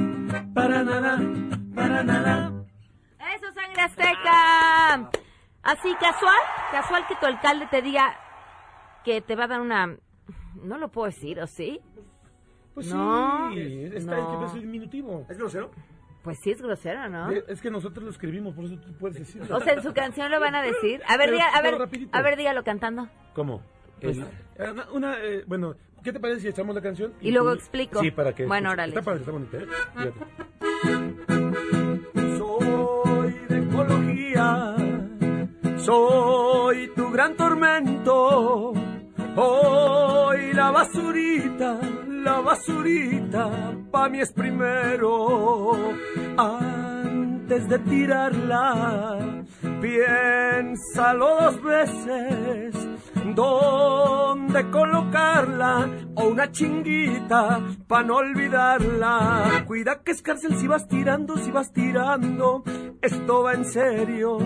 para 0.53 0.81
nada, 0.81 1.19
para 1.75 2.03
nada. 2.03 2.53
Eso, 3.35 3.51
sangre 3.53 3.81
azteca. 3.81 5.09
Así, 5.61 5.93
casual, 5.99 6.39
casual 6.71 7.05
que 7.09 7.15
tu 7.17 7.25
alcalde 7.25 7.67
te 7.67 7.81
diga 7.81 8.15
que 9.03 9.19
te 9.19 9.35
va 9.35 9.43
a 9.43 9.47
dar 9.47 9.59
una... 9.59 9.97
No 10.61 10.77
lo 10.77 10.89
puedo 10.89 11.07
decir, 11.07 11.39
¿o 11.39 11.47
sí? 11.47 11.79
Pues 12.73 12.87
No, 12.93 13.51
sí, 13.53 13.89
está 13.93 14.15
no. 14.17 14.39
que 14.39 14.45
es 14.45 14.53
diminutivo. 14.53 15.25
¿Es 15.29 15.37
grosero? 15.37 15.71
Pues 16.23 16.39
sí 16.41 16.51
es 16.51 16.61
grosero, 16.61 17.09
¿no? 17.09 17.29
Es 17.31 17.61
que 17.61 17.69
nosotros 17.69 18.03
lo 18.05 18.09
escribimos, 18.11 18.55
por 18.55 18.65
eso 18.65 18.77
tú 18.77 18.93
puedes 18.93 19.17
decirlo. 19.19 19.55
O 19.57 19.59
sea, 19.59 19.73
en 19.73 19.83
su 19.83 19.93
canción 19.93 20.31
lo 20.31 20.39
van 20.39 20.55
a 20.55 20.61
decir. 20.61 21.01
A 21.07 21.17
ver, 21.17 21.27
Pero- 21.29 21.37
diga- 21.37 21.51
a 21.53 21.61
ver, 21.61 21.77
rapidito. 21.77 22.17
a 22.17 22.21
ver, 22.21 22.37
dígalo 22.37 22.63
cantando. 22.63 23.09
¿Cómo? 23.33 23.61
Pues- 24.01 24.17
El- 24.17 24.23
eh, 24.23 24.71
una, 24.71 24.91
una, 24.91 25.17
eh, 25.23 25.43
bueno, 25.47 25.75
¿Qué 26.03 26.11
te 26.11 26.19
parece 26.19 26.41
si 26.41 26.47
echamos 26.49 26.75
la 26.75 26.81
canción? 26.81 27.13
Y 27.21 27.31
luego 27.31 27.51
tú- 27.53 27.59
explico. 27.59 28.01
Sí, 28.01 28.11
para 28.11 28.35
que... 28.35 28.45
Bueno, 28.45 28.71
órale. 28.71 28.89
Está 28.89 29.01
padre, 29.01 29.19
está 29.21 29.31
bonita, 29.31 29.57
¿eh? 29.57 29.65
Fíjate. 29.95 30.13
Soy 32.37 33.31
de 33.47 33.57
ecología, 33.59 34.75
soy 35.77 36.87
tu 36.93 37.09
gran 37.09 37.37
tormento. 37.37 38.73
Hoy 39.35 40.53
la 40.53 40.69
basurita, 40.69 41.79
la 42.07 42.39
basurita, 42.41 43.49
pa' 43.91 44.09
mí 44.09 44.19
es 44.19 44.31
primero. 44.31 45.93
Antes 47.43 47.67
de 47.67 47.77
tirarla, 47.79 49.43
piénsalo 49.81 51.27
dos 51.41 51.61
veces. 51.61 52.89
¿Dónde 53.35 54.69
colocarla? 54.69 55.89
O 56.15 56.27
una 56.27 56.49
chinguita 56.53 57.59
pa' 57.85 58.03
no 58.03 58.15
olvidarla. 58.15 59.65
Cuida 59.67 60.01
que 60.03 60.11
es 60.11 60.21
cárcel 60.21 60.55
si 60.57 60.67
vas 60.67 60.87
tirando, 60.87 61.35
si 61.35 61.51
vas 61.51 61.73
tirando. 61.73 62.63
Esto 63.01 63.43
va 63.43 63.53
en 63.53 63.65
serio, 63.65 64.37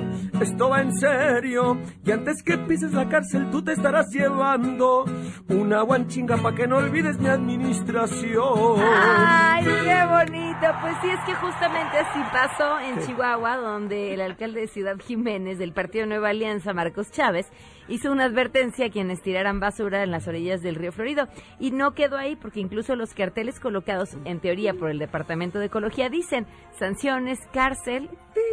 esto 0.42 0.70
va 0.70 0.82
en 0.82 0.98
serio. 0.98 1.78
Y 2.04 2.10
antes 2.10 2.42
que 2.42 2.58
pises 2.58 2.92
la 2.92 3.08
cárcel, 3.08 3.52
tú 3.52 3.64
te 3.64 3.74
estarás 3.74 4.10
llevando 4.10 5.06
una 5.50 5.82
guanchinga 5.82 6.38
pa' 6.38 6.56
que 6.56 6.68
no 6.68 6.78
olvides 6.78 7.20
mi 7.20 7.28
administración. 7.28 8.80
¡Ay, 8.80 9.64
qué 9.64 10.06
bonito! 10.10 10.68
Pues 10.82 10.96
sí, 11.04 11.10
es 11.10 11.20
que 11.26 11.36
justamente 11.36 12.00
así 12.00 12.20
pasó 12.32 12.80
en. 12.88 13.06
Chihuahua, 13.06 13.58
donde 13.58 14.14
el 14.14 14.22
alcalde 14.22 14.62
de 14.62 14.68
Ciudad 14.68 14.98
Jiménez 15.00 15.58
del 15.58 15.74
Partido 15.74 16.06
Nueva 16.06 16.30
Alianza, 16.30 16.74
Marcos 16.74 17.12
Chávez, 17.12 17.48
hizo 17.88 18.12
una 18.12 18.26
advertencia 18.26 18.88
a 18.88 18.90
quienes 18.90 19.22
tiraran 19.22 19.60
basura 19.60 20.04
en 20.04 20.12
las 20.12 20.28
orillas 20.28 20.62
del 20.62 20.76
río 20.76 20.92
Florido. 20.92 21.28
Y 21.60 21.72
no 21.72 21.94
quedó 21.94 22.18
ahí, 22.18 22.36
porque 22.36 22.60
incluso 22.60 22.96
los 22.96 23.14
carteles 23.14 23.60
colocados, 23.60 24.18
en 24.26 24.40
teoría, 24.40 24.74
por 24.74 24.90
el 24.90 25.00
Departamento 25.00 25.60
de 25.60 25.68
Ecología 25.68 26.10
dicen 26.10 26.48
sanciones, 26.78 27.40
cárcel 27.54 28.10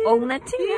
o 0.07 0.15
una 0.15 0.39
chinga 0.39 0.75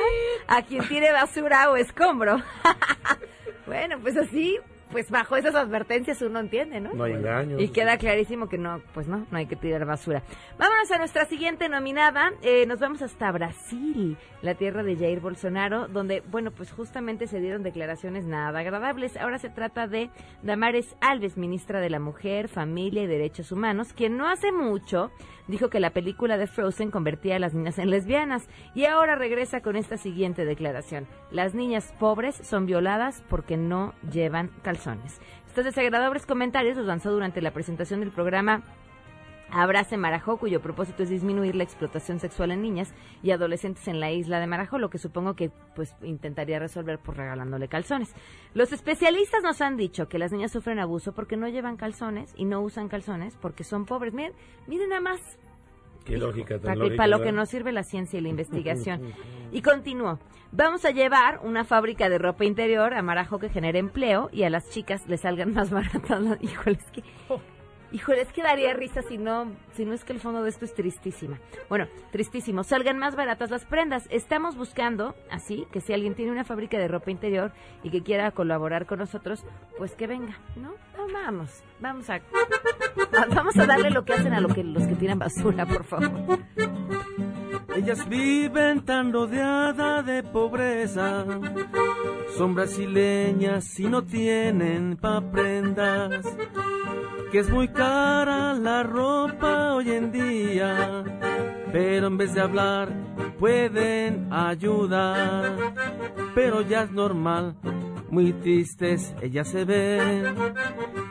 a 0.47 0.61
quien 0.63 0.87
tire 0.87 1.11
basura 1.11 1.69
o 1.71 1.75
escombro. 1.75 2.37
bueno, 3.65 3.97
pues 4.01 4.17
así, 4.17 4.57
pues 4.91 5.09
bajo 5.11 5.35
esas 5.35 5.55
advertencias 5.55 6.21
uno 6.21 6.39
entiende, 6.39 6.79
¿no? 6.79 6.93
No 6.93 7.03
hay 7.03 7.13
engaños. 7.13 7.61
Y 7.61 7.69
queda 7.69 7.97
clarísimo 7.97 8.47
que 8.47 8.57
no, 8.57 8.81
pues 8.93 9.07
no, 9.07 9.25
no 9.29 9.37
hay 9.37 9.45
que 9.45 9.55
tirar 9.55 9.85
basura. 9.85 10.23
Vámonos 10.57 10.89
a 10.91 10.97
nuestra 10.97 11.25
siguiente 11.25 11.69
nominada. 11.69 12.31
Eh, 12.41 12.65
nos 12.65 12.79
vamos 12.79 13.01
hasta 13.01 13.31
Brasil, 13.31 14.17
la 14.41 14.55
tierra 14.55 14.83
de 14.83 14.95
Jair 14.95 15.19
Bolsonaro, 15.19 15.87
donde, 15.87 16.21
bueno, 16.29 16.51
pues 16.51 16.71
justamente 16.71 17.27
se 17.27 17.39
dieron 17.39 17.63
declaraciones 17.63 18.25
nada 18.25 18.59
agradables. 18.59 19.17
Ahora 19.17 19.39
se 19.39 19.49
trata 19.49 19.87
de 19.87 20.09
Damares 20.43 20.95
Alves, 21.01 21.37
ministra 21.37 21.79
de 21.79 21.89
la 21.89 21.99
Mujer, 21.99 22.47
Familia 22.47 23.03
y 23.03 23.07
Derechos 23.07 23.51
Humanos, 23.51 23.93
quien 23.93 24.17
no 24.17 24.27
hace 24.27 24.51
mucho 24.51 25.11
dijo 25.47 25.69
que 25.69 25.79
la 25.79 25.91
película 25.91 26.37
de 26.37 26.47
Frozen 26.47 26.91
convertía 26.91 27.35
a 27.35 27.39
las 27.39 27.53
niñas 27.53 27.79
en 27.79 27.89
lesbianas. 27.89 28.47
Y 28.75 28.85
ahora 28.85 29.15
regresa 29.15 29.61
con 29.61 29.75
esta 29.75 29.97
siguiente 29.97 30.45
declaración. 30.45 31.07
Las 31.31 31.53
niñas 31.53 31.93
pobres 31.99 32.35
son 32.35 32.65
violadas 32.65 33.23
porque 33.29 33.57
no 33.57 33.93
llevan 34.11 34.51
calzones. 34.61 35.19
Estos 35.47 35.65
desagradables 35.65 36.25
comentarios 36.25 36.77
los 36.77 36.85
lanzó 36.85 37.11
durante 37.11 37.41
la 37.41 37.51
presentación 37.51 38.01
del 38.01 38.11
programa 38.11 38.63
Abrace 39.51 39.95
Marajó, 39.97 40.37
cuyo 40.37 40.61
propósito 40.61 41.03
es 41.03 41.09
disminuir 41.09 41.55
la 41.55 41.63
explotación 41.63 42.19
sexual 42.19 42.51
en 42.51 42.61
niñas 42.61 42.93
y 43.23 43.31
adolescentes 43.31 43.87
en 43.87 43.99
la 43.99 44.11
isla 44.11 44.39
de 44.39 44.47
Marajó, 44.47 44.77
lo 44.77 44.89
que 44.89 44.97
supongo 44.97 45.35
que 45.35 45.51
pues 45.75 45.95
intentaría 46.03 46.59
resolver 46.59 46.99
por 46.99 47.15
regalándole 47.17 47.67
calzones. 47.67 48.13
Los 48.53 48.73
especialistas 48.73 49.43
nos 49.43 49.61
han 49.61 49.77
dicho 49.77 50.09
que 50.09 50.19
las 50.19 50.31
niñas 50.31 50.51
sufren 50.51 50.79
abuso 50.79 51.13
porque 51.13 51.37
no 51.37 51.47
llevan 51.47 51.77
calzones 51.77 52.33
y 52.35 52.45
no 52.45 52.61
usan 52.61 52.89
calzones 52.89 53.37
porque 53.37 53.63
son 53.63 53.85
pobres. 53.85 54.13
Miren, 54.13 54.33
miren 54.67 54.89
nada 54.89 55.01
más 55.01 55.19
Qué 56.05 56.17
lógica 56.17 56.55
tan 56.55 56.61
para, 56.61 56.73
que- 56.75 56.79
lógica, 56.79 56.97
para 56.97 57.07
lo 57.07 57.21
que 57.21 57.31
nos 57.33 57.49
sirve 57.49 57.71
la 57.73 57.83
ciencia 57.83 58.17
y 58.19 58.21
la 58.21 58.29
investigación. 58.35 59.13
Y 59.51 59.61
continuó. 59.61 60.19
Vamos 60.53 60.85
a 60.85 60.91
llevar 60.91 61.39
una 61.43 61.65
fábrica 61.65 62.07
de 62.09 62.17
ropa 62.17 62.45
interior 62.45 62.93
a 62.93 63.01
Marajo 63.01 63.39
que 63.39 63.49
genere 63.49 63.79
empleo 63.79 64.29
y 64.31 64.43
a 64.43 64.49
las 64.49 64.69
chicas 64.69 65.05
les 65.07 65.21
salgan 65.21 65.53
más 65.53 65.69
baratas. 65.71 66.21
Híjole, 66.41 66.77
es 66.77 66.91
que... 66.91 67.03
Híjole, 67.91 68.21
es 68.21 68.33
que 68.33 68.43
daría 68.43 68.73
risa 68.73 69.01
si 69.01 69.17
no, 69.17 69.51
si 69.73 69.85
no 69.85 69.93
es 69.93 70.03
que 70.03 70.11
el 70.11 70.19
fondo 70.19 70.43
de 70.43 70.49
esto 70.49 70.65
es 70.65 70.73
tristísima. 70.73 71.39
Bueno, 71.69 71.87
tristísimo. 72.11 72.63
Salgan 72.63 72.97
más 72.97 73.15
baratas 73.15 73.49
las 73.49 73.65
prendas. 73.65 74.07
Estamos 74.09 74.57
buscando, 74.57 75.15
así, 75.31 75.65
que 75.71 75.79
si 75.79 75.93
alguien 75.93 76.13
tiene 76.13 76.31
una 76.31 76.43
fábrica 76.43 76.77
de 76.77 76.87
ropa 76.89 77.11
interior 77.11 77.53
y 77.83 77.89
que 77.89 78.03
quiera 78.03 78.31
colaborar 78.31 78.85
con 78.85 78.99
nosotros, 78.99 79.45
pues 79.77 79.95
que 79.95 80.07
venga, 80.07 80.37
¿no? 80.57 80.73
Vamos, 81.13 81.63
vamos 81.79 82.09
a, 82.09 82.19
vamos 83.33 83.57
a 83.57 83.65
darle 83.65 83.89
lo 83.89 84.03
que 84.03 84.13
hacen 84.13 84.33
a 84.33 84.41
lo 84.41 84.49
que, 84.49 84.63
los 84.63 84.85
que 84.85 84.95
tiran 84.95 85.19
basura, 85.19 85.65
por 85.65 85.85
favor. 85.85 86.39
Ellas 87.75 88.09
viven 88.09 88.83
tan 88.83 89.13
rodeadas 89.13 90.05
de 90.05 90.23
pobreza. 90.23 91.25
Son 92.35 92.55
brasileñas 92.55 93.79
y 93.79 93.87
no 93.87 94.03
tienen 94.03 94.97
pa' 94.97 95.21
prendas. 95.31 96.25
Que 97.37 97.41
es 97.41 97.51
muy 97.51 97.67
cara 97.67 98.55
la 98.55 98.81
ropa 98.81 99.75
hoy 99.75 99.91
en 99.91 100.11
día. 100.11 101.03
Pero 101.71 102.07
en 102.07 102.17
vez 102.17 102.33
de 102.33 102.41
hablar, 102.41 102.89
pueden 103.37 104.33
ayudar. 104.33 105.55
Pero 106.33 106.61
ya 106.61 106.81
es 106.81 106.91
normal, 106.91 107.55
muy 108.09 108.33
tristes 108.33 109.13
ellas 109.21 109.49
se 109.49 109.65
ven. 109.65 110.33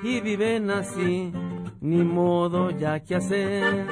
Y 0.02 0.20
viven 0.20 0.68
así, 0.72 1.32
ni 1.80 2.02
modo 2.02 2.72
ya 2.72 2.98
que 2.98 3.14
hacer 3.14 3.86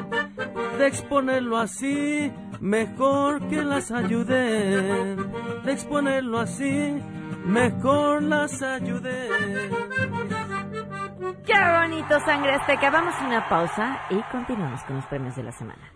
de 0.76 0.86
exponerlo 0.88 1.56
así, 1.56 2.32
mejor 2.60 3.46
que 3.46 3.62
las 3.62 3.92
ayuden. 3.92 5.18
De 5.64 5.72
exponerlo 5.72 6.40
así, 6.40 7.00
mejor 7.46 8.24
las 8.24 8.60
ayuden. 8.60 10.43
Qué 11.46 11.54
bonito, 11.54 12.20
sangre 12.20 12.54
azteca. 12.54 12.90
Vamos 12.90 13.14
a 13.14 13.26
una 13.26 13.48
pausa 13.48 14.00
y 14.10 14.20
continuamos 14.30 14.82
con 14.84 14.96
los 14.96 15.06
premios 15.06 15.34
de 15.36 15.42
la 15.42 15.52
semana. 15.52 15.92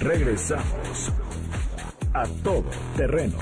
Regresamos 0.00 1.12
a 2.14 2.24
todo 2.42 2.70
terreno. 2.96 3.36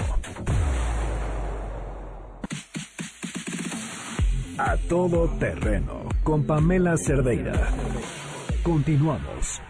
A 4.59 4.77
todo 4.89 5.29
terreno 5.39 6.03
con 6.25 6.45
Pamela 6.45 6.97
Cerdeira. 6.97 7.53
Continuamos. 8.65 9.63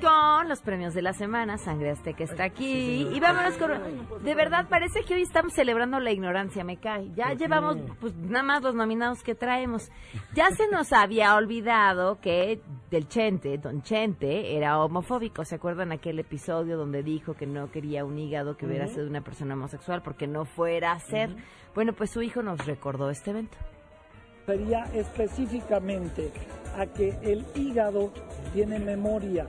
Con 0.00 0.48
los 0.48 0.60
premios 0.62 0.94
de 0.94 1.02
la 1.02 1.12
semana. 1.14 1.58
Sangre 1.58 1.90
Azteca 1.90 2.22
está 2.22 2.44
aquí. 2.44 3.08
Y 3.12 3.18
vámonos 3.18 3.54
con. 3.54 3.72
De 4.22 4.34
verdad, 4.36 4.68
parece 4.68 5.02
que 5.02 5.14
hoy 5.14 5.22
estamos 5.22 5.52
celebrando 5.52 5.98
la 5.98 6.12
ignorancia, 6.12 6.62
me 6.62 6.76
cae. 6.76 7.10
Ya 7.16 7.32
llevamos, 7.32 7.78
pues 7.98 8.14
nada 8.14 8.44
más 8.44 8.62
los 8.62 8.76
nominados 8.76 9.24
que 9.24 9.34
traemos. 9.34 9.90
Ya 10.32 10.48
se 10.52 10.68
nos 10.68 10.92
había 10.92 11.34
olvidado 11.34 12.20
que 12.20 12.60
del 12.92 13.08
Chente, 13.08 13.58
Don 13.58 13.82
Chente, 13.82 14.56
era 14.56 14.78
homofóbico. 14.78 15.44
¿Se 15.44 15.56
acuerdan 15.56 15.90
aquel 15.90 16.20
episodio 16.20 16.76
donde 16.76 17.02
dijo 17.02 17.34
que 17.34 17.46
no 17.46 17.72
quería 17.72 18.04
un 18.04 18.16
hígado 18.16 18.56
que 18.56 18.66
hubiera 18.66 18.86
sido 18.86 19.08
una 19.08 19.22
persona 19.22 19.54
homosexual 19.54 20.02
porque 20.02 20.28
no 20.28 20.44
fuera 20.44 20.92
a 20.92 21.00
ser? 21.00 21.34
Bueno, 21.74 21.94
pues 21.94 22.10
su 22.10 22.22
hijo 22.22 22.42
nos 22.42 22.64
recordó 22.64 23.10
este 23.10 23.30
evento. 23.30 23.58
Refería 24.46 24.84
específicamente 24.94 26.30
a 26.76 26.86
que 26.86 27.16
el 27.22 27.44
hígado 27.54 28.12
tiene 28.52 28.78
memoria 28.78 29.46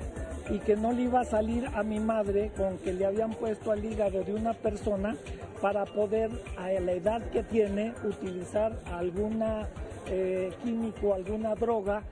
y 0.49 0.59
que 0.59 0.75
no 0.75 0.91
le 0.91 1.03
iba 1.03 1.21
a 1.21 1.25
salir 1.25 1.67
a 1.73 1.83
mi 1.83 1.99
madre 1.99 2.51
con 2.55 2.77
que 2.77 2.93
le 2.93 3.05
habían 3.05 3.31
puesto 3.31 3.71
al 3.71 3.83
hígado 3.83 4.23
de 4.23 4.33
una 4.33 4.53
persona 4.53 5.15
para 5.61 5.85
poder 5.85 6.29
a 6.57 6.69
la 6.69 6.91
edad 6.91 7.21
que 7.31 7.43
tiene 7.43 7.93
utilizar 8.03 8.77
alguna 8.93 9.67
eh, 10.07 10.53
químico, 10.63 11.13
alguna 11.13 11.55
droga 11.55 12.03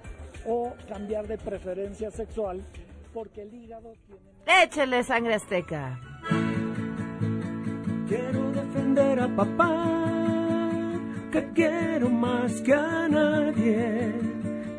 o 0.47 0.73
cambiar 0.89 1.27
de 1.27 1.37
preferencia 1.37 2.09
sexual 2.09 2.61
porque 3.13 3.43
el 3.43 3.53
hígado 3.53 3.93
tiene 4.07 4.63
Échele 4.63 5.03
sangre 5.03 5.35
azteca. 5.35 5.99
Quiero 8.09 8.51
defender 8.51 9.19
a 9.21 9.27
papá, 9.35 10.22
que 11.33 11.43
quiero 11.55 12.09
más 12.11 12.61
que 12.61 12.73
a 12.75 13.07
nadie, 13.09 14.13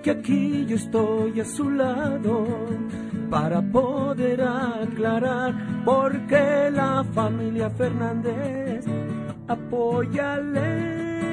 que 0.05 0.11
aquí 0.13 0.65
yo 0.67 0.77
estoy 0.77 1.41
a 1.41 1.45
su 1.45 1.69
lado 1.69 2.47
para 3.29 3.61
poder 3.61 4.41
aclarar 4.41 5.53
por 5.85 6.13
qué 6.29 6.71
la 6.71 7.03
familia 7.13 7.69
Fernández 7.71 8.85
apoya 9.49 10.35
al 10.35 10.55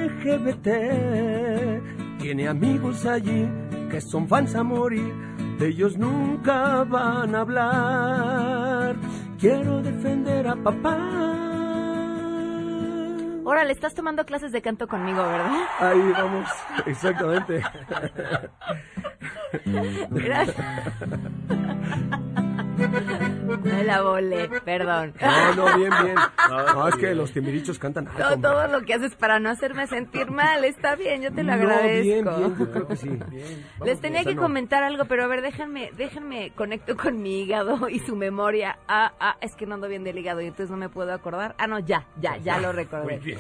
LGBT. 0.08 0.68
Tiene 2.18 2.48
amigos 2.48 3.06
allí 3.06 3.48
que 3.92 4.02
son 4.02 4.28
fans 4.28 4.56
a 4.56 4.64
morir, 4.64 5.14
de 5.60 5.68
ellos 5.68 6.00
nunca 6.00 6.84
van 6.84 7.36
a 7.36 7.42
hablar. 7.42 8.96
Quiero 9.38 9.84
defender 9.84 10.48
a 10.48 10.56
papá 10.56 11.51
Órale, 13.52 13.74
estás 13.74 13.94
tomando 13.94 14.26
clases 14.26 14.54
de 14.54 14.62
canto 14.62 14.88
conmigo, 14.88 15.22
¿verdad? 15.22 15.52
Ahí 15.80 16.14
vamos, 16.14 16.50
exactamente. 16.86 17.62
Mira. 20.10 20.46
Me 23.58 23.84
la 23.84 24.02
volé, 24.02 24.48
perdón. 24.64 25.14
No, 25.22 25.56
no, 25.56 25.78
bien, 25.78 25.92
bien. 26.04 26.16
No, 26.50 26.88
es 26.88 26.96
que 26.96 27.14
los 27.16 27.32
timbirichos 27.32 27.78
cantan 27.80 28.08
alto, 28.08 28.40
Todo, 28.42 28.68
lo 28.68 28.82
que 28.82 28.94
haces 28.94 29.16
para 29.16 29.40
no 29.40 29.50
hacerme 29.50 29.88
sentir 29.88 30.32
mal, 30.32 30.64
está 30.66 30.96
bien, 30.96 31.22
yo 31.22 31.32
te 31.34 31.44
lo 31.44 31.50
No, 31.50 31.54
agradezco. 31.54 32.04
bien, 32.04 32.26
bien, 32.26 32.58
yo 32.58 32.72
creo 32.72 32.88
que 32.88 32.96
sí. 32.96 33.10
Bien. 33.30 33.66
Les 33.84 34.00
tenía 34.00 34.24
que 34.24 34.36
no. 34.36 34.42
comentar 34.42 34.84
algo, 34.84 35.06
pero 35.06 35.24
a 35.24 35.28
ver, 35.28 35.42
déjenme, 35.42 35.92
déjenme 35.98 36.52
conecto 36.56 36.96
con 36.98 37.22
mi 37.22 37.42
hígado 37.42 37.90
y 37.90 38.00
su 38.00 38.16
memoria. 38.16 38.80
Ah, 38.88 39.14
ah, 39.20 39.38
es 39.42 39.56
que 39.56 39.66
no 39.66 39.76
ando 39.76 39.88
bien 39.88 40.04
del 40.04 40.18
hígado 40.18 40.42
y 40.42 40.46
entonces 40.48 40.70
no 40.72 40.78
me 40.78 40.90
puedo 40.90 41.14
acordar. 41.14 41.56
Ah, 41.58 41.68
no, 41.68 41.80
ya, 41.80 42.06
ya, 42.20 42.38
ya 42.38 42.60
lo 42.60 42.72
recordé. 42.72 43.18
Muy 43.18 43.26
bien. 43.26 43.40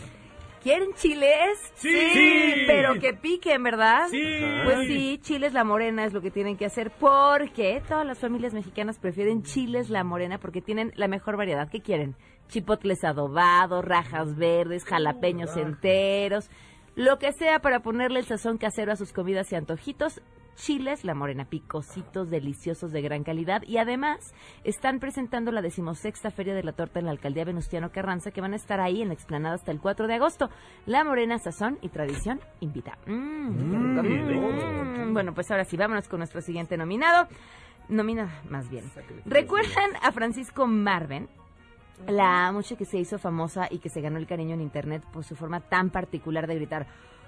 ¿Quieren 0.61 0.93
chiles? 0.93 1.57
Sí. 1.73 1.89
Sí, 2.13 2.53
pero 2.67 2.99
que 2.99 3.13
piquen, 3.13 3.63
¿verdad? 3.63 4.07
Sí. 4.11 4.21
Pues 4.63 4.87
sí, 4.87 5.19
chiles 5.23 5.53
la 5.53 5.63
morena 5.63 6.05
es 6.05 6.13
lo 6.13 6.21
que 6.21 6.29
tienen 6.29 6.55
que 6.55 6.65
hacer 6.65 6.91
porque 6.91 7.81
todas 7.87 8.05
las 8.05 8.19
familias 8.19 8.53
mexicanas 8.53 8.99
prefieren 8.99 9.41
chiles 9.41 9.89
la 9.89 10.03
morena 10.03 10.37
porque 10.37 10.61
tienen 10.61 10.91
la 10.95 11.07
mejor 11.07 11.35
variedad. 11.35 11.67
¿Qué 11.69 11.81
quieren? 11.81 12.15
Chipotles 12.47 13.03
adobados, 13.03 13.83
rajas 13.83 14.35
verdes, 14.35 14.85
jalapeños 14.85 15.57
enteros, 15.57 16.51
lo 16.95 17.17
que 17.17 17.31
sea 17.31 17.59
para 17.59 17.79
ponerle 17.79 18.19
el 18.19 18.25
sazón 18.25 18.57
casero 18.57 18.91
a 18.91 18.97
sus 18.97 19.13
comidas 19.13 19.51
y 19.51 19.55
antojitos. 19.55 20.21
Chiles 20.61 21.03
La 21.05 21.15
Morena, 21.15 21.45
picositos, 21.45 22.29
deliciosos 22.29 22.91
de 22.91 23.01
gran 23.01 23.23
calidad 23.23 23.63
y 23.63 23.77
además 23.77 24.35
están 24.63 24.99
presentando 24.99 25.51
la 25.51 25.63
decimosexta 25.63 26.29
Feria 26.29 26.53
de 26.53 26.61
la 26.61 26.73
Torta 26.73 26.99
en 26.99 27.05
la 27.05 27.11
Alcaldía 27.11 27.45
Venustiano 27.45 27.91
Carranza 27.91 28.29
que 28.29 28.41
van 28.41 28.53
a 28.53 28.57
estar 28.57 28.79
ahí 28.79 29.01
en 29.01 29.07
la 29.07 29.15
explanada 29.15 29.55
hasta 29.55 29.71
el 29.71 29.79
4 29.79 30.05
de 30.05 30.13
agosto. 30.13 30.51
La 30.85 31.03
Morena 31.03 31.39
Sazón 31.39 31.79
y 31.81 31.89
Tradición 31.89 32.39
invita. 32.59 32.95
Mm, 33.07 33.99
rico. 34.01 34.47
Mm, 35.07 35.13
Bueno, 35.13 35.33
pues 35.33 35.49
ahora 35.49 35.65
sí, 35.65 35.77
vámonos 35.77 36.07
con 36.07 36.19
nuestro 36.19 36.41
siguiente 36.41 36.77
nominado. 36.77 37.27
Nominada, 37.89 38.31
más 38.47 38.69
bien. 38.69 38.85
¿Recuerdan 39.25 39.95
a 40.03 40.11
Francisco 40.11 40.67
Marven? 40.67 41.27
La 42.07 42.51
mucha 42.51 42.75
que 42.75 42.85
se 42.85 42.99
hizo 42.99 43.17
famosa 43.17 43.67
y 43.71 43.79
que 43.79 43.89
se 43.89 43.99
ganó 43.99 44.19
el 44.19 44.27
cariño 44.27 44.53
en 44.53 44.61
internet 44.61 45.03
por 45.11 45.23
su 45.23 45.35
forma 45.35 45.59
tan 45.59 45.89
particular 45.89 46.45
de 46.45 46.53
gritar 46.55 46.85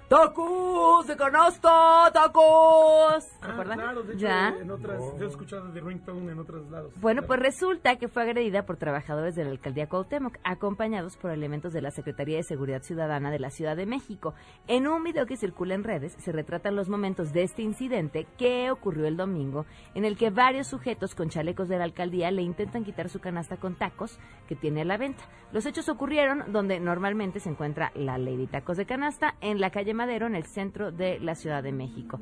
¡Tacos 0.08 1.06
de 1.06 1.16
canasta! 1.16 2.10
¡Tacos! 2.12 3.26
Ah, 3.40 3.62
Claro, 3.64 4.02
de 4.02 4.12
hecho, 4.12 4.26
¿Ya? 4.26 4.54
en 4.60 4.70
otras, 4.70 5.00
yo 5.18 5.24
he 5.24 5.28
escuchado 5.28 5.68
de 5.72 5.80
Ringtone 5.80 6.32
en 6.32 6.38
otros 6.38 6.70
lados. 6.70 6.92
Bueno, 7.00 7.22
pues 7.22 7.40
resulta 7.40 7.96
que 7.96 8.08
fue 8.08 8.22
agredida 8.22 8.66
por 8.66 8.76
trabajadores 8.76 9.34
de 9.34 9.44
la 9.44 9.50
alcaldía 9.50 9.88
Cuauhtémoc, 9.88 10.36
acompañados 10.44 11.16
por 11.16 11.30
elementos 11.30 11.72
de 11.72 11.80
la 11.80 11.90
Secretaría 11.90 12.36
de 12.36 12.42
Seguridad 12.42 12.82
Ciudadana 12.82 13.30
de 13.30 13.38
la 13.38 13.50
Ciudad 13.50 13.76
de 13.76 13.86
México. 13.86 14.34
En 14.68 14.86
un 14.86 15.02
video 15.02 15.24
que 15.24 15.38
circula 15.38 15.74
en 15.74 15.84
redes 15.84 16.14
se 16.18 16.32
retratan 16.32 16.76
los 16.76 16.88
momentos 16.90 17.32
de 17.32 17.42
este 17.42 17.62
incidente 17.62 18.26
que 18.36 18.70
ocurrió 18.70 19.06
el 19.06 19.16
domingo, 19.16 19.64
en 19.94 20.04
el 20.04 20.18
que 20.18 20.28
varios 20.30 20.66
sujetos 20.66 21.14
con 21.14 21.30
chalecos 21.30 21.68
de 21.68 21.78
la 21.78 21.84
alcaldía 21.84 22.30
le 22.30 22.42
intentan 22.42 22.84
quitar 22.84 23.08
su 23.08 23.20
canasta 23.20 23.56
con 23.56 23.76
tacos 23.76 24.18
que 24.46 24.54
tiene 24.56 24.82
a 24.82 24.84
la 24.84 24.98
venta. 24.98 25.24
Los 25.52 25.64
hechos 25.64 25.88
ocurrieron 25.88 26.44
donde 26.52 26.78
normalmente 26.80 27.40
se 27.40 27.48
encuentra 27.48 27.90
la 27.94 28.18
Lady 28.18 28.46
Tacos 28.46 28.76
de 28.76 28.84
Canasta, 28.86 29.36
en 29.40 29.60
la 29.60 29.70
calle 29.70 29.93
Madero, 29.94 30.26
en 30.26 30.34
el 30.34 30.44
centro 30.44 30.92
de 30.92 31.18
la 31.20 31.34
Ciudad 31.34 31.62
de 31.62 31.72
México. 31.72 32.20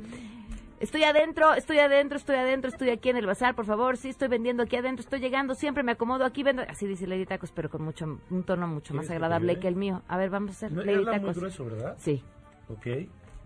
Estoy 0.80 1.04
adentro, 1.04 1.54
estoy 1.54 1.78
adentro, 1.78 2.18
estoy 2.18 2.34
adentro, 2.36 2.68
estoy 2.68 2.90
aquí 2.90 3.08
en 3.10 3.16
el 3.16 3.24
bazar, 3.24 3.54
por 3.54 3.66
favor, 3.66 3.96
sí, 3.96 4.08
estoy 4.08 4.26
vendiendo 4.26 4.64
aquí 4.64 4.74
adentro, 4.74 5.00
estoy 5.00 5.20
llegando, 5.20 5.54
siempre 5.54 5.84
me 5.84 5.92
acomodo 5.92 6.24
aquí, 6.24 6.42
vendo. 6.42 6.62
Así 6.68 6.88
dice 6.88 7.06
Lady 7.06 7.24
Tacos, 7.24 7.52
pero 7.52 7.70
con 7.70 7.82
mucho, 7.82 8.18
un 8.30 8.42
tono 8.42 8.66
mucho 8.66 8.92
más 8.92 9.06
¿Quieres 9.06 9.08
que 9.08 9.08
te 9.10 9.14
agradable 9.14 9.60
que 9.60 9.68
el 9.68 9.76
mío. 9.76 10.02
A 10.08 10.16
ver, 10.16 10.30
vamos 10.30 10.50
a 10.50 10.52
hacer 10.52 10.72
No, 10.72 10.82
Lady 10.82 10.98
habla 10.98 11.12
muy 11.12 11.20
Tacos. 11.20 11.36
grueso, 11.36 11.64
¿verdad? 11.66 11.96
Sí. 11.98 12.24
Ok, 12.68 12.86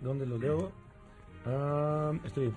¿dónde 0.01 0.25
lo 0.25 0.39
leo? 0.39 0.73
Ah, 1.45 2.13
estoy... 2.25 2.53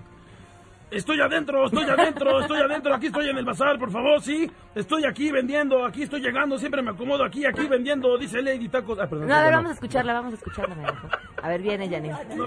Estoy 0.90 1.20
adentro, 1.20 1.66
estoy 1.66 1.84
adentro, 1.88 2.40
estoy 2.40 2.60
adentro, 2.60 2.92
aquí 2.94 3.06
estoy 3.06 3.28
en 3.28 3.38
el 3.38 3.44
bazar, 3.44 3.78
por 3.78 3.92
favor, 3.92 4.20
sí. 4.20 4.50
Estoy 4.74 5.04
aquí 5.04 5.30
vendiendo, 5.30 5.84
aquí 5.84 6.02
estoy 6.02 6.20
llegando, 6.20 6.58
siempre 6.58 6.82
me 6.82 6.90
acomodo 6.90 7.22
aquí, 7.24 7.46
aquí 7.46 7.66
vendiendo, 7.68 8.18
dice 8.18 8.42
Lady 8.42 8.68
Tacos. 8.68 8.98
Ah, 8.98 9.06
perdón. 9.08 9.28
No, 9.28 9.34
a 9.36 9.42
ver, 9.42 9.52
no. 9.52 9.58
vamos 9.58 9.70
a 9.70 9.74
escucharla, 9.74 10.14
vamos 10.14 10.32
a 10.32 10.36
escucharla. 10.36 10.74
A 11.42 11.48
ver, 11.48 11.62
viene 11.62 11.88
Janine. 11.88 12.16
No 12.36 12.46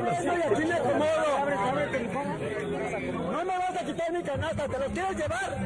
me 3.46 3.58
vas 3.58 3.78
a 3.82 3.86
quitar 3.86 4.12
mi 4.12 4.22
canasta, 4.24 4.68
¿te 4.68 4.80
lo 4.80 4.86
quieres 4.88 5.18
llevar? 5.18 5.58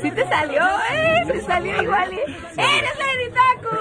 Sí 0.00 0.10
te 0.12 0.28
salió, 0.28 0.62
¿eh? 0.92 1.24
Te 1.26 1.40
salió 1.40 1.82
igual. 1.82 2.12
¿eh? 2.12 2.24
¡Eres 2.56 2.96
Lady 2.98 3.30
Tacos! 3.60 3.74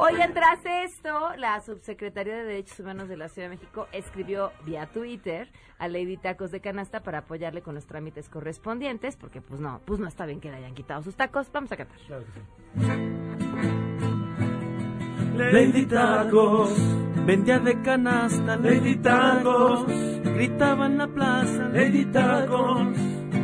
Oigan, 0.00 0.32
tras 0.32 0.60
esto, 0.64 1.34
la 1.36 1.60
subsecretaria 1.60 2.36
de 2.36 2.44
Derechos 2.44 2.78
Humanos 2.78 3.08
de 3.08 3.16
la 3.16 3.28
Ciudad 3.28 3.48
de 3.48 3.56
México 3.56 3.88
escribió 3.90 4.52
vía 4.64 4.86
Twitter 4.86 5.48
a 5.76 5.88
Lady 5.88 6.16
Tacos 6.16 6.52
de 6.52 6.60
Canasta 6.60 7.00
para 7.00 7.18
apoyarle 7.18 7.62
con 7.62 7.74
los 7.74 7.84
trámites 7.84 8.28
correspondientes, 8.28 9.16
porque 9.16 9.40
pues 9.40 9.60
no, 9.60 9.80
pues 9.84 9.98
no 9.98 10.06
está 10.06 10.24
bien 10.24 10.40
que 10.40 10.50
le 10.50 10.58
hayan 10.58 10.74
quitado 10.74 11.02
sus 11.02 11.16
tacos. 11.16 11.50
Vamos 11.50 11.72
a 11.72 11.76
cantar. 11.76 11.98
Lady 15.36 15.86
Tacos, 15.86 16.70
vendía 17.26 17.58
de 17.58 17.82
canasta, 17.82 18.56
Lady 18.56 18.96
Tacos, 18.96 19.86
gritaba 20.22 20.86
en 20.86 20.98
la 20.98 21.08
plaza, 21.08 21.68
Lady 21.70 22.04
Tacos, 22.06 22.82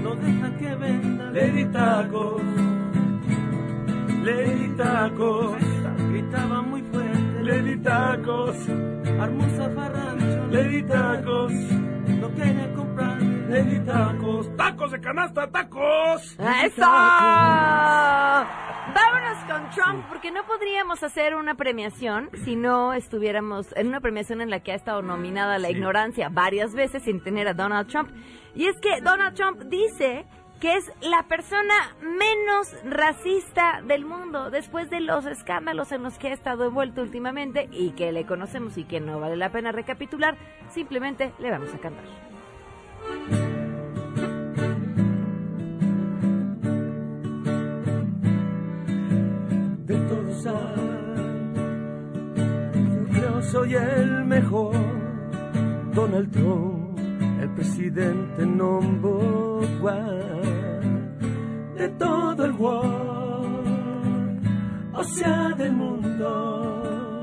no 0.03 0.15
deja 0.15 0.57
que 0.57 0.75
venda, 0.77 1.31
Lady 1.33 1.65
Tacos, 1.67 2.43
Lady 4.23 4.69
Tacos, 4.77 5.63
gritaba 6.15 6.63
muy 6.63 6.81
fuerte, 6.83 7.43
Lady 7.43 7.77
Tacos, 7.83 8.57
armó 9.21 9.43
un 9.45 9.51
zafarrancho, 9.51 10.47
Lady 10.53 10.83
Tacos, 10.85 11.53
no 11.53 12.33
quería 12.35 12.73
comprar, 12.75 13.21
Lady 13.21 13.81
Tacos, 13.81 14.57
tacos 14.57 14.93
de 14.93 15.01
canasta, 15.01 15.51
tacos. 15.51 16.37
¡Eso! 16.39 16.83
Vámonos 18.95 19.39
con 19.49 19.71
Trump, 19.71 20.05
porque 20.09 20.31
no 20.31 20.45
podríamos 20.47 21.03
hacer 21.03 21.35
una 21.35 21.57
premiación 21.57 22.31
si 22.45 22.55
no 22.55 22.93
estuviéramos 22.93 23.67
en 23.77 23.89
una 23.89 24.01
premiación 24.01 24.41
en 24.41 24.51
la 24.51 24.61
que 24.61 24.71
ha 24.71 24.77
estado 24.77 25.03
nominada 25.03 25.59
la 25.59 25.69
Sí. 25.69 25.75
ignorancia 25.75 26.29
varias 26.29 26.75
veces 26.75 27.03
sin 27.03 27.21
tener 27.25 27.49
a 27.49 27.55
Donald 27.55 27.89
Trump. 27.89 28.11
Y 28.55 28.67
es 28.67 28.79
que 28.81 29.01
Donald 29.01 29.35
Trump 29.35 29.63
dice 29.65 30.27
que 30.65 30.77
es 30.77 30.91
la 31.03 31.25
persona 31.25 31.75
menos 32.01 32.75
racista 32.87 33.83
del 33.87 34.07
mundo 34.07 34.49
después 34.49 34.89
de 34.89 35.01
los 35.01 35.27
escándalos 35.27 35.93
en 35.93 36.03
los 36.03 36.17
que 36.17 36.29
ha 36.29 36.33
estado 36.33 36.65
envuelto 36.65 37.03
últimamente 37.03 37.69
y 37.71 37.91
que 37.91 38.13
le 38.13 38.25
conocemos 38.25 38.79
y 38.79 38.85
que 38.85 38.99
no 38.99 39.21
vale 39.21 39.37
la 39.37 39.53
pena 39.53 39.73
recapitular, 39.73 40.39
simplemente 40.71 41.35
le 41.39 41.51
vamos 41.51 41.69
a 41.75 41.79
cantar. 41.79 42.05
de 49.85 49.97
todos. 50.09 50.45
Yo 53.21 53.43
soy 53.43 53.75
el 53.75 54.25
mejor, 54.25 54.75
Donald 55.93 56.33
Trump, 56.33 56.99
el 57.43 57.51
presidente 57.51 58.47
number 58.47 59.45
one 59.83 60.54
de 61.77 61.89
todo 61.91 62.45
el 62.45 62.53
world, 62.53 63.67
o 64.95 65.05
sea 65.05 65.49
del 65.57 65.73
mundo. 65.73 67.23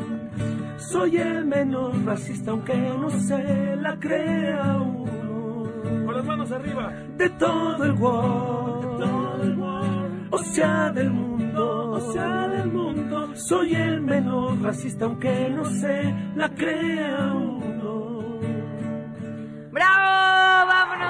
Soy 0.77 1.17
el 1.17 1.45
menos 1.45 2.03
racista, 2.03 2.51
aunque 2.51 2.75
no 2.75 3.09
se 3.09 3.75
la 3.77 3.97
crea 3.99 4.77
uno. 4.77 5.63
Con 6.05 6.15
las 6.15 6.25
manos 6.25 6.51
arriba. 6.51 6.91
De 7.17 7.29
todo 7.29 7.83
el 7.85 7.91
world, 7.93 8.99
de 8.99 9.05
todo 9.05 9.43
el 9.43 9.57
world, 9.57 10.27
o 10.31 10.37
sea 10.37 10.91
del 10.91 11.11
mundo, 11.11 11.91
o 11.91 12.13
sea 12.13 12.47
del 12.49 12.71
mundo. 12.71 13.35
Soy 13.35 13.73
el 13.75 14.01
menos 14.01 14.61
racista, 14.61 15.05
aunque 15.05 15.49
no 15.49 15.63
se 15.65 16.13
la 16.35 16.49
crea 16.49 17.33
uno. 17.33 18.39
¡Bravo! 19.71 20.30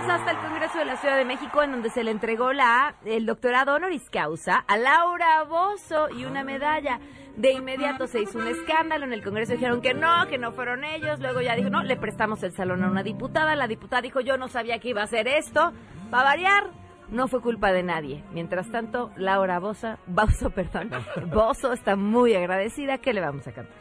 Hasta 0.10 0.32
el 0.32 0.38
Congreso 0.38 0.80
de 0.80 0.86
la 0.86 0.98
Ciudad 0.98 1.16
de 1.16 1.26
México, 1.26 1.62
en 1.62 1.72
donde 1.72 1.90
se 1.90 2.04
le 2.04 2.12
entregó 2.12 2.54
la, 2.54 2.96
el 3.06 3.26
doctorado 3.26 3.76
honoris 3.76 4.10
causa 4.10 4.58
a 4.68 4.76
Laura 4.76 5.44
Bozo 5.44 6.10
y 6.10 6.26
una 6.26 6.44
medalla. 6.44 7.00
De 7.38 7.54
inmediato 7.54 8.08
se 8.08 8.22
hizo 8.22 8.40
un 8.40 8.48
escándalo, 8.48 9.06
en 9.06 9.14
el 9.14 9.24
Congreso 9.24 9.54
dijeron 9.54 9.80
que 9.82 9.94
no, 9.94 10.28
que 10.28 10.38
no 10.38 10.52
fueron 10.54 10.84
ellos, 10.84 11.20
luego 11.20 11.40
ya 11.42 11.56
dijo, 11.56 11.70
no, 11.70 11.84
le 11.84 11.96
prestamos 11.98 12.42
el 12.44 12.52
salón 12.52 12.84
a 12.84 12.90
una 12.90 13.04
diputada, 13.04 13.56
la 13.56 13.68
diputada 13.68 14.02
dijo, 14.02 14.20
yo 14.22 14.38
no 14.38 14.48
sabía 14.48 14.80
que 14.80 14.90
iba 14.90 15.02
a 15.02 15.06
hacer 15.06 15.28
esto, 15.28 15.72
va 16.14 16.22
a 16.22 16.24
variar, 16.24 16.72
no 17.10 17.28
fue 17.28 17.42
culpa 17.42 17.72
de 17.72 17.84
nadie. 17.84 18.24
Mientras 18.34 18.70
tanto, 18.70 19.12
Laura 19.16 19.60
Bozo, 19.60 19.98
Bozo, 20.08 20.50
perdón, 20.50 20.90
Bozo 21.28 21.74
está 21.74 21.96
muy 21.96 22.34
agradecida, 22.34 22.98
¿qué 22.98 23.14
le 23.14 23.22
vamos 23.22 23.48
a 23.48 23.52
cantar? 23.52 23.78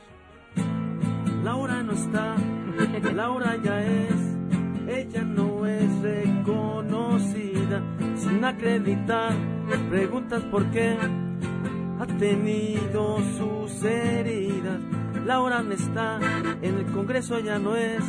Laura 1.43 1.83
no 1.83 1.93
está, 1.93 2.37
Laura 3.15 3.57
ya 3.57 3.81
es, 3.81 4.39
ella 4.87 5.23
no 5.23 5.50
sin 8.21 8.45
acreditar, 8.45 9.33
preguntas 9.89 10.43
por 10.45 10.71
qué, 10.71 10.97
ha 11.99 12.07
tenido 12.19 13.19
sus 13.37 13.83
heridas. 13.83 14.79
Laura 15.25 15.63
no 15.63 15.73
está, 15.73 16.19
en 16.63 16.79
el 16.79 16.87
Congreso 16.87 17.39
ya 17.41 17.59
no 17.59 17.77
es 17.77 18.05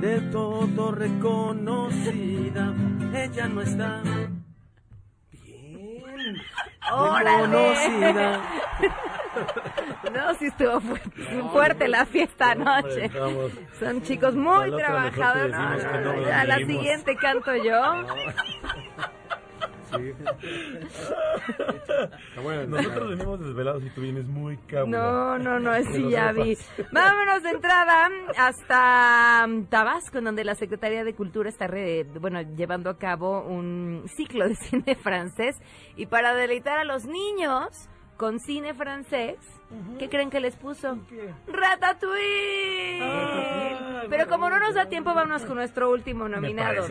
de 0.00 0.20
todo 0.32 0.92
reconocida. 0.92 2.74
Ella 3.14 3.48
no 3.48 3.60
está. 3.62 4.02
Bien. 5.32 6.36
Reconocida. 7.24 8.42
No, 10.12 10.34
sí 10.34 10.46
estuvo 10.46 10.80
fu- 10.80 10.96
fuerte 11.52 11.88
la 11.88 12.06
fiesta 12.06 12.52
anoche. 12.52 13.10
Son 13.78 14.02
chicos 14.02 14.34
muy 14.34 14.70
no, 14.70 14.78
ya 16.24 16.44
la 16.44 16.56
siguiente 16.58 17.16
canto 17.16 17.54
yo. 17.56 18.04
Nosotros 22.68 23.10
venimos 23.10 23.40
desvelados 23.40 23.82
y 23.84 23.90
tú 23.90 24.00
vienes 24.02 24.26
muy 24.26 24.56
cabrón. 24.58 24.90
No, 24.90 25.38
no, 25.38 25.58
no, 25.58 25.74
sí 25.84 26.10
ya 26.10 26.32
vi. 26.32 26.56
Vámonos 26.92 27.42
de 27.42 27.50
entrada 27.50 28.08
hasta 28.36 29.46
mm, 29.46 29.64
Tabasco, 29.66 30.18
en 30.18 30.24
donde 30.24 30.44
la 30.44 30.54
Secretaría 30.54 31.04
de 31.04 31.14
Cultura 31.14 31.48
está 31.48 31.66
re- 31.66 32.04
bueno, 32.20 32.40
llevando 32.42 32.90
a 32.90 32.98
cabo 32.98 33.42
un 33.42 34.04
ciclo 34.16 34.48
de 34.48 34.54
cine 34.56 34.94
francés. 34.96 35.56
Y 35.96 36.06
para 36.06 36.34
deleitar 36.34 36.78
a 36.78 36.84
los 36.84 37.04
niños 37.06 37.88
con 38.16 38.40
cine 38.40 38.74
francés, 38.74 39.36
¿qué 39.98 40.08
creen 40.08 40.30
que 40.30 40.40
les 40.40 40.56
puso? 40.56 40.98
¡Ratatouille! 41.46 43.02
Pero 44.08 44.28
como 44.28 44.48
no 44.48 44.58
nos 44.58 44.74
da 44.74 44.86
tiempo, 44.88 45.12
vámonos 45.14 45.44
con 45.44 45.56
nuestro 45.56 45.90
último 45.90 46.28
nominado. 46.28 46.86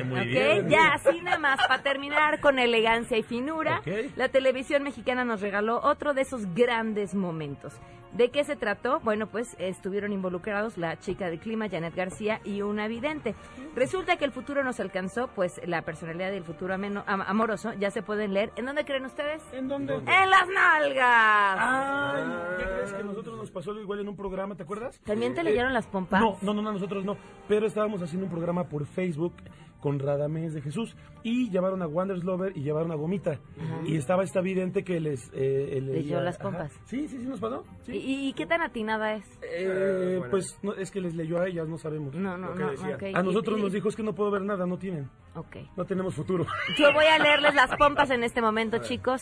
Ya, 0.68 0.94
así 0.94 1.22
nada 1.22 1.40
más, 1.40 1.58
para 1.68 1.82
terminar 1.82 2.40
con 2.42 2.60
elegancia 2.60 3.18
y 3.18 3.24
finura, 3.24 3.82
la 4.16 4.30
televisión 4.30 4.84
mexicana 4.84 5.26
nos 5.26 5.42
regaló 5.42 5.80
otro 5.82 6.14
de 6.14 6.22
esos 6.22 6.54
grandes 6.54 7.16
momentos. 7.16 7.74
¿De 8.16 8.32
qué 8.32 8.46
se 8.46 8.56
trató? 8.56 9.02
Bueno, 9.02 9.28
pues 9.28 9.56
estuvieron 9.60 10.14
involucrados 10.14 10.78
la 10.78 10.98
chica 10.98 11.26
del 11.30 11.40
clima, 11.40 11.68
Janet 11.70 11.94
García, 11.96 12.40
y 12.46 12.62
una 12.62 12.88
vidente. 12.88 13.36
Resulta 13.76 14.16
que 14.16 14.24
el 14.24 14.32
futuro 14.32 14.64
nos 14.64 14.80
alcanzó, 14.80 15.28
pues 15.36 15.60
la 15.66 15.82
personalidad 15.82 16.32
del 16.32 16.46
futuro 16.46 16.74
ameno- 16.74 17.04
am- 17.08 17.24
amoroso 17.28 17.74
ya 17.74 17.92
se 17.92 18.02
pueden 18.02 18.34
leer. 18.34 18.54
¿En 18.56 18.66
dónde 18.68 18.86
creen 18.86 19.06
ustedes? 19.06 19.42
¿En 19.52 19.68
dónde? 19.68 19.96
¡En 19.96 20.30
las 20.30 20.48
nalgas! 20.48 21.58
Ay, 21.60 22.24
¿qué 22.58 22.64
crees 22.64 22.94
que 22.94 23.04
nosotros 23.04 23.38
nos 23.38 23.45
pasó 23.56 23.72
algo 23.72 23.82
igual 23.82 24.00
en 24.02 24.10
un 24.10 24.16
programa, 24.16 24.54
¿te 24.56 24.62
acuerdas? 24.64 25.00
¿También 25.04 25.34
te 25.34 25.42
Eh, 25.42 25.46
leyeron 25.46 25.74
las 25.74 25.88
pompas? 25.88 26.22
No, 26.22 26.38
no, 26.44 26.54
no, 26.54 26.62
no, 26.62 26.74
nosotros 26.74 27.04
no. 27.06 27.18
Pero 27.48 27.66
estábamos 27.66 28.02
haciendo 28.04 28.26
un 28.26 28.32
programa 28.32 28.66
por 28.66 28.86
Facebook 28.86 29.34
con 29.80 30.00
Radamés 30.00 30.54
de 30.54 30.62
Jesús 30.62 30.96
y 31.24 31.50
llevaron 31.52 31.82
a 31.84 31.88
Wonders 31.88 32.24
Lover 32.24 32.58
y 32.58 32.64
llevaron 32.64 32.92
a 32.92 32.96
Gomita. 32.96 33.32
Ajá. 33.34 33.82
Y 33.86 33.98
estaba 33.98 34.24
esta 34.24 34.42
vidente 34.42 34.84
que 34.84 35.00
les... 35.00 35.30
Eh, 35.34 35.80
Leyó 35.82 36.18
leía- 36.18 36.22
las 36.22 36.36
ajá. 36.40 36.44
pompas. 36.50 36.72
Sí, 36.86 37.08
sí, 37.08 37.20
sí, 37.20 37.26
nos 37.28 37.40
pasó. 37.40 37.64
Sí. 37.84 37.94
¿Y, 37.94 38.30
y 38.30 38.34
qué 38.34 38.46
tan 38.48 38.62
atinada 38.62 39.14
es? 39.14 39.24
Eh, 39.44 40.22
pues 40.32 40.58
no, 40.64 40.74
es 40.74 40.90
que 40.92 41.02
les 41.02 41.14
leyó 41.16 41.40
a 41.40 41.48
ellas, 41.48 41.68
no 41.68 41.78
sabemos. 41.78 42.16
No, 42.16 42.36
no, 42.38 42.48
lo 42.50 42.54
que 42.98 43.12
no. 43.12 43.18
A 43.20 43.24
nosotros 43.24 43.58
Y- 43.58 43.60
y- 43.60 43.64
nos 43.64 43.74
dijo 43.74 43.90
es 43.90 43.96
que 43.96 44.04
no 44.04 44.14
puedo 44.16 44.32
ver 44.32 44.42
nada, 44.42 44.66
no 44.66 44.78
tienen. 44.78 45.10
Ok. 45.36 45.58
No 45.78 45.86
tenemos 45.86 46.16
futuro. 46.16 46.46
Yo 46.78 46.92
voy 46.94 47.06
a 47.06 47.20
leerles 47.20 47.54
las 47.54 47.70
pompas 47.78 48.10
en 48.10 48.24
este 48.24 48.42
momento, 48.42 48.80
chicos. 48.80 49.22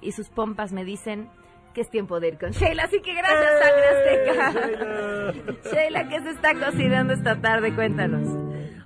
Y 0.00 0.12
sus 0.12 0.30
pompas 0.30 0.72
me 0.72 0.84
dicen 0.84 1.28
que 1.72 1.80
es 1.80 1.90
tiempo 1.90 2.20
de 2.20 2.28
ir 2.28 2.38
con 2.38 2.50
Sheila. 2.50 2.84
Así 2.84 3.00
que 3.00 3.14
gracias, 3.14 3.50
Sangre 3.60 4.52
Azteca. 4.52 5.70
Sheila, 5.72 6.08
¿qué 6.08 6.20
se 6.20 6.30
está 6.30 6.54
cocinando 6.54 7.12
esta 7.12 7.40
tarde? 7.40 7.74
Cuéntanos. 7.74 8.42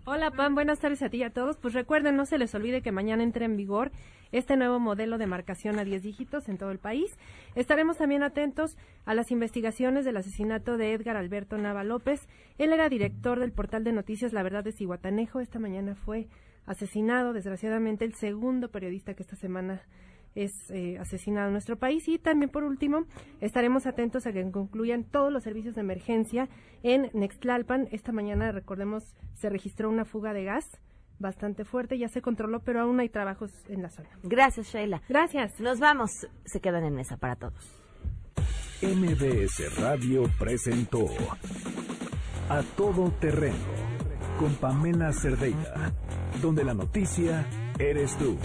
Hola 0.08 0.30
Pam, 0.30 0.54
buenas 0.54 0.78
tardes 0.78 1.02
a 1.02 1.08
ti 1.08 1.16
y 1.16 1.22
a 1.24 1.30
todos. 1.30 1.56
Pues 1.56 1.74
recuerden, 1.74 2.14
no 2.14 2.26
se 2.26 2.38
les 2.38 2.54
olvide 2.54 2.80
que 2.80 2.92
mañana 2.92 3.24
entra 3.24 3.44
en 3.44 3.56
vigor 3.56 3.90
este 4.30 4.56
nuevo 4.56 4.78
modelo 4.78 5.18
de 5.18 5.26
marcación 5.26 5.80
a 5.80 5.84
10 5.84 6.00
dígitos 6.00 6.48
en 6.48 6.58
todo 6.58 6.70
el 6.70 6.78
país. 6.78 7.18
Estaremos 7.56 7.96
también 7.96 8.22
atentos 8.22 8.76
a 9.04 9.14
las 9.14 9.32
investigaciones 9.32 10.04
del 10.04 10.16
asesinato 10.16 10.76
de 10.76 10.92
Edgar 10.92 11.16
Alberto 11.16 11.58
Nava 11.58 11.82
López. 11.82 12.28
Él 12.56 12.72
era 12.72 12.88
director 12.88 13.40
del 13.40 13.50
portal 13.50 13.82
de 13.82 13.90
noticias 13.90 14.32
La 14.32 14.44
Verdad 14.44 14.62
de 14.62 14.70
Cihuatanejo. 14.70 15.40
Esta 15.40 15.58
mañana 15.58 15.96
fue 15.96 16.28
asesinado, 16.66 17.32
desgraciadamente, 17.32 18.04
el 18.04 18.14
segundo 18.14 18.70
periodista 18.70 19.14
que 19.14 19.24
esta 19.24 19.34
semana 19.34 19.82
es 20.36 20.70
eh, 20.70 20.98
asesinado 20.98 21.48
en 21.48 21.52
nuestro 21.52 21.76
país. 21.76 22.06
Y 22.06 22.18
también, 22.18 22.50
por 22.50 22.62
último, 22.62 23.06
estaremos 23.40 23.86
atentos 23.86 24.26
a 24.26 24.32
que 24.32 24.48
concluyan 24.50 25.02
todos 25.02 25.32
los 25.32 25.42
servicios 25.42 25.74
de 25.74 25.80
emergencia 25.80 26.48
en 26.84 27.10
Nextlalpan. 27.12 27.88
Esta 27.90 28.12
mañana, 28.12 28.52
recordemos, 28.52 29.16
se 29.34 29.48
registró 29.48 29.90
una 29.90 30.04
fuga 30.04 30.32
de 30.32 30.44
gas 30.44 30.80
bastante 31.18 31.64
fuerte, 31.64 31.98
ya 31.98 32.08
se 32.08 32.20
controló, 32.20 32.60
pero 32.60 32.82
aún 32.82 33.00
hay 33.00 33.08
trabajos 33.08 33.50
en 33.68 33.82
la 33.82 33.88
zona. 33.88 34.10
Gracias, 34.22 34.68
Sheila. 34.68 35.02
Gracias. 35.08 35.60
Nos 35.60 35.80
vamos. 35.80 36.26
Se 36.44 36.60
quedan 36.60 36.84
en 36.84 36.94
mesa 36.94 37.16
para 37.16 37.36
todos. 37.36 37.82
MBS 38.82 39.80
Radio 39.80 40.24
presentó 40.38 41.06
A 42.50 42.62
Todo 42.76 43.10
Terreno 43.12 43.56
con 44.38 44.54
Pamela 44.56 45.12
Cerdeira, 45.14 45.92
donde 46.42 46.62
la 46.62 46.74
noticia 46.74 47.46
eres 47.78 48.16
tú. 48.18 48.36